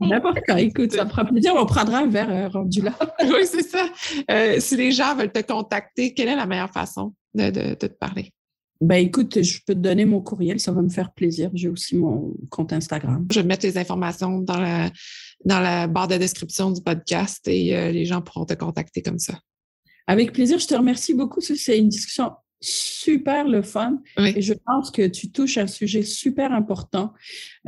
N'importe 0.00 0.40
quand. 0.46 0.56
Écoute, 0.56 0.92
ça 0.92 1.04
me 1.04 1.10
fera 1.10 1.24
plaisir. 1.24 1.54
On 1.56 1.66
prendra 1.66 1.98
un 1.98 2.06
verre 2.06 2.30
euh, 2.30 2.48
rendu 2.48 2.82
là. 2.82 2.92
oui, 3.22 3.44
c'est 3.44 3.62
ça. 3.62 3.86
Euh, 4.30 4.56
si 4.60 4.76
les 4.76 4.92
gens 4.92 5.14
veulent 5.14 5.32
te 5.32 5.40
contacter, 5.40 6.14
quelle 6.14 6.28
est 6.28 6.36
la 6.36 6.46
meilleure 6.46 6.72
façon 6.72 7.14
de, 7.34 7.74
te 7.74 7.86
parler? 7.86 8.32
Ben 8.80 8.96
écoute, 8.96 9.42
je 9.42 9.58
peux 9.66 9.74
te 9.74 9.78
donner 9.78 10.06
mon 10.06 10.22
courriel, 10.22 10.58
ça 10.58 10.72
va 10.72 10.80
me 10.80 10.88
faire 10.88 11.12
plaisir. 11.12 11.50
J'ai 11.52 11.68
aussi 11.68 11.96
mon 11.96 12.34
compte 12.48 12.72
Instagram. 12.72 13.26
Je 13.30 13.40
vais 13.40 13.46
mettre 13.46 13.66
les 13.66 13.76
informations 13.76 14.38
dans 14.38 14.58
la, 14.58 14.90
dans 15.44 15.60
la 15.60 15.86
barre 15.86 16.08
de 16.08 16.16
description 16.16 16.70
du 16.70 16.80
podcast 16.80 17.46
et 17.46 17.76
euh, 17.76 17.92
les 17.92 18.06
gens 18.06 18.22
pourront 18.22 18.46
te 18.46 18.54
contacter 18.54 19.02
comme 19.02 19.18
ça. 19.18 19.34
Avec 20.06 20.32
plaisir, 20.32 20.58
je 20.58 20.66
te 20.66 20.74
remercie 20.74 21.12
beaucoup. 21.12 21.42
C'est 21.42 21.78
une 21.78 21.90
discussion 21.90 22.32
super 22.60 23.48
le 23.48 23.62
fun. 23.62 24.00
Et 24.18 24.42
je 24.42 24.52
pense 24.52 24.90
que 24.90 25.06
tu 25.06 25.30
touches 25.30 25.58
un 25.58 25.66
sujet 25.66 26.02
super 26.02 26.52
important. 26.52 27.12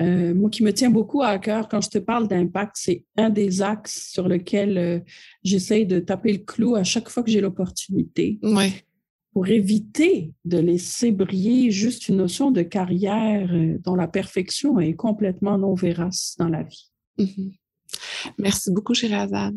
Euh, 0.01 0.35
moi 0.35 0.51
qui 0.51 0.63
me 0.63 0.73
tiens 0.73 0.91
beaucoup 0.91 1.23
à 1.23 1.39
cœur 1.39 1.69
quand 1.69 1.81
je 1.81 1.89
te 1.89 1.99
parle 1.99 2.29
d'impact, 2.29 2.73
c'est 2.77 3.05
un 3.17 3.31
des 3.31 3.63
axes 3.63 4.11
sur 4.13 4.29
lequel 4.29 4.79
euh, 4.79 5.01
j'essaye 5.43 5.87
de 5.87 5.99
taper 5.99 6.33
le 6.33 6.39
clou 6.39 6.75
à 6.77 6.85
chaque 6.85 7.09
fois 7.09 7.23
que 7.23 7.31
j'ai 7.31 7.41
l'opportunité. 7.41 8.39
Oui. 8.43 8.73
Pour 9.33 9.49
éviter 9.49 10.33
de 10.45 10.59
laisser 10.59 11.11
briller 11.11 11.71
juste 11.71 12.09
une 12.09 12.17
notion 12.17 12.51
de 12.51 12.61
carrière 12.61 13.51
euh, 13.53 13.79
dont 13.83 13.95
la 13.95 14.09
perfection 14.09 14.79
est 14.79 14.95
complètement 14.95 15.57
non 15.57 15.75
vérace 15.75 16.37
dans 16.39 16.49
la 16.49 16.63
vie. 16.65 16.91
Mm-hmm. 17.19 17.53
Merci 18.39 18.71
beaucoup, 18.71 18.93
Shirazade. 18.93 19.57